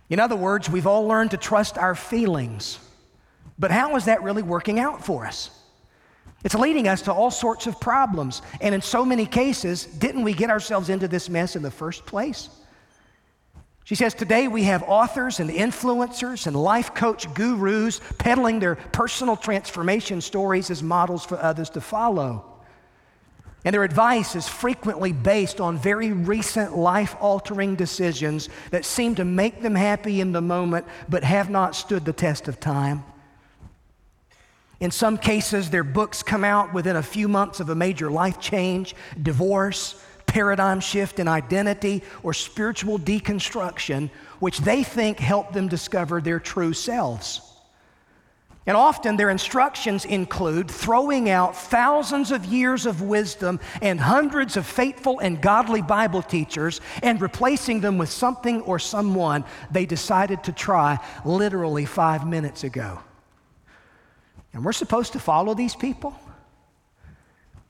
In 0.10 0.20
other 0.20 0.36
words, 0.36 0.70
we've 0.70 0.88
all 0.88 1.08
learned 1.08 1.32
to 1.32 1.38
trust 1.38 1.78
our 1.78 1.96
feelings. 1.96 2.80
But 3.60 3.72
how 3.72 3.96
is 3.96 4.06
that 4.06 4.24
really 4.24 4.42
working 4.44 4.80
out 4.80 5.06
for 5.06 5.26
us? 5.26 5.52
It's 6.44 6.56
leading 6.56 6.88
us 6.88 7.04
to 7.04 7.14
all 7.14 7.32
sorts 7.32 7.68
of 7.68 7.80
problems. 7.80 8.42
And 8.62 8.74
in 8.74 8.82
so 8.82 9.06
many 9.06 9.26
cases, 9.26 9.86
didn't 9.86 10.24
we 10.24 10.34
get 10.34 10.50
ourselves 10.50 10.90
into 10.90 11.08
this 11.08 11.30
mess 11.30 11.56
in 11.56 11.62
the 11.62 11.72
first 11.72 12.06
place? 12.06 12.50
She 13.84 13.96
says, 13.96 14.14
Today 14.14 14.48
we 14.48 14.64
have 14.64 14.84
authors 14.84 15.40
and 15.40 15.50
influencers 15.50 16.48
and 16.48 16.56
life 16.56 16.94
coach 16.94 17.32
gurus 17.34 18.00
peddling 18.18 18.60
their 18.60 18.76
personal 18.76 19.36
transformation 19.36 20.22
stories 20.22 20.72
as 20.72 20.82
models 20.82 21.26
for 21.26 21.38
others 21.40 21.70
to 21.72 21.82
follow. 21.82 22.46
And 23.64 23.76
their 23.76 23.84
advice 23.84 24.36
is 24.36 24.48
frequently 24.48 25.12
based 25.12 25.62
on 25.62 25.78
very 25.78 26.12
recent 26.12 26.76
life 26.76 27.16
altering 27.20 27.76
decisions 27.76 28.50
that 28.72 28.86
seem 28.86 29.14
to 29.16 29.26
make 29.26 29.62
them 29.62 29.76
happy 29.76 30.20
in 30.20 30.32
the 30.32 30.42
moment 30.42 30.88
but 31.08 31.24
have 31.24 31.50
not 31.52 31.76
stood 31.76 32.06
the 32.06 32.14
test 32.14 32.48
of 32.48 32.60
time. 32.60 33.04
In 34.82 34.90
some 34.90 35.20
cases, 35.20 35.70
their 35.70 35.84
books 35.84 36.24
come 36.24 36.44
out 36.44 36.74
within 36.74 36.96
a 36.96 37.04
few 37.04 37.28
months 37.28 37.60
of 37.60 37.70
a 37.70 37.76
major 37.76 38.10
life 38.10 38.40
change, 38.40 38.96
divorce, 39.22 40.04
paradigm 40.26 40.80
shift 40.80 41.20
in 41.20 41.28
identity, 41.28 42.02
or 42.24 42.34
spiritual 42.34 42.98
deconstruction, 42.98 44.10
which 44.40 44.58
they 44.60 44.84
think 44.84 45.20
help 45.20 45.54
them 45.54 45.68
discover 45.68 46.20
their 46.20 46.40
true 46.40 46.74
selves. 46.74 47.42
And 48.66 48.76
often 48.76 49.18
their 49.18 49.30
instructions 49.30 50.04
include 50.04 50.70
throwing 50.70 51.30
out 51.30 51.56
thousands 51.56 52.32
of 52.32 52.46
years 52.46 52.88
of 52.88 53.04
wisdom 53.04 53.60
and 53.84 54.00
hundreds 54.00 54.58
of 54.58 54.66
faithful 54.66 55.20
and 55.20 55.42
godly 55.42 55.84
Bible 55.84 56.24
teachers 56.24 56.82
and 57.04 57.22
replacing 57.22 57.82
them 57.82 58.00
with 58.00 58.10
something 58.10 58.62
or 58.62 58.80
someone 58.80 59.46
they 59.70 59.86
decided 59.86 60.44
to 60.46 60.52
try 60.52 60.98
literally 61.24 61.86
five 61.86 62.26
minutes 62.26 62.64
ago. 62.64 63.00
And 64.54 64.66
we're 64.66 64.74
supposed 64.74 65.14
to 65.14 65.20
follow 65.20 65.54
these 65.54 65.76
people? 65.76 66.16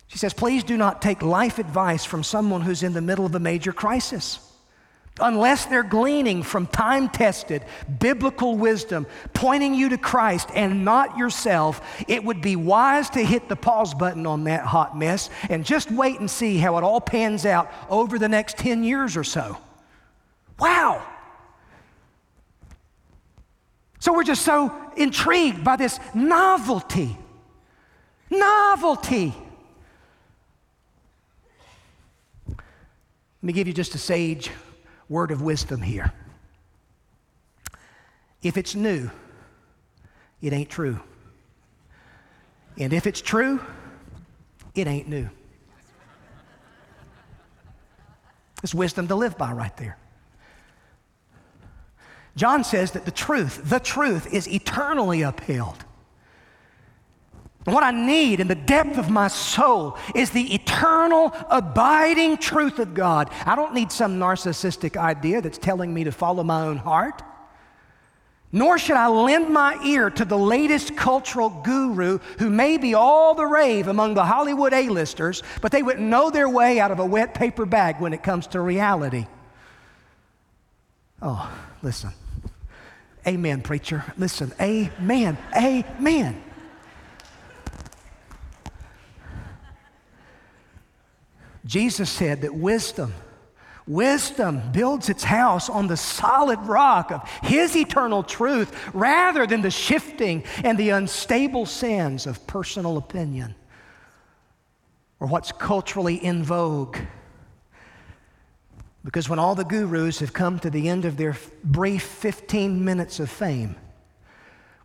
She 0.08 0.18
says, 0.18 0.34
please 0.34 0.64
do 0.64 0.76
not 0.76 1.02
take 1.02 1.22
life 1.22 1.58
advice 1.58 2.04
from 2.04 2.24
someone 2.24 2.62
who's 2.62 2.84
in 2.84 2.94
the 2.94 3.02
middle 3.02 3.26
of 3.26 3.34
a 3.34 3.40
major 3.40 3.72
crisis. 3.72 4.40
Unless 5.20 5.66
they're 5.66 5.84
gleaning 5.84 6.42
from 6.42 6.68
time 6.68 7.10
tested 7.10 7.64
biblical 8.00 8.58
wisdom, 8.58 9.06
pointing 9.34 9.74
you 9.74 9.90
to 9.90 9.98
Christ 9.98 10.50
and 10.56 10.84
not 10.84 11.18
yourself, 11.18 11.82
it 12.08 12.24
would 12.24 12.42
be 12.42 12.56
wise 12.56 13.10
to 13.12 13.24
hit 13.24 13.48
the 13.48 13.56
pause 13.56 13.94
button 13.94 14.26
on 14.26 14.46
that 14.46 14.66
hot 14.66 14.98
mess 14.98 15.30
and 15.50 15.66
just 15.66 15.92
wait 15.92 16.20
and 16.20 16.30
see 16.30 16.58
how 16.58 16.78
it 16.78 16.84
all 16.84 17.02
pans 17.02 17.46
out 17.46 17.72
over 17.90 18.18
the 18.18 18.30
next 18.30 18.58
10 18.58 18.84
years 18.84 19.16
or 19.16 19.24
so. 19.24 19.58
Wow! 20.60 21.06
So 24.02 24.14
we're 24.14 24.24
just 24.24 24.42
so 24.42 24.76
intrigued 24.98 25.64
by 25.64 25.76
this 25.76 26.00
novelty. 26.16 27.16
Novelty. 28.32 29.32
Let 32.48 32.58
me 33.44 33.54
give 33.54 33.68
you 33.68 33.74
just 33.74 33.94
a 33.94 34.00
sage 34.00 34.50
word 35.08 35.30
of 35.30 35.44
wisdom 35.44 35.84
here. 35.84 36.12
If 38.42 38.58
it's 38.58 38.74
new, 38.74 39.12
it 40.42 40.52
ain't 40.52 40.72
true. 40.72 41.00
And 42.80 42.94
if 42.94 43.06
it's 43.06 43.22
true, 43.22 43.64
it 44.74 44.88
ain't 44.88 45.10
new. 45.10 45.30
It's 48.64 48.74
wisdom 48.74 49.08
to 49.10 49.16
live 49.16 49.38
by 49.38 49.52
right 49.52 49.78
there. 49.78 49.98
John 52.36 52.64
says 52.64 52.92
that 52.92 53.06
the 53.06 53.12
truth, 53.12 53.62
the 53.66 53.80
truth 53.80 54.34
is 54.34 54.48
eternally 54.48 55.22
upheld. 55.22 55.86
What 57.66 57.84
I 57.84 57.92
need 57.92 58.40
in 58.40 58.48
the 58.48 58.56
depth 58.56 58.98
of 58.98 59.12
my 59.12 59.28
soul 59.28 59.98
is 60.16 60.32
the 60.32 60.54
eternal, 60.56 61.32
abiding 61.50 62.38
truth 62.38 62.80
of 62.80 62.96
God. 62.96 63.30
I 63.46 63.56
don't 63.56 63.76
need 63.76 63.92
some 63.92 64.18
narcissistic 64.18 64.98
idea 64.98 65.42
that's 65.42 65.60
telling 65.60 65.94
me 65.94 66.04
to 66.06 66.12
follow 66.12 66.44
my 66.44 66.62
own 66.66 66.78
heart. 66.78 67.22
Nor 68.52 68.80
should 68.80 68.98
I 68.98 69.08
lend 69.08 69.54
my 69.54 69.80
ear 69.86 70.10
to 70.10 70.26
the 70.26 70.38
latest 70.38 70.98
cultural 70.98 71.50
guru 71.50 72.18
who 72.40 72.50
may 72.50 72.78
be 72.78 72.96
all 72.96 73.36
the 73.36 73.46
rave 73.46 73.88
among 73.88 74.16
the 74.16 74.26
Hollywood 74.26 74.74
A-listers, 74.74 75.44
but 75.62 75.72
they 75.72 75.84
wouldn't 75.84 76.08
know 76.08 76.32
their 76.32 76.50
way 76.50 76.80
out 76.80 76.92
of 76.92 77.00
a 77.00 77.06
wet 77.06 77.34
paper 77.34 77.66
bag 77.66 78.02
when 78.02 78.12
it 78.12 78.24
comes 78.24 78.48
to 78.48 78.60
reality. 78.60 79.28
Oh, 81.22 81.50
listen. 81.84 82.12
Amen, 83.26 83.62
preacher. 83.62 84.04
Listen, 84.18 84.52
amen, 84.60 85.38
amen. 85.56 86.44
Jesus 91.66 92.10
said 92.10 92.42
that 92.42 92.56
wisdom, 92.56 93.14
wisdom 93.86 94.72
builds 94.72 95.10
its 95.10 95.24
house 95.24 95.70
on 95.70 95.86
the 95.86 95.98
solid 95.98 96.60
rock 96.62 97.12
of 97.12 97.30
His 97.44 97.76
eternal 97.76 98.24
truth 98.24 98.76
rather 98.94 99.46
than 99.46 99.62
the 99.62 99.70
shifting 99.70 100.44
and 100.64 100.78
the 100.78 100.90
unstable 100.90 101.68
sands 101.68 102.26
of 102.26 102.46
personal 102.48 102.98
opinion 102.98 103.54
or 105.20 105.28
what's 105.28 105.52
culturally 105.52 106.16
in 106.16 106.44
vogue. 106.44 106.98
Because 109.04 109.28
when 109.28 109.40
all 109.40 109.56
the 109.56 109.66
gurus 109.66 110.20
have 110.20 110.34
come 110.34 110.60
to 110.60 110.70
the 110.70 110.88
end 110.88 111.06
of 111.06 111.18
their 111.18 111.36
brief 111.64 112.04
15 112.04 112.84
minutes 112.86 113.20
of 113.20 113.30
fame, 113.30 113.76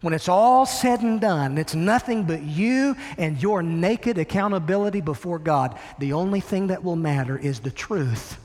when 0.01 0.15
it's 0.15 0.29
all 0.29 0.67
said 0.67 1.01
and 1.01 1.21
done, 1.21 1.59
it's 1.59 1.75
nothing 1.75 2.25
but 2.25 2.43
you 2.43 2.97
and 3.19 3.43
your 3.43 3.63
naked 3.63 4.19
accountability 4.19 5.01
before 5.01 5.39
God. 5.39 5.79
The 5.99 6.13
only 6.13 6.41
thing 6.41 6.69
that 6.69 6.85
will 6.85 6.97
matter 6.97 7.39
is 7.39 7.61
the 7.61 7.71
truth 7.71 8.39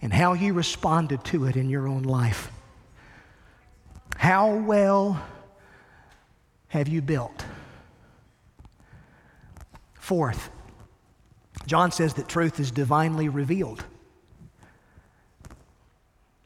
and 0.00 0.12
how 0.12 0.34
you 0.34 0.54
responded 0.54 1.24
to 1.24 1.46
it 1.46 1.56
in 1.56 1.68
your 1.68 1.88
own 1.88 2.02
life. 2.02 2.50
How 4.16 4.54
well 4.54 5.22
have 6.68 6.88
you 6.88 7.02
built? 7.02 7.44
Fourth, 9.94 10.50
John 11.66 11.90
says 11.90 12.14
that 12.14 12.28
truth 12.28 12.60
is 12.60 12.70
divinely 12.70 13.28
revealed. 13.28 13.84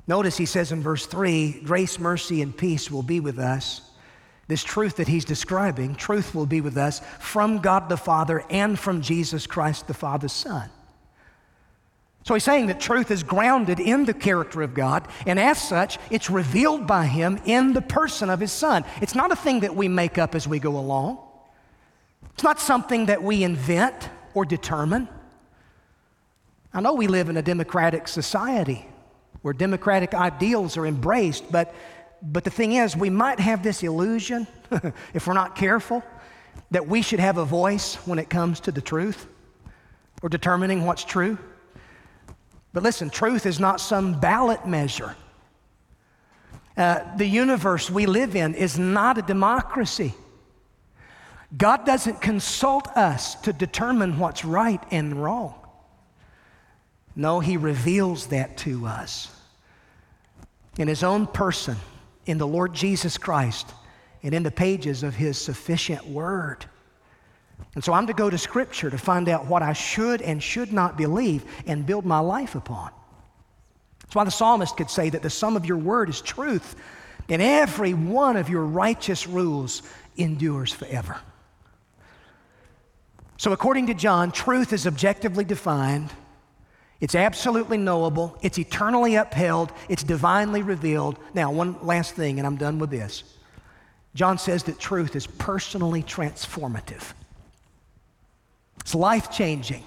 Notice 0.07 0.37
he 0.37 0.47
says 0.47 0.73
in 0.73 0.83
verse 0.83 1.07
3 1.07 1.63
grace, 1.65 1.99
mercy, 1.99 2.43
and 2.43 2.57
peace 2.57 2.91
will 2.91 3.03
be 3.03 3.21
with 3.21 3.39
us 3.39 3.83
this 4.51 4.65
truth 4.65 4.97
that 4.97 5.07
he's 5.07 5.25
describing, 5.25 5.95
truth 5.95 6.35
will 6.35 6.45
be 6.45 6.61
with 6.61 6.77
us 6.77 7.01
from 7.21 7.61
God 7.61 7.89
the 7.89 7.97
Father 7.97 8.45
and 8.51 8.77
from 8.77 9.01
Jesus 9.01 9.47
Christ 9.47 9.87
the 9.87 9.95
Father's 9.95 10.33
Son. 10.33 10.69
So 12.25 12.35
he's 12.35 12.43
saying 12.43 12.67
that 12.67 12.81
truth 12.81 13.13
is 13.13 13.23
grounded 13.23 13.79
in 13.79 14.07
the 14.07 14.13
character 14.13 14.61
of 14.63 14.75
God, 14.75 15.07
and 15.25 15.39
as 15.39 15.63
such, 15.63 15.99
it's 16.11 16.31
revealed 16.31 16.85
by 16.85 17.07
him 17.07 17.41
in 17.45 17.75
the 17.75 17.81
person 17.81 18.29
of 18.29 18.41
his 18.41 18.51
Son. 18.51 18.85
It's 19.01 19.15
not 19.15 19.31
a 19.31 19.37
thing 19.37 19.61
that 19.61 19.77
we 19.77 19.87
make 19.87 20.19
up 20.19 20.35
as 20.35 20.49
we 20.49 20.59
go 20.59 20.77
along, 20.77 21.19
it's 22.35 22.43
not 22.43 22.59
something 22.59 23.07
that 23.07 23.23
we 23.23 23.45
invent 23.45 24.11
or 24.35 24.45
determine. 24.45 25.09
I 26.75 26.81
know 26.81 26.95
we 26.95 27.07
live 27.07 27.29
in 27.29 27.37
a 27.37 27.43
democratic 27.43 28.09
society 28.09 28.85
where 29.43 29.55
democratic 29.55 30.15
ideals 30.15 30.77
are 30.77 30.87
embraced, 30.87 31.51
but, 31.51 31.75
but 32.23 32.45
the 32.45 32.51
thing 32.51 32.73
is, 32.73 32.97
we 32.97 33.11
might 33.11 33.41
have 33.41 33.63
this 33.63 33.83
illusion, 33.83 34.47
if 35.15 35.27
we're 35.27 35.35
not 35.35 35.57
careful, 35.57 36.03
that 36.71 36.87
we 36.87 37.03
should 37.03 37.21
have 37.21 37.39
a 37.39 37.45
voice 37.45 37.95
when 38.07 38.19
it 38.19 38.29
comes 38.29 38.61
to 38.61 38.73
the 38.73 38.81
truth 38.81 39.27
or 40.23 40.29
determining 40.29 40.85
what's 40.85 41.05
true. 41.05 41.39
But 42.73 42.83
listen, 42.83 43.11
truth 43.11 43.47
is 43.47 43.59
not 43.59 43.81
some 43.81 44.21
ballot 44.21 44.67
measure. 44.67 45.17
Uh, 46.77 47.17
the 47.17 47.27
universe 47.27 47.91
we 47.91 48.07
live 48.07 48.37
in 48.37 48.55
is 48.55 48.79
not 48.79 49.19
a 49.19 49.23
democracy. 49.23 50.15
God 51.57 51.85
doesn't 51.85 52.21
consult 52.21 52.87
us 52.97 53.35
to 53.43 53.53
determine 53.53 54.19
what's 54.19 54.45
right 54.45 54.83
and 54.91 55.21
wrong. 55.23 55.60
No, 57.17 57.41
He 57.41 57.57
reveals 57.57 58.27
that 58.29 58.57
to 58.59 58.87
us 58.87 59.35
in 60.79 60.89
His 60.89 61.03
own 61.03 61.27
person, 61.27 61.77
in 62.27 62.39
the 62.39 62.47
Lord 62.47 62.73
Jesus 62.73 63.19
Christ, 63.19 63.73
and 64.23 64.35
in 64.35 64.43
the 64.43 64.51
pages 64.51 65.03
of 65.03 65.15
His 65.15 65.37
sufficient 65.39 66.07
Word. 66.07 66.65
And 67.75 67.85
so 67.85 67.93
I'm 67.93 68.07
to 68.07 68.13
go 68.13 68.31
to 68.31 68.39
Scripture 68.39 68.91
to 68.91 68.99
find 68.99 69.29
out 69.29 69.47
what 69.47 69.63
I 69.63 69.73
should 69.73 70.23
and 70.23 70.43
should 70.43 70.73
not 70.73 70.97
believe 70.97 71.45
and 71.67 71.87
build 71.87 72.05
my 72.05 72.19
life 72.19 72.55
upon. 72.55 72.91
That's 74.03 74.15
why 74.15 74.25
the 74.25 74.31
psalmist 74.31 74.77
could 74.77 74.91
say 74.91 75.09
that 75.11 75.23
the 75.23 75.31
sum 75.31 75.57
of 75.57 75.67
your 75.67 75.77
word 75.77 76.09
is 76.09 76.21
truth, 76.21 76.75
and 77.29 77.41
every 77.41 77.95
one 77.95 78.37
of 78.37 78.49
your 78.49 78.65
righteous 78.65 79.27
rules 79.27 79.83
endures 80.17 80.73
forever. 80.73 81.21
So, 83.37 83.53
according 83.53 83.87
to 83.87 83.95
John, 83.95 84.33
truth 84.33 84.73
is 84.73 84.87
objectively 84.87 85.45
defined, 85.45 86.11
it's 87.01 87.15
absolutely 87.15 87.79
knowable, 87.79 88.37
it's 88.43 88.59
eternally 88.59 89.15
upheld, 89.15 89.73
it's 89.89 90.03
divinely 90.03 90.63
revealed. 90.63 91.19
Now, 91.35 91.51
one 91.51 91.77
last 91.83 92.15
thing, 92.15 92.39
and 92.39 92.47
I'm 92.47 92.57
done 92.57 92.79
with 92.79 92.91
this. 92.91 93.25
John 94.15 94.39
says 94.39 94.65
that 94.65 94.79
truth 94.79 95.17
is 95.17 95.27
personally 95.27 96.03
transformative. 96.03 97.13
It's 98.81 98.95
life 98.95 99.31
changing. 99.31 99.85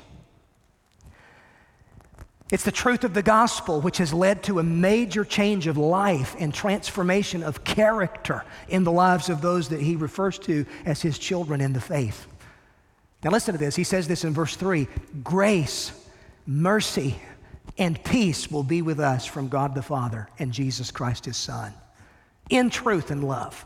It's 2.52 2.64
the 2.64 2.72
truth 2.72 3.04
of 3.04 3.14
the 3.14 3.24
gospel 3.24 3.82
which 3.82 3.98
has 3.98 4.14
led 4.14 4.44
to 4.44 4.60
a 4.60 4.64
major 4.64 5.26
change 5.26 5.68
of 5.68 5.78
life 5.78 6.36
and 6.40 6.54
transformation 6.54 7.42
of 7.42 7.64
character 7.64 8.44
in 8.70 8.84
the 8.84 8.92
lives 8.92 9.30
of 9.30 9.42
those 9.42 9.70
that 9.70 9.82
he 9.82 9.96
refers 9.96 10.38
to 10.40 10.66
as 10.86 11.02
his 11.02 11.18
children 11.18 11.62
in 11.62 11.74
the 11.74 11.82
faith. 11.82 12.28
Now, 13.24 13.32
listen 13.32 13.54
to 13.54 13.58
this. 13.58 13.76
He 13.76 13.84
says 13.84 14.08
this 14.08 14.24
in 14.24 14.34
verse 14.34 14.56
3 14.56 14.88
Grace, 15.24 15.92
mercy, 16.46 17.16
and 17.78 18.02
peace 18.04 18.52
will 18.52 18.64
be 18.64 18.82
with 18.82 19.00
us 19.00 19.26
from 19.26 19.48
God 19.48 19.76
the 19.76 19.82
Father 19.82 20.28
and 20.40 20.52
Jesus 20.52 20.92
Christ 20.92 21.26
his 21.26 21.38
Son, 21.38 21.74
in 22.50 22.70
truth 22.70 23.12
and 23.12 23.24
love. 23.24 23.66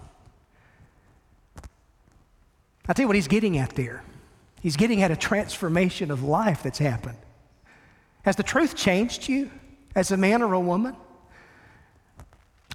I'll 2.87 2.95
tell 2.95 3.03
you 3.03 3.07
what 3.07 3.15
he's 3.15 3.27
getting 3.27 3.57
at 3.57 3.71
there. 3.71 4.03
He's 4.61 4.77
getting 4.77 5.01
at 5.03 5.11
a 5.11 5.15
transformation 5.15 6.09
of 6.09 6.23
life 6.23 6.63
that's 6.63 6.79
happened. 6.79 7.17
Has 8.23 8.35
the 8.35 8.43
truth 8.43 8.75
changed 8.75 9.27
you 9.27 9.51
as 9.95 10.11
a 10.11 10.17
man 10.17 10.41
or 10.41 10.53
a 10.53 10.59
woman? 10.59 10.95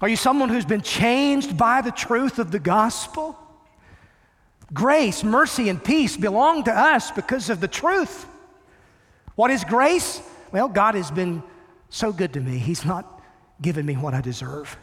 Are 0.01 0.09
you 0.09 0.15
someone 0.15 0.49
who's 0.49 0.65
been 0.65 0.81
changed 0.81 1.57
by 1.57 1.81
the 1.81 1.91
truth 1.91 2.39
of 2.39 2.51
the 2.51 2.59
gospel? 2.59 3.37
Grace, 4.73 5.23
mercy, 5.23 5.69
and 5.69 5.83
peace 5.83 6.17
belong 6.17 6.63
to 6.63 6.71
us 6.71 7.11
because 7.11 7.49
of 7.49 7.59
the 7.59 7.67
truth. 7.67 8.25
What 9.35 9.51
is 9.51 9.63
grace? 9.63 10.21
Well, 10.51 10.69
God 10.69 10.95
has 10.95 11.09
been 11.09 11.43
so 11.89 12.11
good 12.11 12.33
to 12.33 12.39
me. 12.39 12.57
He's 12.57 12.85
not 12.85 13.21
given 13.61 13.85
me 13.85 13.95
what 13.95 14.13
I 14.13 14.21
deserve, 14.21 14.77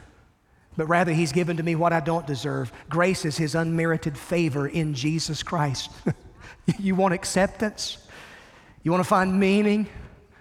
but 0.77 0.87
rather, 0.87 1.13
He's 1.13 1.33
given 1.33 1.57
to 1.57 1.63
me 1.63 1.75
what 1.75 1.93
I 1.93 2.01
don't 2.01 2.27
deserve. 2.27 2.73
Grace 2.89 3.25
is 3.25 3.37
His 3.37 3.55
unmerited 3.55 4.17
favor 4.17 4.67
in 4.67 4.95
Jesus 4.95 5.43
Christ. 5.43 5.91
you 6.79 6.95
want 6.95 7.15
acceptance? 7.15 7.99
You 8.83 8.91
want 8.91 9.05
to 9.05 9.09
find 9.09 9.39
meaning? 9.39 9.87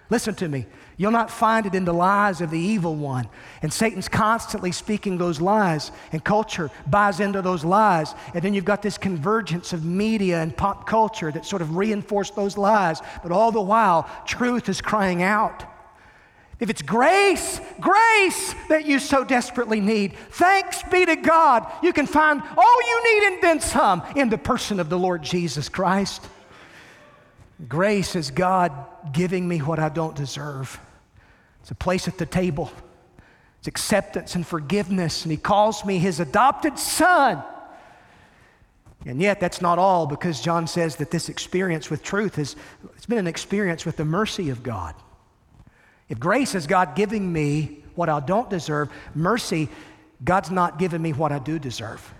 Listen 0.08 0.34
to 0.36 0.48
me. 0.48 0.66
You'll 1.00 1.12
not 1.12 1.30
find 1.30 1.64
it 1.64 1.74
in 1.74 1.86
the 1.86 1.94
lies 1.94 2.42
of 2.42 2.50
the 2.50 2.58
evil 2.58 2.94
one. 2.94 3.26
And 3.62 3.72
Satan's 3.72 4.06
constantly 4.06 4.70
speaking 4.70 5.16
those 5.16 5.40
lies, 5.40 5.92
and 6.12 6.22
culture 6.22 6.70
buys 6.86 7.20
into 7.20 7.40
those 7.40 7.64
lies. 7.64 8.14
And 8.34 8.42
then 8.42 8.52
you've 8.52 8.66
got 8.66 8.82
this 8.82 8.98
convergence 8.98 9.72
of 9.72 9.82
media 9.82 10.42
and 10.42 10.54
pop 10.54 10.86
culture 10.86 11.32
that 11.32 11.46
sort 11.46 11.62
of 11.62 11.74
reinforce 11.74 12.32
those 12.32 12.58
lies. 12.58 13.00
But 13.22 13.32
all 13.32 13.50
the 13.50 13.62
while, 13.62 14.10
truth 14.26 14.68
is 14.68 14.82
crying 14.82 15.22
out. 15.22 15.64
If 16.58 16.68
it's 16.68 16.82
grace, 16.82 17.62
grace 17.80 18.54
that 18.68 18.84
you 18.84 18.98
so 18.98 19.24
desperately 19.24 19.80
need, 19.80 20.18
thanks 20.32 20.82
be 20.82 21.06
to 21.06 21.16
God, 21.16 21.66
you 21.82 21.94
can 21.94 22.06
find 22.06 22.42
all 22.42 22.82
you 22.82 23.02
need 23.04 23.32
and 23.32 23.42
then 23.42 23.60
some 23.60 24.02
in 24.16 24.28
the 24.28 24.36
person 24.36 24.78
of 24.78 24.90
the 24.90 24.98
Lord 24.98 25.22
Jesus 25.22 25.70
Christ. 25.70 26.28
Grace 27.66 28.14
is 28.16 28.30
God 28.30 28.70
giving 29.12 29.48
me 29.48 29.60
what 29.60 29.78
I 29.78 29.88
don't 29.88 30.14
deserve. 30.14 30.78
It's 31.60 31.70
a 31.70 31.74
place 31.74 32.08
at 32.08 32.18
the 32.18 32.26
table, 32.26 32.70
it's 33.58 33.68
acceptance 33.68 34.34
and 34.34 34.46
forgiveness, 34.46 35.24
and 35.24 35.30
He 35.30 35.36
calls 35.36 35.84
me 35.84 35.98
His 35.98 36.20
adopted 36.20 36.78
son. 36.78 37.42
And 39.06 39.20
yet, 39.20 39.40
that's 39.40 39.62
not 39.62 39.78
all 39.78 40.06
because 40.06 40.42
John 40.42 40.66
says 40.66 40.96
that 40.96 41.10
this 41.10 41.30
experience 41.30 41.88
with 41.88 42.02
truth 42.02 42.36
has 42.36 42.54
it's 42.96 43.06
been 43.06 43.18
an 43.18 43.26
experience 43.26 43.86
with 43.86 43.96
the 43.96 44.04
mercy 44.04 44.50
of 44.50 44.62
God. 44.62 44.94
If 46.10 46.18
grace 46.18 46.54
is 46.54 46.66
God 46.66 46.94
giving 46.96 47.32
me 47.32 47.82
what 47.94 48.08
I 48.08 48.20
don't 48.20 48.50
deserve, 48.50 48.90
mercy, 49.14 49.68
God's 50.22 50.50
not 50.50 50.78
giving 50.78 51.00
me 51.00 51.12
what 51.12 51.32
I 51.32 51.38
do 51.38 51.58
deserve. 51.58 52.12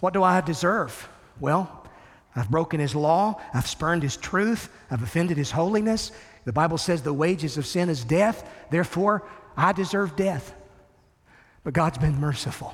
What 0.00 0.12
do 0.12 0.22
I 0.22 0.40
deserve? 0.40 1.08
Well, 1.40 1.84
I've 2.34 2.50
broken 2.50 2.80
his 2.80 2.94
law, 2.94 3.40
I've 3.54 3.66
spurned 3.66 4.02
his 4.02 4.16
truth, 4.16 4.68
I've 4.90 5.02
offended 5.02 5.38
his 5.38 5.50
holiness. 5.50 6.12
The 6.46 6.52
Bible 6.52 6.78
says 6.78 7.02
the 7.02 7.12
wages 7.12 7.58
of 7.58 7.66
sin 7.66 7.88
is 7.90 8.04
death, 8.04 8.48
therefore, 8.70 9.24
I 9.56 9.72
deserve 9.72 10.14
death. 10.14 10.54
But 11.64 11.74
God's 11.74 11.98
been 11.98 12.20
merciful. 12.20 12.72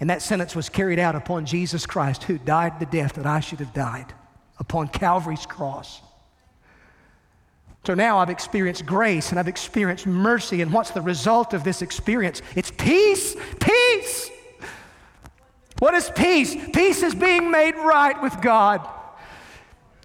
And 0.00 0.08
that 0.08 0.22
sentence 0.22 0.56
was 0.56 0.70
carried 0.70 0.98
out 0.98 1.14
upon 1.14 1.44
Jesus 1.44 1.84
Christ, 1.84 2.24
who 2.24 2.38
died 2.38 2.80
the 2.80 2.86
death 2.86 3.12
that 3.14 3.26
I 3.26 3.40
should 3.40 3.58
have 3.58 3.74
died 3.74 4.14
upon 4.58 4.88
Calvary's 4.88 5.44
cross. 5.44 6.00
So 7.84 7.94
now 7.94 8.18
I've 8.18 8.30
experienced 8.30 8.86
grace 8.86 9.30
and 9.30 9.38
I've 9.38 9.48
experienced 9.48 10.06
mercy. 10.06 10.62
And 10.62 10.72
what's 10.72 10.92
the 10.92 11.02
result 11.02 11.52
of 11.52 11.64
this 11.64 11.82
experience? 11.82 12.40
It's 12.56 12.70
peace, 12.70 13.36
peace. 13.60 14.30
What 15.80 15.92
is 15.92 16.10
peace? 16.14 16.56
Peace 16.72 17.02
is 17.02 17.14
being 17.14 17.50
made 17.50 17.74
right 17.74 18.20
with 18.22 18.40
God. 18.40 18.88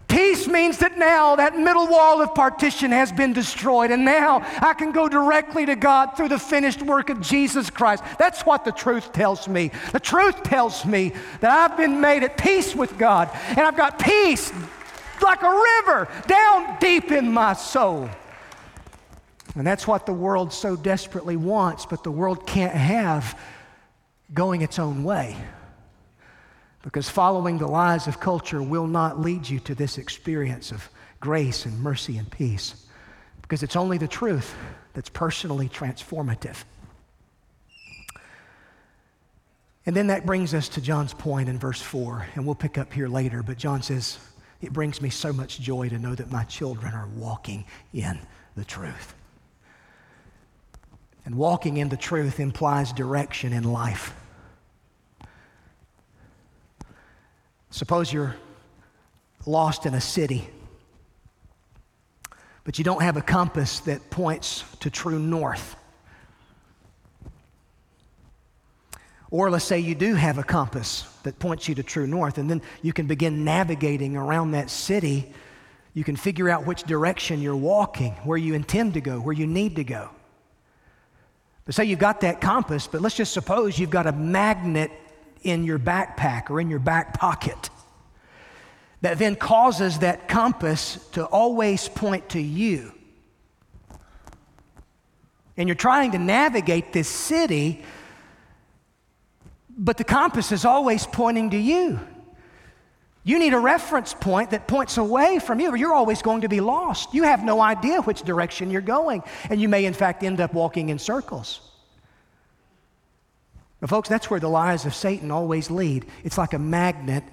Peace 0.08 0.47
means 0.47 0.78
that 0.78 0.97
now 0.97 1.36
that 1.36 1.58
middle 1.58 1.86
wall 1.88 2.22
of 2.22 2.34
partition 2.34 2.91
has 2.91 3.12
been 3.12 3.34
destroyed, 3.34 3.91
and 3.91 4.05
now 4.05 4.41
I 4.62 4.74
can 4.74 4.91
go 4.93 5.10
directly 5.10 5.66
to 5.66 5.76
God 5.76 6.16
through 6.16 6.30
the 6.30 6.39
finished 6.39 6.82
work 6.82 7.10
of 7.10 7.20
Jesus 7.20 7.70
Christ. 7.70 8.03
That's 8.18 8.45
what 8.45 8.64
the 8.64 8.72
truth 8.72 9.12
tells 9.12 9.47
me. 9.49 9.72
The 9.91 9.99
truth 9.99 10.43
tells 10.43 10.86
me 10.86 11.14
that 11.41 11.51
I've 11.51 11.78
been 11.78 11.99
made 11.99 12.24
at 12.24 12.38
peace 12.38 12.74
with 12.74 12.97
God, 12.97 13.30
and 13.49 13.60
I've 13.60 13.76
got 13.76 13.99
peace 13.99 14.53
like 15.22 15.41
a 15.41 15.64
river 15.84 16.08
down 16.28 16.78
deep 16.80 17.12
in 17.12 17.32
my 17.34 17.53
soul. 17.53 18.10
And 19.55 19.66
that's 19.66 19.88
what 19.88 20.05
the 20.05 20.14
world 20.14 20.53
so 20.53 20.76
desperately 20.76 21.36
wants, 21.36 21.86
but 21.86 22.03
the 22.03 22.12
world 22.12 22.47
can't 22.47 22.76
have 22.76 23.38
going 24.34 24.62
its 24.62 24.80
own 24.80 25.03
way. 25.03 25.36
Because 26.88 27.10
following 27.10 27.58
the 27.58 27.68
lies 27.68 28.08
of 28.08 28.22
culture 28.22 28.64
will 28.64 28.88
not 28.88 29.20
lead 29.20 29.50
you 29.50 29.60
to 29.60 29.76
this 29.76 29.98
experience 29.98 30.72
of 30.72 30.90
grace 31.20 31.66
and 31.66 31.78
mercy 31.82 32.18
and 32.18 32.32
peace. 32.32 32.86
Because 33.42 33.62
it's 33.62 33.76
only 33.76 33.98
the 33.98 34.08
truth 34.08 34.56
that's 34.94 35.10
personally 35.10 35.68
transformative. 35.68 36.64
And 39.86 39.94
then 39.94 40.08
that 40.08 40.26
brings 40.26 40.54
us 40.54 40.70
to 40.70 40.82
John's 40.82 41.14
point 41.14 41.50
in 41.50 41.60
verse 41.60 41.82
4, 41.82 42.26
and 42.36 42.46
we'll 42.46 42.56
pick 42.56 42.78
up 42.78 42.94
here 42.94 43.10
later. 43.10 43.44
But 43.44 43.58
John 43.58 43.82
says, 43.82 44.18
it 44.62 44.72
brings 44.72 45.02
me 45.02 45.10
so 45.10 45.34
much 45.34 45.60
joy 45.60 45.90
to 45.90 46.00
know 46.00 46.16
that 46.16 46.32
my 46.32 46.46
children 46.46 46.94
are 46.94 47.10
walking 47.18 47.66
in 47.94 48.18
the 48.56 48.64
truth. 48.64 49.14
And 51.26 51.36
walking 51.36 51.76
in 51.76 51.90
the 51.90 51.98
truth 51.98 52.40
implies 52.40 52.94
direction 52.94 53.52
in 53.52 53.66
life. 53.66 54.14
Suppose 57.70 58.11
you're 58.11 58.36
lost 59.45 59.86
in 59.86 59.93
a 59.93 60.01
city, 60.01 60.49
but 62.63 62.78
you 62.78 62.84
don't 62.84 63.01
have 63.01 63.18
a 63.18 63.22
compass 63.22 63.80
that 63.82 64.09
points 64.09 64.63
to 64.80 64.89
true 64.89 65.20
north. 65.20 65.76
Or 69.30 69.51
let's 69.51 69.65
say 69.65 69.80
you 69.80 69.95
do 69.95 70.15
have 70.15 70.38
a 70.38 70.43
compass 70.43 71.03
that 71.24 71.38
points 71.39 71.68
you 71.68 71.76
to 71.76 71.84
true 71.84 72.07
north, 72.07 72.38
and 72.38 72.49
then 72.49 72.61
you 72.82 72.93
can 72.93 73.07
begin 73.07 73.43
navigating 73.43 74.15
around 74.15 74.51
that 74.51 74.70
city 74.70 75.34
You 75.97 76.03
can 76.03 76.15
figure 76.15 76.47
out 76.47 76.68
which 76.68 76.84
direction 76.84 77.41
you're 77.41 77.55
walking, 77.55 78.11
where 78.24 78.38
you 78.38 78.53
intend 78.53 78.93
to 78.93 79.01
go, 79.01 79.20
where 79.20 79.34
you 79.34 79.47
need 79.47 79.78
to 79.78 79.84
go. 79.84 80.11
But 81.65 81.74
say 81.74 81.86
you've 81.86 81.97
got 81.97 82.22
that 82.22 82.39
compass, 82.39 82.86
but 82.86 83.01
let's 83.01 83.15
just 83.15 83.34
suppose 83.34 83.80
you've 83.80 83.89
got 83.89 84.05
a 84.05 84.11
magnet 84.11 84.91
in 85.44 85.64
your 85.64 85.80
backpack 85.80 86.50
or 86.50 86.60
in 86.60 86.70
your 86.70 86.80
back 86.80 87.18
pocket 87.18 87.70
that 89.02 89.20
then 89.20 89.36
causes 89.36 90.00
that 90.00 90.28
compass 90.28 90.98
to 91.12 91.26
always 91.26 91.88
point 91.88 92.30
to 92.30 92.40
you. 92.40 92.92
And 95.56 95.68
you're 95.68 95.76
trying 95.76 96.12
to 96.12 96.20
navigate 96.20 96.94
this 96.94 97.08
city, 97.08 97.84
but 99.70 99.98
the 99.98 100.04
compass 100.04 100.52
is 100.52 100.66
always 100.66 101.06
pointing 101.06 101.52
to 101.52 101.58
you. 101.58 102.00
You 103.24 103.40
need 103.40 103.54
a 103.54 103.60
reference 103.60 104.14
point 104.14 104.52
that 104.52 104.68
points 104.68 104.98
away 104.98 105.40
from 105.40 105.60
you, 105.60 105.70
or 105.72 105.76
you're 105.76 105.94
always 105.94 106.22
going 106.22 106.42
to 106.42 106.48
be 106.48 106.62
lost. 106.62 107.14
You 107.14 107.24
have 107.24 107.44
no 107.44 107.60
idea 107.60 108.02
which 108.02 108.22
direction 108.22 108.72
you're 108.72 108.82
going, 108.82 109.22
and 109.50 109.60
you 109.60 109.68
may, 109.68 109.86
in 109.86 109.94
fact, 109.94 110.24
end 110.24 110.40
up 110.40 110.54
walking 110.54 110.90
in 110.90 110.98
circles. 110.98 111.66
Folks, 113.86 114.09
that's 114.09 114.30
where 114.30 114.39
the 114.39 114.49
lies 114.49 114.86
of 114.86 114.95
Satan 114.95 115.30
always 115.30 115.69
lead. 115.69 116.05
It's 116.23 116.38
like 116.38 116.53
a 116.53 116.59
magnet 116.59 117.23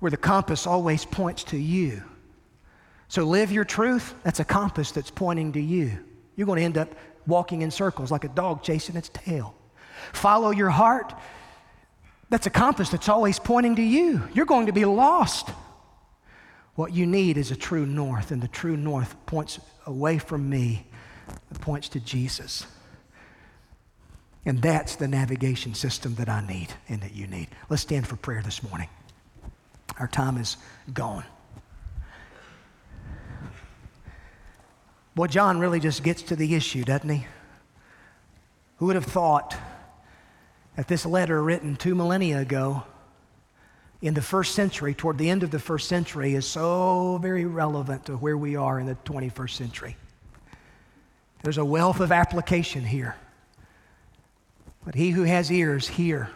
where 0.00 0.10
the 0.10 0.18
compass 0.18 0.66
always 0.66 1.04
points 1.04 1.44
to 1.44 1.56
you. 1.56 2.02
So, 3.08 3.24
live 3.24 3.50
your 3.50 3.64
truth, 3.64 4.14
that's 4.22 4.38
a 4.38 4.44
compass 4.44 4.90
that's 4.90 5.10
pointing 5.10 5.52
to 5.52 5.60
you. 5.60 5.98
You're 6.36 6.46
going 6.46 6.58
to 6.58 6.64
end 6.64 6.76
up 6.76 6.94
walking 7.26 7.62
in 7.62 7.70
circles 7.70 8.10
like 8.10 8.24
a 8.24 8.28
dog 8.28 8.62
chasing 8.62 8.96
its 8.96 9.08
tail. 9.08 9.54
Follow 10.12 10.50
your 10.50 10.68
heart, 10.68 11.14
that's 12.28 12.46
a 12.46 12.50
compass 12.50 12.90
that's 12.90 13.08
always 13.08 13.38
pointing 13.38 13.76
to 13.76 13.82
you. 13.82 14.22
You're 14.34 14.46
going 14.46 14.66
to 14.66 14.72
be 14.72 14.84
lost. 14.84 15.48
What 16.74 16.92
you 16.92 17.06
need 17.06 17.38
is 17.38 17.50
a 17.50 17.56
true 17.56 17.86
north, 17.86 18.30
and 18.30 18.42
the 18.42 18.48
true 18.48 18.76
north 18.76 19.16
points 19.26 19.58
away 19.86 20.18
from 20.18 20.48
me, 20.48 20.86
it 21.50 21.60
points 21.60 21.88
to 21.90 22.00
Jesus. 22.00 22.66
And 24.44 24.62
that's 24.62 24.96
the 24.96 25.08
navigation 25.08 25.74
system 25.74 26.14
that 26.14 26.28
I 26.28 26.46
need 26.46 26.68
and 26.88 27.00
that 27.02 27.14
you 27.14 27.26
need. 27.26 27.48
Let's 27.68 27.82
stand 27.82 28.06
for 28.06 28.16
prayer 28.16 28.42
this 28.42 28.62
morning. 28.62 28.88
Our 29.98 30.08
time 30.08 30.38
is 30.38 30.56
gone. 30.92 31.24
Boy, 35.14 35.26
John 35.26 35.58
really 35.58 35.80
just 35.80 36.04
gets 36.04 36.22
to 36.22 36.36
the 36.36 36.54
issue, 36.54 36.84
doesn't 36.84 37.08
he? 37.08 37.26
Who 38.76 38.86
would 38.86 38.94
have 38.94 39.04
thought 39.04 39.56
that 40.76 40.86
this 40.86 41.04
letter 41.04 41.42
written 41.42 41.74
two 41.74 41.96
millennia 41.96 42.38
ago 42.38 42.84
in 44.00 44.14
the 44.14 44.22
first 44.22 44.54
century, 44.54 44.94
toward 44.94 45.18
the 45.18 45.28
end 45.28 45.42
of 45.42 45.50
the 45.50 45.58
first 45.58 45.88
century, 45.88 46.34
is 46.34 46.46
so 46.46 47.18
very 47.20 47.44
relevant 47.44 48.06
to 48.06 48.16
where 48.16 48.36
we 48.36 48.54
are 48.54 48.78
in 48.78 48.86
the 48.86 48.94
21st 49.04 49.50
century? 49.50 49.96
There's 51.42 51.58
a 51.58 51.64
wealth 51.64 51.98
of 51.98 52.12
application 52.12 52.84
here. 52.84 53.16
But 54.84 54.94
he 54.94 55.10
who 55.10 55.24
has 55.24 55.50
ears, 55.50 55.88
hear 55.88 56.30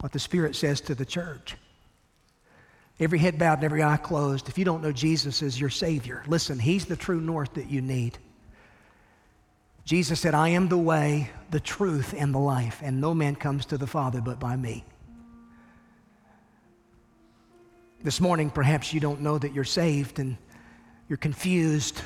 what 0.00 0.12
the 0.12 0.18
Spirit 0.18 0.56
says 0.56 0.80
to 0.82 0.94
the 0.94 1.04
church. 1.04 1.56
Every 2.98 3.18
head 3.18 3.38
bowed 3.38 3.58
and 3.58 3.64
every 3.64 3.82
eye 3.82 3.96
closed. 3.96 4.48
If 4.48 4.58
you 4.58 4.64
don't 4.64 4.82
know 4.82 4.92
Jesus 4.92 5.42
as 5.42 5.58
your 5.58 5.70
Savior, 5.70 6.22
listen, 6.26 6.58
He's 6.58 6.84
the 6.84 6.96
true 6.96 7.20
north 7.20 7.54
that 7.54 7.70
you 7.70 7.80
need. 7.80 8.18
Jesus 9.84 10.20
said, 10.20 10.34
I 10.34 10.50
am 10.50 10.68
the 10.68 10.78
way, 10.78 11.30
the 11.50 11.60
truth, 11.60 12.14
and 12.16 12.34
the 12.34 12.38
life, 12.38 12.80
and 12.82 13.00
no 13.00 13.14
man 13.14 13.34
comes 13.34 13.66
to 13.66 13.78
the 13.78 13.86
Father 13.86 14.20
but 14.20 14.38
by 14.38 14.54
me. 14.54 14.84
This 18.02 18.20
morning, 18.20 18.50
perhaps 18.50 18.94
you 18.94 19.00
don't 19.00 19.20
know 19.20 19.36
that 19.38 19.52
you're 19.52 19.64
saved 19.64 20.18
and 20.18 20.36
you're 21.08 21.16
confused 21.16 22.00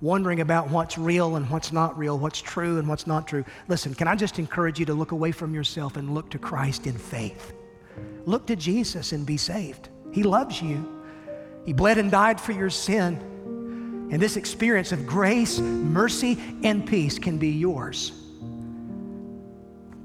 wondering 0.00 0.40
about 0.40 0.70
what's 0.70 0.96
real 0.96 1.36
and 1.36 1.48
what's 1.50 1.72
not 1.72 1.96
real, 1.98 2.18
what's 2.18 2.40
true 2.40 2.78
and 2.78 2.88
what's 2.88 3.06
not 3.06 3.26
true. 3.26 3.44
Listen, 3.68 3.94
can 3.94 4.08
I 4.08 4.14
just 4.14 4.38
encourage 4.38 4.78
you 4.78 4.86
to 4.86 4.94
look 4.94 5.12
away 5.12 5.32
from 5.32 5.54
yourself 5.54 5.96
and 5.96 6.14
look 6.14 6.30
to 6.30 6.38
Christ 6.38 6.86
in 6.86 6.96
faith? 6.96 7.52
Look 8.24 8.46
to 8.46 8.56
Jesus 8.56 9.12
and 9.12 9.26
be 9.26 9.36
saved. 9.36 9.88
He 10.12 10.22
loves 10.22 10.60
you, 10.60 11.02
He 11.66 11.72
bled 11.72 11.98
and 11.98 12.10
died 12.10 12.40
for 12.40 12.52
your 12.52 12.70
sin. 12.70 13.26
And 14.10 14.20
this 14.20 14.36
experience 14.36 14.90
of 14.90 15.06
grace, 15.06 15.60
mercy, 15.60 16.36
and 16.64 16.84
peace 16.84 17.18
can 17.18 17.38
be 17.38 17.50
yours. 17.50 18.12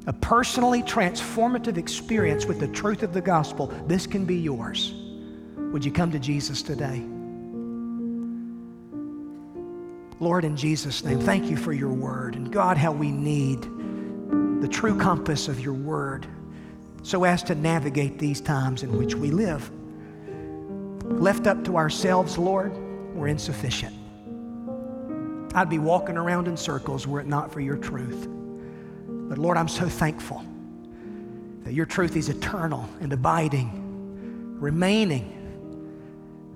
A 0.06 0.14
personally 0.14 0.84
transformative 0.84 1.78
experience 1.78 2.46
with 2.46 2.60
the 2.60 2.68
truth 2.68 3.02
of 3.02 3.14
the 3.14 3.22
gospel, 3.22 3.68
this 3.88 4.06
can 4.06 4.26
be 4.26 4.36
yours. 4.36 4.93
Would 5.58 5.84
you 5.84 5.91
come 5.91 6.12
to 6.12 6.20
Jesus 6.20 6.62
today? 6.62 7.04
Lord, 10.20 10.45
in 10.45 10.55
Jesus' 10.55 11.03
name, 11.03 11.20
thank 11.20 11.49
you 11.49 11.57
for 11.57 11.74
your 11.74 11.91
word. 11.91 12.36
And 12.36 12.51
God, 12.51 12.78
how 12.78 12.91
we 12.91 13.11
need 13.11 13.61
the 14.61 14.68
true 14.68 14.97
compass 14.97 15.47
of 15.47 15.59
your 15.59 15.74
word 15.74 16.26
so 17.03 17.24
as 17.26 17.43
to 17.43 17.55
navigate 17.55 18.18
these 18.18 18.39
times 18.39 18.84
in 18.84 18.97
which 18.97 19.13
we 19.13 19.30
live. 19.30 19.70
Left 21.03 21.47
up 21.47 21.63
to 21.66 21.78
ourselves, 21.78 22.38
Lord, 22.38 22.76
we're 23.13 23.28
insufficient. 23.28 23.93
I'd 25.53 25.70
be 25.70 25.80
walking 25.80 26.18
around 26.18 26.47
in 26.47 26.57
circles 26.57 27.05
were 27.05 27.20
it 27.20 27.28
not 27.28 27.51
for 27.51 27.59
your 27.59 27.78
truth. 27.78 28.28
But 29.07 29.38
Lord, 29.38 29.57
I'm 29.57 29.68
so 29.68 29.88
thankful 29.88 30.43
that 31.63 31.74
your 31.74 31.86
truth 31.86 32.16
is 32.16 32.30
eternal 32.30 32.89
and 33.01 33.11
abiding, 33.11 34.59
remaining, 34.59 35.32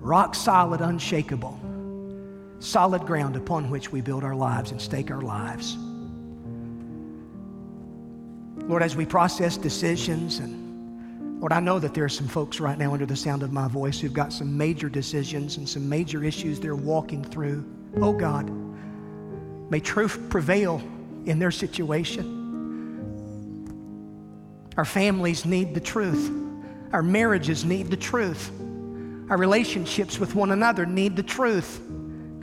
rock 0.00 0.34
solid, 0.34 0.80
unshakable 0.80 1.60
solid 2.60 3.06
ground 3.06 3.36
upon 3.36 3.70
which 3.70 3.90
we 3.90 4.00
build 4.00 4.22
our 4.22 4.36
lives 4.36 4.70
and 4.70 4.80
stake 4.80 5.10
our 5.10 5.22
lives. 5.22 5.76
Lord, 8.68 8.82
as 8.82 8.94
we 8.94 9.04
process 9.04 9.56
decisions, 9.56 10.38
and 10.38 11.40
Lord, 11.40 11.52
I 11.52 11.60
know 11.60 11.78
that 11.78 11.94
there 11.94 12.04
are 12.04 12.08
some 12.08 12.28
folks 12.28 12.60
right 12.60 12.78
now 12.78 12.92
under 12.92 13.06
the 13.06 13.16
sound 13.16 13.42
of 13.42 13.52
my 13.52 13.66
voice 13.66 13.98
who've 13.98 14.12
got 14.12 14.32
some 14.32 14.56
major 14.56 14.88
decisions 14.88 15.56
and 15.56 15.68
some 15.68 15.88
major 15.88 16.22
issues 16.22 16.60
they're 16.60 16.76
walking 16.76 17.24
through. 17.24 17.64
Oh 17.96 18.12
God, 18.12 18.48
may 19.70 19.80
truth 19.80 20.20
prevail 20.28 20.82
in 21.24 21.38
their 21.38 21.50
situation. 21.50 22.36
Our 24.76 24.84
families 24.84 25.44
need 25.44 25.74
the 25.74 25.80
truth. 25.80 26.30
Our 26.92 27.02
marriages 27.02 27.64
need 27.64 27.90
the 27.90 27.96
truth. 27.96 28.50
Our 29.30 29.36
relationships 29.36 30.18
with 30.18 30.34
one 30.34 30.50
another 30.50 30.86
need 30.86 31.16
the 31.16 31.22
truth. 31.22 31.80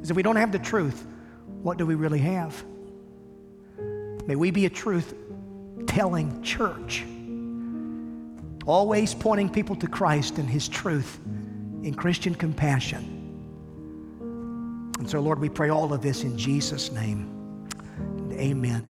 If 0.09 0.15
we 0.15 0.23
don't 0.23 0.35
have 0.35 0.51
the 0.51 0.59
truth, 0.59 1.05
what 1.61 1.77
do 1.77 1.85
we 1.85 1.95
really 1.95 2.19
have? 2.19 2.63
May 4.25 4.35
we 4.35 4.51
be 4.51 4.65
a 4.65 4.69
truth 4.69 5.13
telling 5.87 6.41
church, 6.41 7.05
always 8.65 9.13
pointing 9.13 9.49
people 9.49 9.75
to 9.77 9.87
Christ 9.87 10.37
and 10.37 10.49
His 10.49 10.67
truth 10.67 11.19
in 11.83 11.93
Christian 11.93 12.35
compassion. 12.35 13.13
And 14.99 15.09
so, 15.09 15.19
Lord, 15.19 15.39
we 15.39 15.49
pray 15.49 15.69
all 15.69 15.93
of 15.93 16.01
this 16.01 16.23
in 16.23 16.37
Jesus' 16.37 16.91
name. 16.91 17.67
Amen. 18.33 18.87